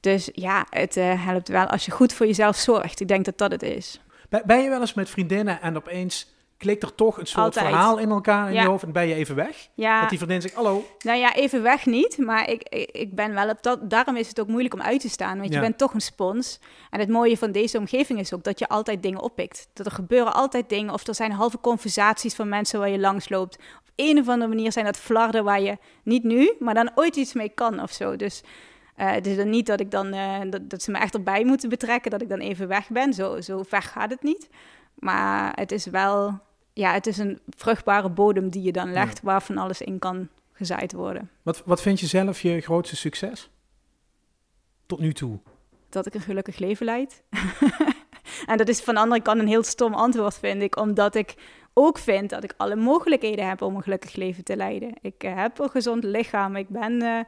Dus 0.00 0.30
ja, 0.32 0.66
het 0.70 0.96
uh, 0.96 1.24
helpt 1.26 1.48
wel 1.48 1.66
als 1.66 1.84
je 1.84 1.90
goed 1.90 2.12
voor 2.12 2.26
jezelf 2.26 2.56
zorgt. 2.56 3.00
Ik 3.00 3.08
denk 3.08 3.24
dat 3.24 3.38
dat 3.38 3.50
het 3.50 3.62
is. 3.62 4.00
Ben 4.44 4.62
je 4.62 4.68
wel 4.68 4.80
eens 4.80 4.94
met 4.94 5.10
vriendinnen 5.10 5.60
en 5.60 5.76
opeens 5.76 6.32
klikt 6.62 6.82
er 6.82 6.94
toch 6.94 7.18
een 7.18 7.26
soort 7.26 7.54
verhaal 7.54 7.98
in 7.98 8.10
elkaar 8.10 8.48
in 8.48 8.54
je 8.54 8.66
hoofd 8.66 8.82
en 8.82 8.92
ben 8.92 9.08
je 9.08 9.14
even 9.14 9.34
weg? 9.34 9.68
Ja. 9.74 10.00
Dat 10.00 10.08
die 10.08 10.18
vriendin 10.18 10.40
zegt, 10.40 10.54
hallo. 10.54 10.84
Nou 10.98 11.18
ja, 11.18 11.34
even 11.34 11.62
weg 11.62 11.86
niet, 11.86 12.18
maar 12.18 12.48
ik, 12.48 12.62
ik, 12.92 13.14
ben 13.14 13.34
wel 13.34 13.48
op 13.48 13.62
dat... 13.62 13.90
Daarom 13.90 14.16
is 14.16 14.28
het 14.28 14.40
ook 14.40 14.46
moeilijk 14.46 14.74
om 14.74 14.82
uit 14.82 15.00
te 15.00 15.08
staan, 15.08 15.38
want 15.38 15.52
je 15.52 15.60
bent 15.60 15.78
toch 15.78 15.94
een 15.94 16.00
spons. 16.00 16.60
En 16.90 17.00
het 17.00 17.08
mooie 17.08 17.36
van 17.36 17.52
deze 17.52 17.78
omgeving 17.78 18.18
is 18.18 18.34
ook 18.34 18.44
dat 18.44 18.58
je 18.58 18.68
altijd 18.68 19.02
dingen 19.02 19.20
oppikt. 19.20 19.68
Dat 19.72 19.86
er 19.86 19.92
gebeuren 19.92 20.34
altijd 20.34 20.68
dingen, 20.68 20.92
of 20.92 21.06
er 21.06 21.14
zijn 21.14 21.32
halve 21.32 21.60
conversaties 21.60 22.34
van 22.34 22.48
mensen 22.48 22.78
waar 22.78 22.88
je 22.88 22.98
langs 22.98 23.28
loopt. 23.28 23.58
Een 23.96 24.18
of 24.18 24.28
andere 24.28 24.54
manier 24.54 24.72
zijn 24.72 24.84
dat 24.84 24.96
flarden 24.96 25.44
waar 25.44 25.60
je 25.60 25.78
niet 26.02 26.24
nu, 26.24 26.54
maar 26.58 26.74
dan 26.74 26.90
ooit 26.94 27.16
iets 27.16 27.32
mee 27.32 27.48
kan 27.48 27.82
of 27.82 27.92
zo. 27.92 28.16
Dus... 28.16 28.42
Uh, 28.96 29.10
het 29.10 29.26
is 29.26 29.36
dan 29.36 29.50
niet 29.50 29.66
dat 29.66 29.80
ik 29.80 29.90
dan 29.90 30.14
uh, 30.14 30.40
dat, 30.50 30.70
dat, 30.70 30.82
ze 30.82 30.90
me 30.90 30.98
echt 30.98 31.14
erbij 31.14 31.44
moeten 31.44 31.68
betrekken, 31.68 32.10
dat 32.10 32.22
ik 32.22 32.28
dan 32.28 32.38
even 32.38 32.68
weg 32.68 32.88
ben. 32.88 33.14
Zo, 33.14 33.40
zo 33.40 33.62
ver 33.62 33.82
gaat 33.82 34.10
het 34.10 34.22
niet. 34.22 34.48
Maar 34.94 35.52
het 35.54 35.72
is 35.72 35.86
wel 35.86 36.40
ja, 36.72 36.92
het 36.92 37.06
is 37.06 37.18
een 37.18 37.40
vruchtbare 37.48 38.10
bodem 38.10 38.50
die 38.50 38.62
je 38.62 38.72
dan 38.72 38.92
legt, 38.92 39.22
waar 39.22 39.42
van 39.42 39.58
alles 39.58 39.80
in 39.80 39.98
kan 39.98 40.28
gezaaid 40.52 40.92
worden. 40.92 41.30
Wat, 41.42 41.62
wat 41.64 41.82
vind 41.82 42.00
je 42.00 42.06
zelf 42.06 42.40
je 42.40 42.60
grootste 42.60 42.96
succes? 42.96 43.50
Tot 44.86 44.98
nu 45.00 45.12
toe. 45.12 45.38
Dat 45.88 46.06
ik 46.06 46.14
een 46.14 46.20
gelukkig 46.20 46.58
leven 46.58 46.86
leid. 46.86 47.22
en 48.46 48.56
dat 48.56 48.68
is 48.68 48.80
van 48.80 48.94
de 48.94 49.00
andere 49.00 49.22
kant 49.22 49.40
een 49.40 49.48
heel 49.48 49.62
stom 49.62 49.94
antwoord, 49.94 50.38
vind 50.38 50.62
ik, 50.62 50.76
omdat 50.76 51.14
ik 51.14 51.34
ook 51.74 51.98
vind 51.98 52.30
dat 52.30 52.44
ik 52.44 52.54
alle 52.56 52.76
mogelijkheden 52.76 53.48
heb 53.48 53.62
om 53.62 53.76
een 53.76 53.82
gelukkig 53.82 54.14
leven 54.14 54.44
te 54.44 54.56
leiden. 54.56 54.94
Ik 55.00 55.24
uh, 55.24 55.34
heb 55.34 55.58
een 55.58 55.70
gezond 55.70 56.04
lichaam, 56.04 56.56
ik 56.56 56.68
ben 56.68 57.26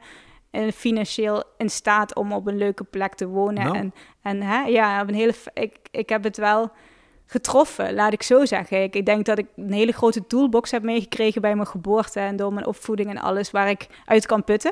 uh, 0.51 0.71
financieel 0.71 1.43
in 1.57 1.69
staat 1.69 2.15
om 2.15 2.31
op 2.31 2.47
een 2.47 2.57
leuke 2.57 2.83
plek 2.83 3.13
te 3.13 3.27
wonen. 3.27 3.63
Nou. 3.63 3.77
En, 3.77 3.93
en 4.21 4.41
hè, 4.41 4.63
ja, 4.63 5.01
op 5.01 5.07
een 5.07 5.13
hele, 5.13 5.33
ik, 5.53 5.77
ik 5.91 6.09
heb 6.09 6.23
het 6.23 6.37
wel 6.37 6.71
getroffen, 7.25 7.93
laat 7.93 8.13
ik 8.13 8.23
zo 8.23 8.45
zeggen. 8.45 8.83
Ik, 8.83 8.95
ik, 8.95 9.05
denk 9.05 9.25
dat 9.25 9.37
ik 9.37 9.47
een 9.55 9.73
hele 9.73 9.91
grote 9.91 10.27
toolbox 10.27 10.71
heb 10.71 10.83
meegekregen 10.83 11.41
bij 11.41 11.55
mijn 11.55 11.67
geboorte 11.67 12.19
en 12.19 12.35
door 12.35 12.53
mijn 12.53 12.65
opvoeding 12.65 13.09
en 13.09 13.17
alles 13.17 13.51
waar 13.51 13.69
ik 13.69 13.87
uit 14.05 14.25
kan 14.25 14.43
putten. 14.43 14.71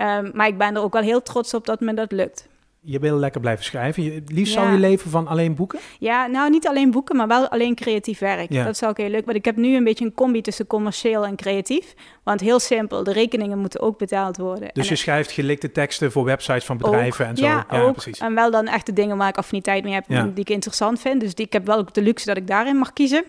Um, 0.00 0.30
maar 0.34 0.46
ik 0.46 0.58
ben 0.58 0.76
er 0.76 0.82
ook 0.82 0.92
wel 0.92 1.02
heel 1.02 1.22
trots 1.22 1.54
op 1.54 1.66
dat 1.66 1.80
me 1.80 1.94
dat 1.94 2.12
lukt 2.12 2.48
je 2.90 2.98
wil 2.98 3.16
lekker 3.16 3.40
blijven 3.40 3.64
schrijven. 3.64 4.02
Je, 4.02 4.22
liefst 4.26 4.52
zou 4.52 4.72
je 4.72 4.78
leven 4.78 5.10
van 5.10 5.26
alleen 5.26 5.54
boeken? 5.54 5.78
Ja, 5.98 6.26
nou 6.26 6.50
niet 6.50 6.66
alleen 6.66 6.90
boeken, 6.90 7.16
maar 7.16 7.28
wel 7.28 7.48
alleen 7.48 7.74
creatief 7.74 8.18
werk. 8.18 8.52
Ja. 8.52 8.64
Dat 8.64 8.76
zou 8.76 8.90
ik 8.90 8.96
heel 8.96 9.08
leuk. 9.08 9.24
Want 9.24 9.36
ik 9.36 9.44
heb 9.44 9.56
nu 9.56 9.76
een 9.76 9.84
beetje 9.84 10.04
een 10.04 10.14
combi 10.14 10.40
tussen 10.40 10.66
commercieel 10.66 11.26
en 11.26 11.36
creatief. 11.36 11.94
Want 12.22 12.40
heel 12.40 12.58
simpel, 12.58 13.04
de 13.04 13.12
rekeningen 13.12 13.58
moeten 13.58 13.80
ook 13.80 13.98
betaald 13.98 14.36
worden. 14.36 14.70
Dus 14.72 14.88
je 14.88 14.96
schrijft 14.96 15.30
gelikte 15.30 15.72
teksten 15.72 16.12
voor 16.12 16.24
websites 16.24 16.64
van 16.64 16.76
bedrijven 16.76 17.26
en 17.26 17.36
zo. 17.36 17.44
Ja, 17.44 17.66
ook. 17.70 17.92
precies. 17.92 18.18
En 18.18 18.34
wel 18.34 18.50
dan 18.50 18.66
echt 18.66 18.86
de 18.86 18.92
dingen 18.92 19.16
waar 19.16 19.28
ik 19.28 19.36
affiniteit 19.36 19.84
mee 19.84 19.92
heb, 19.92 20.04
die 20.08 20.30
ik 20.34 20.50
interessant 20.50 21.00
vind. 21.00 21.20
Dus 21.20 21.34
die, 21.34 21.46
ik 21.46 21.52
heb 21.52 21.66
wel 21.66 21.78
ook 21.78 21.94
de 21.94 22.02
luxe 22.02 22.26
dat 22.26 22.36
ik 22.36 22.46
daarin 22.46 22.76
mag 22.76 22.92
kiezen. 22.92 23.24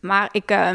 Maar 0.00 0.28
ik, 0.32 0.50
uh, 0.50 0.70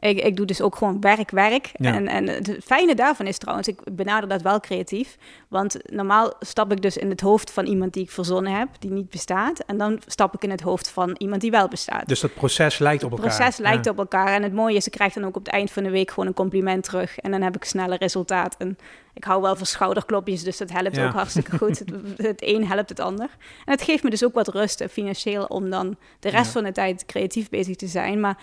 ik, 0.00 0.20
ik 0.20 0.36
doe 0.36 0.46
dus 0.46 0.60
ook 0.60 0.76
gewoon 0.76 1.00
werk, 1.00 1.30
werk. 1.30 1.70
En, 1.72 2.08
en 2.08 2.26
het 2.26 2.56
fijne 2.64 2.94
daarvan 2.94 3.26
is 3.26 3.38
trouwens, 3.38 3.68
ik 3.68 3.80
benader 3.92 4.28
dat 4.28 4.42
wel 4.42 4.60
creatief. 4.60 5.16
Want 5.48 5.76
normaal 5.92 6.32
stap 6.40 6.72
ik 6.72 6.82
dus 6.82 6.96
in 6.96 7.10
het 7.10 7.20
hoofd 7.20 7.50
van 7.50 7.66
iemand 7.66 7.92
die 7.92 8.02
ik 8.02 8.10
verzonnen 8.10 8.52
heb, 8.52 8.68
die 8.78 8.90
niet 8.90 9.10
bestaat. 9.10 9.58
En 9.66 9.78
dan 9.78 10.00
stap 10.06 10.34
ik 10.34 10.42
in 10.42 10.50
het 10.50 10.60
hoofd 10.60 10.90
van 10.90 11.14
iemand 11.18 11.40
die 11.40 11.50
wel 11.50 11.68
bestaat. 11.68 12.08
Dus 12.08 12.20
dat 12.20 12.34
proces 12.34 12.78
lijkt 12.78 13.04
op 13.04 13.10
elkaar. 13.10 13.26
Het 13.26 13.36
proces 13.36 13.56
lijkt 13.56 13.88
op 13.88 13.98
elkaar. 13.98 14.34
En 14.34 14.42
het 14.42 14.52
mooie 14.52 14.76
is, 14.76 14.86
ik 14.86 14.92
krijg 14.92 15.12
dan 15.12 15.24
ook 15.24 15.36
op 15.36 15.44
het 15.44 15.54
eind 15.54 15.70
van 15.70 15.82
de 15.82 15.90
week 15.90 16.10
gewoon 16.10 16.26
een 16.26 16.34
compliment 16.34 16.84
terug. 16.84 17.18
En 17.18 17.30
dan 17.30 17.42
heb 17.42 17.56
ik 17.56 17.64
sneller 17.64 17.98
resultaat. 17.98 18.56
En 18.58 18.78
ik 19.14 19.24
hou 19.24 19.42
wel 19.42 19.56
van 19.56 19.66
schouderklopjes, 19.66 20.42
dus 20.42 20.56
dat 20.56 20.72
helpt 20.72 20.98
ook 20.98 21.12
hartstikke 21.12 21.58
goed. 21.58 21.78
Het, 21.84 21.90
het, 22.16 22.42
een 22.42 22.66
helpt 22.66 22.88
het 22.88 23.00
ander. 23.00 23.28
En 23.64 23.72
het 23.72 23.82
geeft 23.82 24.02
me 24.02 24.10
dus 24.10 24.24
ook 24.24 24.34
wat 24.34 24.48
rust 24.48 24.84
financieel 24.90 25.44
om 25.44 25.70
dan 25.70 25.96
de 26.20 26.28
rest 26.28 26.52
van 26.52 26.64
de 26.64 26.72
tijd 26.72 27.06
creatief 27.06 27.48
bezig 27.48 27.76
te 27.76 27.86
zijn. 27.86 28.20
Maar 28.20 28.36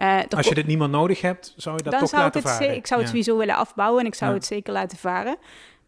uh, 0.00 0.18
Als 0.36 0.48
je 0.48 0.54
dit 0.54 0.66
niemand 0.66 0.90
nodig 0.90 1.20
hebt, 1.20 1.54
zou 1.56 1.76
je 1.76 1.82
dat 1.82 1.92
dan 1.92 2.00
toch 2.00 2.10
zou 2.10 2.22
laten 2.22 2.40
ik 2.40 2.46
het 2.46 2.56
varen? 2.56 2.74
Ik 2.74 2.86
zou 2.86 3.00
het 3.00 3.08
sowieso 3.08 3.36
willen 3.36 3.54
afbouwen 3.54 4.00
en 4.00 4.06
ik 4.06 4.14
zou 4.14 4.34
het 4.34 4.44
zeker 4.44 4.72
laten 4.72 4.98
varen. 4.98 5.36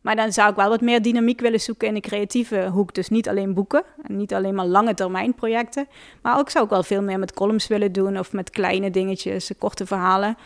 Maar 0.00 0.16
dan 0.16 0.32
zou 0.32 0.50
ik 0.50 0.56
wel 0.56 0.68
wat 0.68 0.80
meer 0.80 1.02
dynamiek 1.02 1.40
willen 1.40 1.60
zoeken 1.60 1.88
in 1.88 1.94
de 1.94 2.00
creatieve 2.00 2.68
hoek. 2.72 2.94
Dus 2.94 3.08
niet 3.08 3.28
alleen 3.28 3.54
boeken 3.54 3.84
en 4.02 4.16
niet 4.16 4.34
alleen 4.34 4.54
maar 4.54 4.66
lange 4.66 4.94
termijn 4.94 5.34
projecten. 5.34 5.88
Maar 6.22 6.38
ook 6.38 6.50
zou 6.50 6.64
ik 6.64 6.70
wel 6.70 6.82
veel 6.82 7.02
meer 7.02 7.18
met 7.18 7.32
columns 7.32 7.66
willen 7.66 7.92
doen 7.92 8.18
of 8.18 8.32
met 8.32 8.50
kleine 8.50 8.90
dingetjes, 8.90 9.50
korte 9.58 9.86
verhalen. 9.86 10.36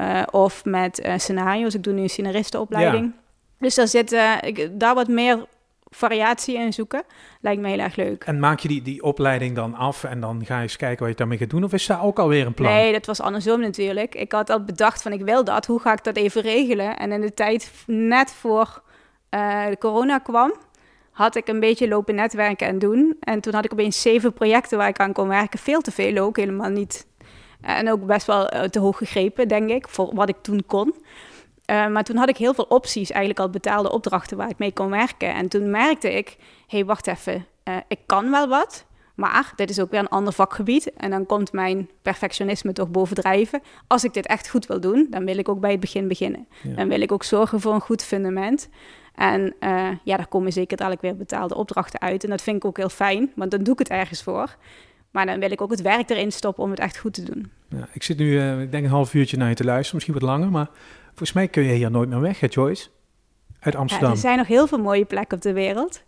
Uh, 0.00 0.22
of 0.30 0.64
met 0.64 1.00
uh, 1.04 1.12
scenario's. 1.16 1.74
Ik 1.74 1.82
doe 1.82 1.92
nu 1.92 2.02
een 2.02 2.10
scenaristenopleiding. 2.10 3.04
Ja. 3.04 3.22
Dus 3.58 3.74
daar 3.74 3.88
zit 3.88 4.12
ik, 4.40 4.80
daar 4.80 4.94
wat 4.94 5.08
meer 5.08 5.46
variatie 5.94 6.58
in 6.58 6.72
zoeken. 6.72 7.02
Lijkt 7.40 7.60
me 7.60 7.68
heel 7.68 7.78
erg 7.78 7.96
leuk. 7.96 8.24
En 8.24 8.38
maak 8.38 8.58
je 8.58 8.68
die, 8.68 8.82
die 8.82 9.02
opleiding 9.02 9.54
dan 9.54 9.74
af 9.74 10.04
en 10.04 10.20
dan 10.20 10.44
ga 10.44 10.56
je 10.56 10.62
eens 10.62 10.76
kijken 10.76 11.00
wat 11.00 11.08
je 11.08 11.16
daarmee 11.16 11.38
gaat 11.38 11.50
doen? 11.50 11.64
Of 11.64 11.72
is 11.72 11.86
daar 11.86 12.04
ook 12.04 12.18
alweer 12.18 12.46
een 12.46 12.54
plan? 12.54 12.72
Nee, 12.72 12.92
dat 12.92 13.06
was 13.06 13.20
andersom 13.20 13.60
natuurlijk. 13.60 14.14
Ik 14.14 14.32
had 14.32 14.50
al 14.50 14.64
bedacht 14.64 15.02
van 15.02 15.12
ik 15.12 15.22
wil 15.22 15.44
dat, 15.44 15.66
hoe 15.66 15.80
ga 15.80 15.92
ik 15.92 16.04
dat 16.04 16.16
even 16.16 16.42
regelen? 16.42 16.96
En 16.96 17.12
in 17.12 17.20
de 17.20 17.34
tijd 17.34 17.72
net 17.86 18.32
voor 18.32 18.82
uh, 19.30 19.66
de 19.66 19.78
corona 19.78 20.18
kwam, 20.18 20.54
had 21.10 21.36
ik 21.36 21.48
een 21.48 21.60
beetje 21.60 21.88
lopen 21.88 22.14
netwerken 22.14 22.66
en 22.66 22.78
doen. 22.78 23.16
En 23.20 23.40
toen 23.40 23.54
had 23.54 23.64
ik 23.64 23.72
opeens 23.72 24.02
zeven 24.02 24.32
projecten 24.32 24.78
waar 24.78 24.88
ik 24.88 25.00
aan 25.00 25.12
kon 25.12 25.28
werken. 25.28 25.58
Veel 25.58 25.80
te 25.80 25.90
veel 25.90 26.18
ook, 26.18 26.36
helemaal 26.36 26.70
niet. 26.70 27.06
En 27.60 27.90
ook 27.90 28.06
best 28.06 28.26
wel 28.26 28.54
uh, 28.54 28.62
te 28.62 28.78
hoog 28.78 28.96
gegrepen, 28.96 29.48
denk 29.48 29.70
ik, 29.70 29.88
voor 29.88 30.14
wat 30.14 30.28
ik 30.28 30.36
toen 30.42 30.64
kon. 30.66 30.94
Uh, 31.70 31.86
maar 31.86 32.04
toen 32.04 32.16
had 32.16 32.28
ik 32.28 32.36
heel 32.36 32.54
veel 32.54 32.66
opties, 32.68 33.10
eigenlijk 33.10 33.40
al 33.40 33.50
betaalde 33.50 33.92
opdrachten 33.92 34.36
waar 34.36 34.48
ik 34.48 34.58
mee 34.58 34.72
kon 34.72 34.90
werken. 34.90 35.34
En 35.34 35.48
toen 35.48 35.70
merkte 35.70 36.12
ik, 36.12 36.36
hé, 36.66 36.76
hey, 36.76 36.84
wacht 36.84 37.06
even, 37.06 37.46
uh, 37.64 37.76
ik 37.88 37.98
kan 38.06 38.30
wel 38.30 38.48
wat, 38.48 38.86
maar 39.14 39.52
dit 39.56 39.70
is 39.70 39.80
ook 39.80 39.90
weer 39.90 40.00
een 40.00 40.08
ander 40.08 40.32
vakgebied. 40.32 40.92
En 40.92 41.10
dan 41.10 41.26
komt 41.26 41.52
mijn 41.52 41.90
perfectionisme 42.02 42.72
toch 42.72 42.90
bovendrijven. 42.90 43.62
Als 43.86 44.04
ik 44.04 44.14
dit 44.14 44.26
echt 44.26 44.48
goed 44.48 44.66
wil 44.66 44.80
doen, 44.80 45.06
dan 45.10 45.24
wil 45.24 45.38
ik 45.38 45.48
ook 45.48 45.60
bij 45.60 45.70
het 45.70 45.80
begin 45.80 46.08
beginnen. 46.08 46.48
Ja. 46.62 46.74
Dan 46.74 46.88
wil 46.88 47.00
ik 47.00 47.12
ook 47.12 47.24
zorgen 47.24 47.60
voor 47.60 47.74
een 47.74 47.80
goed 47.80 48.02
fundament. 48.02 48.68
En 49.14 49.54
uh, 49.60 49.88
ja, 50.04 50.16
daar 50.16 50.26
komen 50.26 50.52
zeker 50.52 50.76
dadelijk 50.76 51.02
weer 51.02 51.16
betaalde 51.16 51.54
opdrachten 51.54 52.00
uit. 52.00 52.24
En 52.24 52.30
dat 52.30 52.42
vind 52.42 52.56
ik 52.56 52.64
ook 52.64 52.76
heel 52.76 52.88
fijn, 52.88 53.32
want 53.34 53.50
dan 53.50 53.62
doe 53.62 53.72
ik 53.72 53.78
het 53.78 53.88
ergens 53.88 54.22
voor. 54.22 54.56
Maar 55.14 55.26
dan 55.26 55.40
wil 55.40 55.50
ik 55.50 55.60
ook 55.60 55.70
het 55.70 55.82
werk 55.82 56.10
erin 56.10 56.32
stoppen 56.32 56.64
om 56.64 56.70
het 56.70 56.78
echt 56.78 56.98
goed 56.98 57.14
te 57.14 57.22
doen. 57.22 57.50
Ja, 57.68 57.88
ik 57.92 58.02
zit 58.02 58.18
nu, 58.18 58.40
ik 58.62 58.70
denk 58.70 58.84
een 58.84 58.90
half 58.90 59.14
uurtje 59.14 59.36
naar 59.36 59.48
je 59.48 59.54
te 59.54 59.64
luisteren, 59.64 59.94
misschien 59.94 60.14
wat 60.14 60.22
langer, 60.22 60.50
maar 60.50 60.68
Volgens 61.14 61.32
mij 61.32 61.48
kun 61.48 61.62
je 61.62 61.72
hier 61.72 61.90
nooit 61.90 62.08
meer 62.08 62.20
weg, 62.20 62.40
hè, 62.40 62.46
Joyce? 62.50 62.88
Uit 63.60 63.74
Amsterdam. 63.74 64.08
Ja, 64.08 64.14
er 64.14 64.20
zijn 64.20 64.38
nog 64.38 64.46
heel 64.46 64.66
veel 64.66 64.78
mooie 64.78 65.04
plekken 65.04 65.36
op 65.36 65.42
de 65.42 65.52
wereld. 65.52 66.02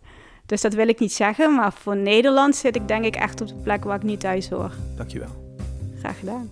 Dus 0.45 0.61
dat 0.61 0.73
wil 0.73 0.87
ik 0.87 0.99
niet 0.99 1.13
zeggen. 1.13 1.55
Maar 1.55 1.73
voor 1.73 1.97
Nederland 1.97 2.55
zit 2.55 2.75
ik 2.75 2.87
denk 2.87 3.05
ik 3.05 3.15
echt 3.15 3.41
op 3.41 3.47
de 3.47 3.55
plek 3.55 3.83
waar 3.83 3.95
ik 3.95 4.03
niet 4.03 4.19
thuis 4.19 4.49
hoor. 4.49 4.71
Dankjewel. 4.95 5.55
Graag 5.99 6.19
gedaan. 6.19 6.51